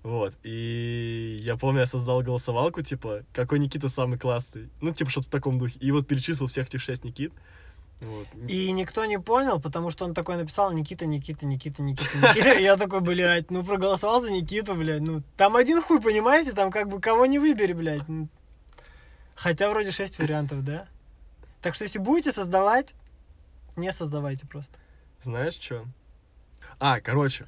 Вот, 0.06 0.34
и 0.44 1.40
я 1.42 1.56
помню, 1.56 1.80
я 1.80 1.86
создал 1.86 2.22
голосовалку, 2.22 2.80
типа, 2.80 3.24
какой 3.32 3.58
Никита 3.58 3.88
самый 3.88 4.20
классный. 4.20 4.70
Ну, 4.80 4.94
типа, 4.94 5.10
что-то 5.10 5.26
в 5.26 5.30
таком 5.32 5.58
духе. 5.58 5.80
И 5.80 5.90
вот 5.90 6.06
перечислил 6.06 6.46
всех 6.46 6.68
этих 6.68 6.80
шесть 6.80 7.02
Никит. 7.02 7.32
Вот. 8.00 8.28
И 8.46 8.70
никто 8.70 9.04
не 9.04 9.18
понял, 9.18 9.60
потому 9.60 9.90
что 9.90 10.04
он 10.04 10.14
такой 10.14 10.36
написал 10.36 10.70
Никита, 10.72 11.06
Никита, 11.06 11.44
Никита, 11.44 11.82
Никита, 11.82 12.18
Никита. 12.18 12.52
И 12.52 12.62
я 12.62 12.76
такой, 12.76 13.00
блядь, 13.00 13.50
ну 13.50 13.64
проголосовал 13.64 14.20
за 14.20 14.30
Никиту, 14.30 14.76
блядь. 14.76 15.00
Ну, 15.00 15.24
там 15.36 15.56
один 15.56 15.82
хуй, 15.82 16.00
понимаете? 16.00 16.52
Там 16.52 16.70
как 16.70 16.86
бы 16.86 17.00
кого 17.00 17.26
не 17.26 17.40
выбери, 17.40 17.72
блядь. 17.72 18.06
Ну, 18.06 18.28
Хотя 19.34 19.68
вроде 19.68 19.90
шесть 19.90 20.20
вариантов, 20.20 20.64
да? 20.64 20.86
Так 21.62 21.74
что 21.74 21.82
если 21.82 21.98
будете 21.98 22.30
создавать, 22.30 22.94
не 23.74 23.90
создавайте 23.90 24.46
просто. 24.46 24.78
Знаешь, 25.20 25.54
что? 25.54 25.84
А, 26.78 27.00
короче, 27.00 27.46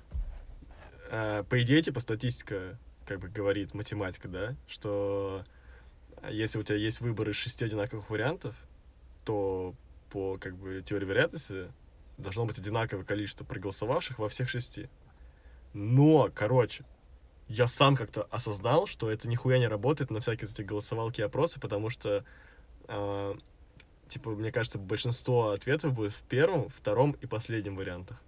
по 1.10 1.62
идее, 1.62 1.82
типа, 1.82 2.00
статистика, 2.00 2.78
как 3.06 3.20
бы 3.20 3.28
говорит 3.28 3.74
математика, 3.74 4.28
да, 4.28 4.56
что 4.66 5.44
если 6.28 6.58
у 6.58 6.62
тебя 6.62 6.76
есть 6.76 7.00
выбор 7.00 7.30
из 7.30 7.36
шести 7.36 7.64
одинаковых 7.64 8.10
вариантов, 8.10 8.56
то 9.24 9.74
по, 10.10 10.36
как 10.36 10.56
бы, 10.56 10.82
теории 10.82 11.06
вероятности 11.06 11.72
должно 12.16 12.44
быть 12.44 12.58
одинаковое 12.58 13.04
количество 13.04 13.44
проголосовавших 13.44 14.18
во 14.18 14.28
всех 14.28 14.48
шести. 14.48 14.88
Но, 15.72 16.30
короче, 16.34 16.84
я 17.46 17.66
сам 17.66 17.96
как-то 17.96 18.24
осознал, 18.24 18.86
что 18.86 19.10
это 19.10 19.28
нихуя 19.28 19.58
не 19.58 19.68
работает 19.68 20.10
на 20.10 20.20
всякие 20.20 20.50
эти 20.50 20.62
голосовалки 20.62 21.20
и 21.20 21.24
опросы, 21.24 21.60
потому 21.60 21.88
что, 21.88 22.24
э, 22.88 23.34
типа, 24.08 24.30
мне 24.30 24.50
кажется, 24.52 24.78
большинство 24.78 25.50
ответов 25.50 25.94
будет 25.94 26.12
в 26.12 26.22
первом, 26.22 26.68
втором 26.68 27.12
и 27.12 27.26
последнем 27.26 27.76
вариантах. 27.76 28.20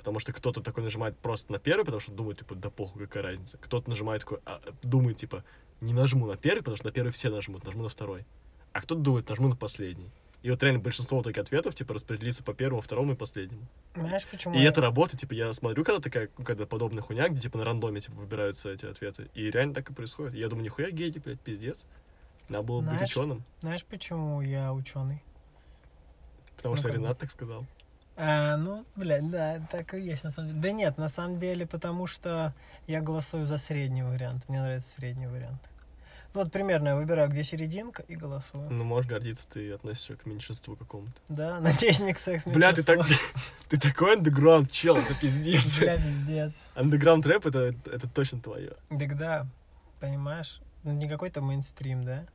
Потому 0.00 0.18
что 0.18 0.32
кто-то 0.32 0.62
такой 0.62 0.82
нажимает 0.82 1.18
просто 1.18 1.52
на 1.52 1.58
первый, 1.58 1.84
потому 1.84 2.00
что 2.00 2.10
думает, 2.10 2.38
типа, 2.38 2.54
да 2.54 2.70
похуй, 2.70 3.06
какая 3.06 3.22
разница. 3.22 3.58
Кто-то 3.58 3.90
нажимает 3.90 4.22
такой, 4.22 4.38
а, 4.46 4.62
думает, 4.82 5.18
типа, 5.18 5.44
не 5.82 5.92
нажму 5.92 6.26
на 6.26 6.38
первый, 6.38 6.60
потому 6.60 6.78
что 6.78 6.86
на 6.86 6.92
первый 6.92 7.10
все 7.10 7.28
нажмут, 7.28 7.66
нажму 7.66 7.82
на 7.82 7.90
второй. 7.90 8.24
А 8.72 8.80
кто-то 8.80 9.02
думает, 9.02 9.28
нажму 9.28 9.48
на 9.48 9.56
последний. 9.56 10.10
И 10.42 10.48
вот 10.50 10.62
реально 10.62 10.80
большинство 10.80 11.22
таких 11.22 11.42
ответов, 11.42 11.74
типа, 11.74 11.92
распределится 11.92 12.42
по 12.42 12.54
первому, 12.54 12.80
второму 12.80 13.12
и 13.12 13.14
последнему. 13.14 13.66
Знаешь, 13.94 14.26
почему? 14.26 14.54
И 14.54 14.62
я- 14.62 14.70
это 14.70 14.80
работает, 14.80 15.20
типа, 15.20 15.34
я 15.34 15.52
смотрю, 15.52 15.84
когда 15.84 16.00
такая, 16.00 16.30
когда 16.46 16.64
подобная 16.64 17.02
хуйня, 17.02 17.28
где, 17.28 17.40
типа, 17.40 17.58
на 17.58 17.66
рандоме, 17.66 18.00
типа, 18.00 18.14
выбираются 18.14 18.70
эти 18.70 18.86
ответы. 18.86 19.28
И 19.34 19.50
реально 19.50 19.74
так 19.74 19.90
и 19.90 19.92
происходит. 19.92 20.34
Я 20.34 20.48
думаю, 20.48 20.64
нихуя 20.64 20.90
геди, 20.90 21.18
блядь, 21.18 21.40
пиздец. 21.40 21.84
Надо 22.48 22.62
было 22.62 22.80
быть 22.80 22.88
Знаешь, 22.88 23.10
ученым, 23.10 23.44
Знаешь, 23.60 23.84
почему 23.84 24.40
я 24.40 24.72
ученый? 24.72 25.22
потому 26.56 26.74
ну, 26.76 26.80
что. 26.80 26.88
Ренат 26.88 27.18
так 27.18 27.30
сказал. 27.30 27.66
А, 28.22 28.58
ну, 28.58 28.84
блядь, 28.96 29.30
да, 29.30 29.66
так 29.70 29.94
и 29.94 30.00
есть 30.00 30.24
на 30.24 30.30
самом 30.30 30.48
деле. 30.48 30.60
Да 30.60 30.72
нет, 30.72 30.98
на 30.98 31.08
самом 31.08 31.38
деле, 31.38 31.66
потому 31.66 32.06
что 32.06 32.52
я 32.86 33.00
голосую 33.00 33.46
за 33.46 33.56
средний 33.56 34.02
вариант. 34.02 34.46
Мне 34.46 34.60
нравится 34.60 34.90
средний 34.90 35.26
вариант. 35.26 35.60
Ну 36.34 36.42
вот 36.42 36.52
примерно 36.52 36.88
я 36.88 36.96
выбираю, 36.96 37.30
где 37.30 37.42
серединка, 37.42 38.02
и 38.02 38.16
голосую. 38.16 38.70
Ну, 38.70 38.84
можешь 38.84 39.08
гордиться, 39.10 39.48
ты 39.48 39.72
относишься 39.72 40.16
к 40.16 40.26
меньшинству 40.26 40.76
какому-то. 40.76 41.18
Да, 41.30 41.60
надеюсь, 41.60 42.00
не 42.00 42.12
к 42.12 42.18
секс 42.18 42.44
Бля, 42.46 42.72
ты 42.72 42.82
так... 42.82 43.00
Ты 43.70 43.78
такой 43.78 44.16
андеграунд, 44.16 44.70
чел, 44.70 44.96
это 44.96 45.14
пиздец. 45.14 45.78
Бля, 45.78 45.96
пиздец. 45.96 46.68
Андеграунд 46.74 47.24
рэп 47.24 47.46
это, 47.46 47.74
это 47.86 48.06
точно 48.08 48.40
твое. 48.40 48.72
Так 48.90 49.16
да, 49.16 49.46
понимаешь? 49.98 50.60
Ну, 50.82 50.92
не 50.92 51.08
какой-то 51.08 51.40
мейнстрим, 51.40 52.04
да? 52.04 52.26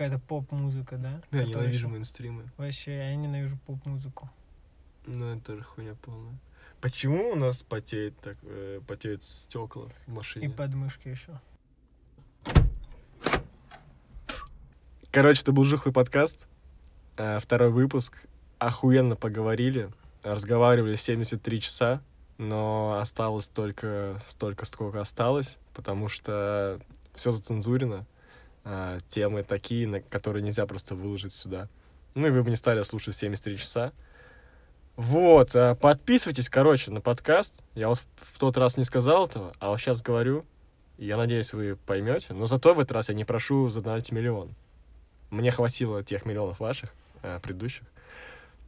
Какая-то 0.00 0.18
поп-музыка, 0.18 0.96
да? 0.96 1.10
Я 1.30 1.40
Которая 1.40 1.48
ненавижу 1.66 1.72
ещё- 1.76 1.88
мейнстримы. 1.88 2.50
Вообще, 2.56 2.96
я 2.96 3.14
ненавижу 3.16 3.58
поп-музыку. 3.66 4.30
Ну, 5.04 5.36
это 5.36 5.56
же 5.58 5.62
хуйня 5.62 5.94
полная. 6.00 6.38
Почему 6.80 7.32
у 7.32 7.34
нас 7.34 7.60
потеет 7.62 8.18
так, 8.20 8.38
э, 8.44 8.80
потеют 8.88 9.22
стекла 9.24 9.88
в 10.06 10.08
И 10.08 10.10
машине? 10.10 10.48
подмышки 10.48 11.08
еще. 11.08 11.38
Короче, 15.10 15.42
это 15.42 15.52
был 15.52 15.64
Жухлый 15.64 15.92
подкаст. 15.92 16.46
Э, 17.18 17.38
Второй 17.38 17.68
выпуск. 17.70 18.24
Охуенно 18.58 19.16
поговорили. 19.16 19.90
Разговаривали 20.22 20.96
73 20.96 21.60
часа, 21.60 22.00
но 22.38 22.98
осталось 23.02 23.48
только 23.48 24.18
столько, 24.28 24.64
сколько 24.64 25.02
осталось, 25.02 25.58
потому 25.74 26.08
что 26.08 26.80
все 27.14 27.32
зацензурено. 27.32 28.06
А, 28.64 28.98
Темы 29.08 29.42
такие, 29.42 29.86
на 29.86 30.00
которые 30.00 30.42
нельзя 30.42 30.66
просто 30.66 30.94
выложить 30.94 31.32
сюда. 31.32 31.68
Ну 32.14 32.26
и 32.26 32.30
вы 32.30 32.42
бы 32.42 32.50
не 32.50 32.56
стали 32.56 32.82
слушать 32.82 33.14
73 33.16 33.56
часа. 33.56 33.92
Вот, 34.96 35.54
а, 35.54 35.74
подписывайтесь, 35.74 36.48
короче, 36.48 36.90
на 36.90 37.00
подкаст. 37.00 37.62
Я 37.74 37.88
вот 37.88 38.02
в 38.16 38.38
тот 38.38 38.56
раз 38.56 38.76
не 38.76 38.84
сказал 38.84 39.26
этого, 39.26 39.52
а 39.58 39.70
вот 39.70 39.80
сейчас 39.80 40.02
говорю. 40.02 40.44
Я 40.98 41.16
надеюсь, 41.16 41.54
вы 41.54 41.76
поймете. 41.86 42.34
Но 42.34 42.44
зато 42.44 42.74
в 42.74 42.80
этот 42.80 42.92
раз 42.92 43.08
я 43.08 43.14
не 43.14 43.24
прошу 43.24 43.70
задонатить 43.70 44.12
миллион. 44.12 44.54
Мне 45.30 45.50
хватило 45.50 46.04
тех 46.04 46.26
миллионов 46.26 46.60
ваших, 46.60 46.90
э, 47.22 47.40
предыдущих. 47.42 47.84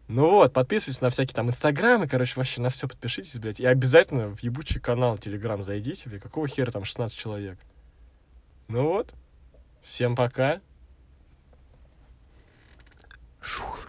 Ну 0.08 0.30
вот, 0.30 0.52
подписывайтесь 0.52 1.00
на 1.00 1.10
всякие 1.10 1.34
там 1.34 1.48
инстаграмы, 1.48 2.08
короче, 2.08 2.34
вообще 2.36 2.60
на 2.60 2.70
все 2.70 2.88
подпишитесь, 2.88 3.38
блядь. 3.38 3.60
И 3.60 3.66
обязательно 3.66 4.34
в 4.34 4.42
ебучий 4.42 4.80
канал 4.80 5.18
Телеграм 5.18 5.62
зайдите, 5.62 6.08
блядь. 6.08 6.22
Какого 6.22 6.48
хера 6.48 6.70
там 6.70 6.84
16 6.84 7.16
человек? 7.18 7.58
Ну 8.68 8.88
вот, 8.88 9.12
Всем 9.82 10.14
пока. 10.14 10.60
Шур, 13.40 13.88